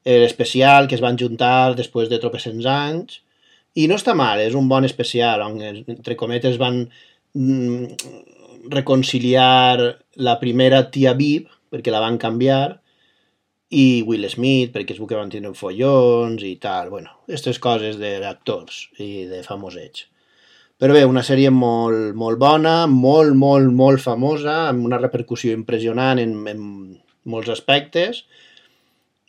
l'especial 0.03 0.87
que 0.87 0.95
es 0.99 1.03
van 1.03 1.19
juntar 1.19 1.75
després 1.79 2.11
de 2.11 2.19
tropecents 2.19 2.67
anys 2.67 3.21
i 3.79 3.87
no 3.87 3.95
està 3.99 4.15
mal, 4.15 4.39
és 4.43 4.55
un 4.55 4.67
bon 4.69 4.83
especial 4.87 5.41
on 5.45 5.59
entre 5.63 6.15
cometes 6.19 6.59
van 6.61 6.83
mm, 7.33 8.32
reconciliar 8.71 9.99
la 10.15 10.37
primera 10.39 10.85
tia 10.91 11.13
Viv, 11.17 11.49
perquè 11.73 11.91
la 11.91 12.01
van 12.03 12.19
canviar, 12.21 12.79
i 13.73 14.03
Will 14.05 14.27
Smith, 14.29 14.71
perquè 14.73 14.93
es 14.93 15.01
veu 15.01 15.09
que 15.09 15.17
van 15.17 15.31
tindre 15.33 15.53
follons 15.57 16.43
i 16.45 16.55
tal, 16.61 16.91
bueno, 16.93 17.09
aquestes 17.25 17.59
coses 17.59 17.97
d'actors 17.97 18.87
i 19.01 19.25
de 19.31 19.41
famosets. 19.45 20.07
Però 20.77 20.93
bé, 20.93 21.03
una 21.07 21.23
sèrie 21.25 21.49
molt, 21.53 22.13
molt 22.17 22.39
bona, 22.41 22.75
molt, 22.89 23.33
molt, 23.39 23.69
molt 23.73 24.01
famosa, 24.03 24.67
amb 24.69 24.85
una 24.85 24.99
repercussió 25.01 25.53
impressionant 25.55 26.21
en, 26.21 26.33
en 26.49 26.63
molts 27.29 27.49
aspectes, 27.53 28.23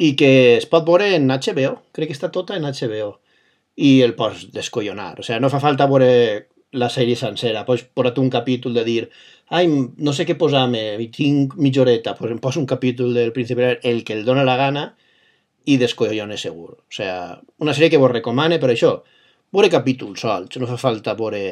i 0.02 0.14
que 0.18 0.30
es 0.56 0.66
pot 0.66 0.84
veure 0.86 1.12
en 1.14 1.30
HBO, 1.30 1.76
crec 1.94 2.10
que 2.10 2.16
està 2.16 2.32
tota 2.34 2.56
en 2.58 2.66
HBO, 2.66 3.12
i 3.76 4.00
el 4.02 4.14
pots 4.18 4.48
descollonar. 4.54 5.14
O 5.18 5.26
sigui, 5.26 5.40
no 5.42 5.50
fa 5.52 5.62
falta 5.62 5.88
veure 5.90 6.10
la 6.74 6.90
sèrie 6.90 7.16
sencera, 7.16 7.64
pots 7.68 7.84
posar 7.94 8.18
un 8.18 8.30
capítol 8.30 8.74
de 8.74 8.84
dir 8.84 9.00
ai, 9.48 9.68
no 9.68 10.12
sé 10.16 10.24
què 10.26 10.36
posar-me, 10.40 10.82
tinc 11.14 11.54
mitja 11.60 11.82
horeta, 11.82 12.14
pues 12.18 12.32
em 12.32 12.40
poso 12.40 12.60
un 12.60 12.66
capítol 12.66 13.14
del 13.14 13.32
Príncipe 13.32 13.78
el 13.82 14.04
que 14.04 14.14
el 14.14 14.24
dóna 14.24 14.44
la 14.44 14.56
gana 14.56 14.84
i 15.64 15.76
descollone 15.80 16.36
segur. 16.40 16.70
O 16.78 16.92
sea, 16.92 17.40
una 17.58 17.74
sèrie 17.74 17.90
que 17.90 18.00
vos 18.00 18.12
recomane 18.12 18.58
per 18.60 18.72
això. 18.72 18.96
Veure 19.54 19.70
capítols 19.70 20.24
sols, 20.24 20.58
no 20.58 20.68
fa 20.68 20.78
falta 20.80 21.14
veure, 21.18 21.42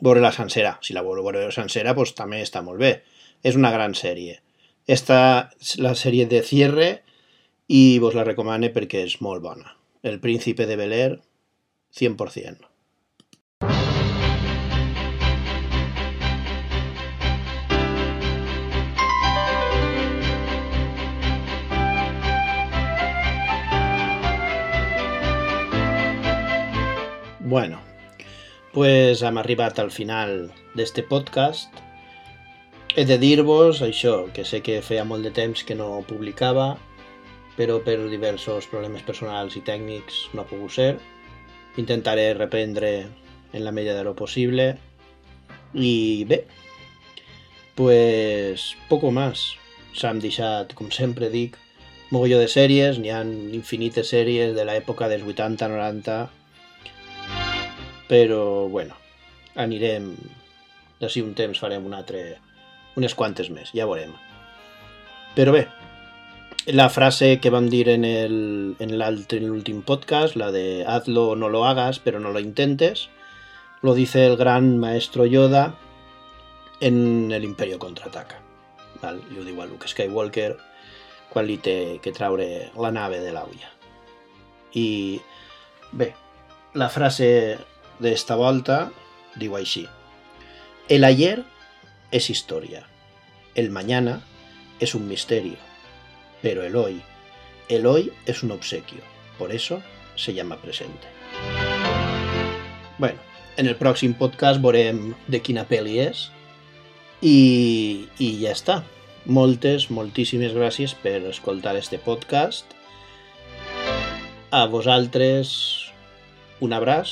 veure 0.00 0.22
la 0.22 0.32
sencera. 0.32 0.76
Si 0.82 0.94
la 0.94 1.02
voleu 1.02 1.26
veure 1.26 1.50
sencera, 1.52 1.94
pues 1.96 2.14
també 2.14 2.42
està 2.44 2.62
molt 2.62 2.80
bé. 2.80 2.92
És 3.42 3.56
una 3.58 3.72
gran 3.74 3.94
sèrie. 3.94 4.38
Esta 4.86 5.50
la 5.82 5.96
sèrie 5.98 6.28
de 6.30 6.42
cierre 6.46 6.90
i 7.66 7.98
vos 7.98 8.14
la 8.14 8.24
recomane 8.24 8.70
perquè 8.70 9.02
és 9.08 9.18
molt. 9.20 9.48
El 10.02 10.20
Príncipe 10.20 10.66
de 10.66 10.76
Bel 10.78 10.94
Air, 10.94 11.20
100%. 11.90 12.75
Bueno, 27.48 27.78
pues 28.72 29.22
hem 29.22 29.36
arribat 29.38 29.78
al 29.78 29.92
final 29.94 30.48
d'este 30.74 31.04
podcast. 31.06 31.70
He 32.98 33.04
de 33.06 33.20
dir-vos 33.22 33.84
això, 33.86 34.24
que 34.34 34.42
sé 34.42 34.64
que 34.66 34.80
feia 34.82 35.04
molt 35.06 35.22
de 35.22 35.30
temps 35.30 35.60
que 35.62 35.76
no 35.78 36.00
publicava, 36.08 36.72
però 37.54 37.76
per 37.86 38.00
diversos 38.10 38.66
problemes 38.66 39.04
personals 39.06 39.54
i 39.54 39.62
tècnics 39.62 40.24
no 40.34 40.42
ha 40.42 40.48
pogut 40.50 40.74
ser. 40.74 40.88
Intentaré 41.78 42.32
reprendre 42.34 42.90
en 43.52 43.62
la 43.62 43.70
medida 43.70 43.94
de 43.94 44.02
lo 44.02 44.16
possible. 44.18 44.66
I 45.72 46.24
bé, 46.26 46.40
pues 47.76 48.72
poco 48.88 49.12
más. 49.12 49.52
S'han 49.94 50.18
deixat, 50.18 50.74
com 50.74 50.90
sempre 50.90 51.30
dic, 51.30 51.54
mogolló 52.10 52.42
de 52.42 52.50
sèries, 52.50 52.98
n'hi 52.98 53.14
ha 53.14 53.22
infinites 53.22 54.10
sèries 54.10 54.58
de 54.58 54.66
l'època 54.66 55.06
dels 55.06 55.22
80-90, 55.22 56.26
però 58.08 58.68
bueno, 58.68 58.94
anirem 59.54 60.14
d'ací 61.00 61.22
un 61.22 61.34
temps 61.34 61.58
farem 61.60 61.84
un 61.86 61.94
altre 61.94 62.38
unes 62.96 63.14
quantes 63.14 63.50
més, 63.52 63.72
ja 63.76 63.88
veurem 63.88 64.14
però 65.36 65.52
bé 65.52 65.66
la 66.66 66.88
frase 66.90 67.38
que 67.38 67.50
vam 67.50 67.68
dir 67.70 67.86
en 67.92 68.06
l'últim 68.98 69.82
podcast 69.86 70.34
la 70.34 70.50
de 70.50 70.84
hazlo 70.86 71.28
o 71.30 71.36
no 71.36 71.48
lo 71.48 71.64
hagas 71.66 72.00
pero 72.00 72.18
no 72.18 72.32
lo 72.32 72.40
intentes 72.40 73.08
lo 73.82 73.94
dice 73.94 74.26
el 74.26 74.36
gran 74.36 74.78
maestro 74.78 75.26
Yoda 75.26 75.76
en 76.80 77.30
el 77.30 77.44
Imperio 77.44 77.78
contraataca 77.78 78.40
val? 79.02 79.20
i 79.30 79.38
ho 79.38 79.44
diu 79.44 79.60
a 79.62 79.66
Luke 79.66 79.86
Skywalker 79.86 80.56
quan 81.30 81.46
li 81.46 81.58
té 81.62 82.00
que 82.02 82.14
traure 82.16 82.72
la 82.74 82.90
nave 82.90 83.20
de 83.20 83.32
l'aulla 83.32 83.70
i 84.74 85.20
bé 85.92 86.14
la 86.74 86.88
frase 86.90 87.58
de 87.98 88.12
esta 88.12 88.36
volta 88.36 88.92
així. 89.56 89.86
El 90.88 91.04
ayer 91.04 91.44
es 92.10 92.30
historia, 92.30 92.86
el 93.54 93.70
mañana 93.70 94.22
es 94.80 94.94
un 94.94 95.08
misterio, 95.08 95.56
pero 96.42 96.62
el 96.62 96.76
hoy, 96.76 97.02
el 97.68 97.86
hoy 97.86 98.12
es 98.24 98.42
un 98.42 98.52
obsequio, 98.52 99.00
por 99.38 99.52
eso 99.52 99.82
se 100.14 100.32
llama 100.32 100.56
presente. 100.56 101.06
Bueno, 102.98 103.18
en 103.56 103.66
el 103.66 103.76
pròxim 103.76 104.14
podcast 104.16 104.60
veurem 104.60 105.14
de 105.28 105.40
quina 105.44 105.66
pel·li 105.68 105.98
és 106.00 106.30
i, 107.20 108.08
i 108.18 108.28
ja 108.40 108.52
està. 108.52 108.82
Moltes, 109.26 109.90
moltíssimes 109.90 110.54
gràcies 110.54 110.94
per 110.94 111.18
escoltar 111.28 111.74
este 111.76 111.98
podcast. 111.98 112.72
A 114.54 114.64
vosaltres 114.70 115.50
un 116.60 116.72
abraç 116.72 117.10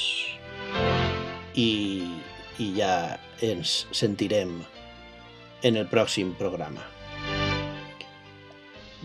i, 1.55 2.03
i 2.59 2.71
ja 2.79 3.19
ens 3.45 3.85
sentirem 3.95 4.59
en 5.65 5.79
el 5.81 5.89
pròxim 5.91 6.35
programa. 6.39 6.83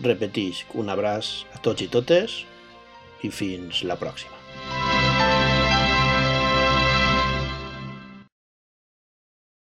Repetisc 0.00 0.74
un 0.80 0.92
abraç 0.92 1.44
a 1.54 1.62
tots 1.64 1.84
i 1.84 1.88
totes 1.92 2.42
i 3.24 3.32
fins 3.32 3.84
la 3.84 3.98
pròxima. 4.00 4.39